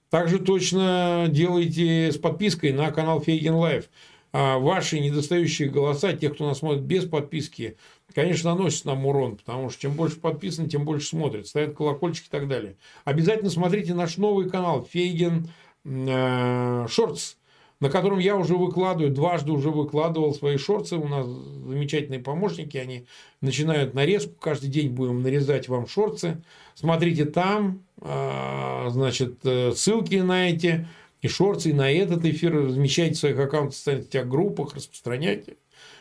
Также 0.09 0.39
точно 0.39 1.27
делайте 1.29 2.11
с 2.11 2.17
подпиской 2.17 2.71
на 2.71 2.91
канал 2.91 3.21
Фейгин 3.21 3.55
Live. 3.55 3.89
А 4.37 4.57
ваши 4.57 4.99
недостающие 4.99 5.69
голоса, 5.69 6.11
тех, 6.11 6.33
кто 6.33 6.45
нас 6.45 6.59
смотрит 6.59 6.83
без 6.83 7.05
подписки, 7.05 7.77
конечно, 8.15 8.55
наносят 8.55 8.85
нам 8.85 9.05
урон, 9.05 9.35
потому 9.35 9.69
что 9.69 9.81
чем 9.81 9.91
больше 9.91 10.19
подписан, 10.19 10.69
тем 10.69 10.85
больше 10.85 11.07
смотрят, 11.07 11.47
ставят 11.47 11.75
колокольчики 11.75 12.27
и 12.27 12.31
так 12.31 12.47
далее. 12.47 12.77
Обязательно 13.03 13.49
смотрите 13.49 13.93
наш 13.93 14.17
новый 14.17 14.49
канал 14.49 14.87
Фейген 14.89 15.49
э, 15.83 16.87
Шортс, 16.89 17.35
на 17.81 17.89
котором 17.89 18.19
я 18.19 18.37
уже 18.37 18.55
выкладываю, 18.55 19.13
дважды 19.13 19.51
уже 19.51 19.69
выкладывал 19.69 20.33
свои 20.33 20.55
шорты. 20.55 20.95
У 20.95 21.07
нас 21.09 21.27
замечательные 21.27 22.21
помощники, 22.21 22.77
они 22.77 23.05
начинают 23.41 23.93
нарезку, 23.93 24.33
каждый 24.39 24.69
день 24.69 24.91
будем 24.91 25.21
нарезать 25.21 25.67
вам 25.67 25.85
шорты. 25.85 26.41
Смотрите 26.73 27.25
там, 27.25 27.83
э, 28.01 28.87
значит, 28.91 29.39
э, 29.43 29.73
ссылки 29.75 30.15
на 30.15 30.49
эти 30.49 30.87
и 31.21 31.27
шорты, 31.27 31.71
и 31.71 31.73
на 31.73 31.91
этот 31.91 32.23
эфир, 32.23 32.55
размещайте 32.55 33.15
в 33.15 33.19
своих 33.19 33.39
аккаунтах, 33.39 33.73
в 33.73 33.77
социальных 33.77 34.29
группах, 34.29 34.73
распространяйте. 34.73 35.57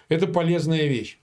Это 0.08 0.28
полезная 0.28 0.86
вещь. 0.86 1.18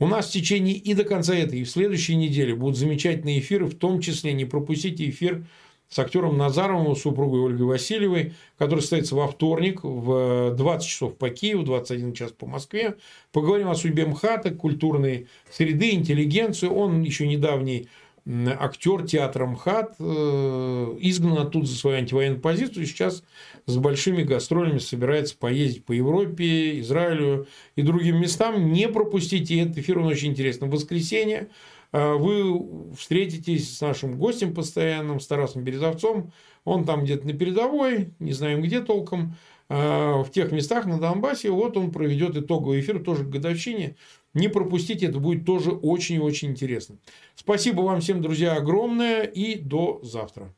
У 0.00 0.06
нас 0.06 0.28
в 0.28 0.32
течение 0.32 0.74
и 0.74 0.94
до 0.94 1.04
конца 1.04 1.34
этой, 1.34 1.60
и 1.60 1.64
в 1.64 1.70
следующей 1.70 2.16
неделе 2.16 2.54
будут 2.54 2.78
замечательные 2.78 3.38
эфиры, 3.38 3.66
в 3.66 3.74
том 3.74 4.00
числе 4.00 4.32
не 4.32 4.46
пропустите 4.46 5.08
эфир 5.10 5.44
с 5.90 5.98
актером 5.98 6.38
Назаровым, 6.38 6.96
супругой 6.96 7.40
Ольгой 7.40 7.66
Васильевой, 7.66 8.32
который 8.56 8.80
состоится 8.80 9.14
во 9.14 9.28
вторник 9.28 9.80
в 9.82 10.54
20 10.56 10.88
часов 10.88 11.16
по 11.18 11.28
Киеву, 11.28 11.64
21 11.64 12.14
час 12.14 12.32
по 12.32 12.46
Москве. 12.46 12.96
Поговорим 13.30 13.68
о 13.68 13.74
судьбе 13.74 14.06
МХАТа, 14.06 14.52
культурной 14.52 15.26
среды, 15.50 15.90
интеллигенции. 15.90 16.68
Он 16.68 17.02
еще 17.02 17.26
недавний 17.26 17.88
актер 18.26 19.06
театра 19.06 19.44
МХАТ, 19.46 19.96
э, 19.98 20.96
изгнан 21.00 21.38
оттуда 21.38 21.66
за 21.66 21.74
свою 21.74 21.98
антивоенную 21.98 22.40
позицию, 22.40 22.86
сейчас 22.86 23.22
с 23.66 23.76
большими 23.76 24.22
гастролями 24.22 24.78
собирается 24.78 25.36
поездить 25.36 25.84
по 25.84 25.92
Европе, 25.92 26.80
Израилю 26.80 27.46
и 27.76 27.82
другим 27.82 28.20
местам. 28.20 28.72
Не 28.72 28.88
пропустите 28.88 29.60
этот 29.60 29.78
эфир, 29.78 29.98
он 29.98 30.06
очень 30.06 30.30
интересный. 30.30 30.68
В 30.68 30.72
воскресенье 30.72 31.48
э, 31.92 32.14
вы 32.14 32.94
встретитесь 32.94 33.76
с 33.76 33.80
нашим 33.80 34.18
гостем 34.18 34.54
постоянным, 34.54 35.20
с 35.20 35.26
Тарасом 35.26 35.62
Березовцом. 35.64 36.32
Он 36.64 36.84
там 36.84 37.04
где-то 37.04 37.26
на 37.26 37.32
передовой, 37.32 38.10
не 38.18 38.32
знаем 38.32 38.62
где 38.62 38.80
толком, 38.80 39.36
э, 39.68 39.74
в 39.74 40.30
тех 40.30 40.52
местах 40.52 40.86
на 40.86 40.98
Донбассе. 40.98 41.50
Вот 41.50 41.76
он 41.76 41.90
проведет 41.90 42.36
итоговый 42.36 42.80
эфир 42.80 42.98
тоже 43.02 43.24
к 43.24 43.30
годовщине. 43.30 43.96
Не 44.34 44.48
пропустите, 44.48 45.06
это 45.06 45.18
будет 45.18 45.44
тоже 45.44 45.72
очень-очень 45.72 46.50
интересно. 46.50 46.98
Спасибо 47.34 47.80
вам 47.82 48.00
всем, 48.00 48.22
друзья, 48.22 48.54
огромное 48.54 49.24
и 49.24 49.56
до 49.56 50.00
завтра. 50.02 50.54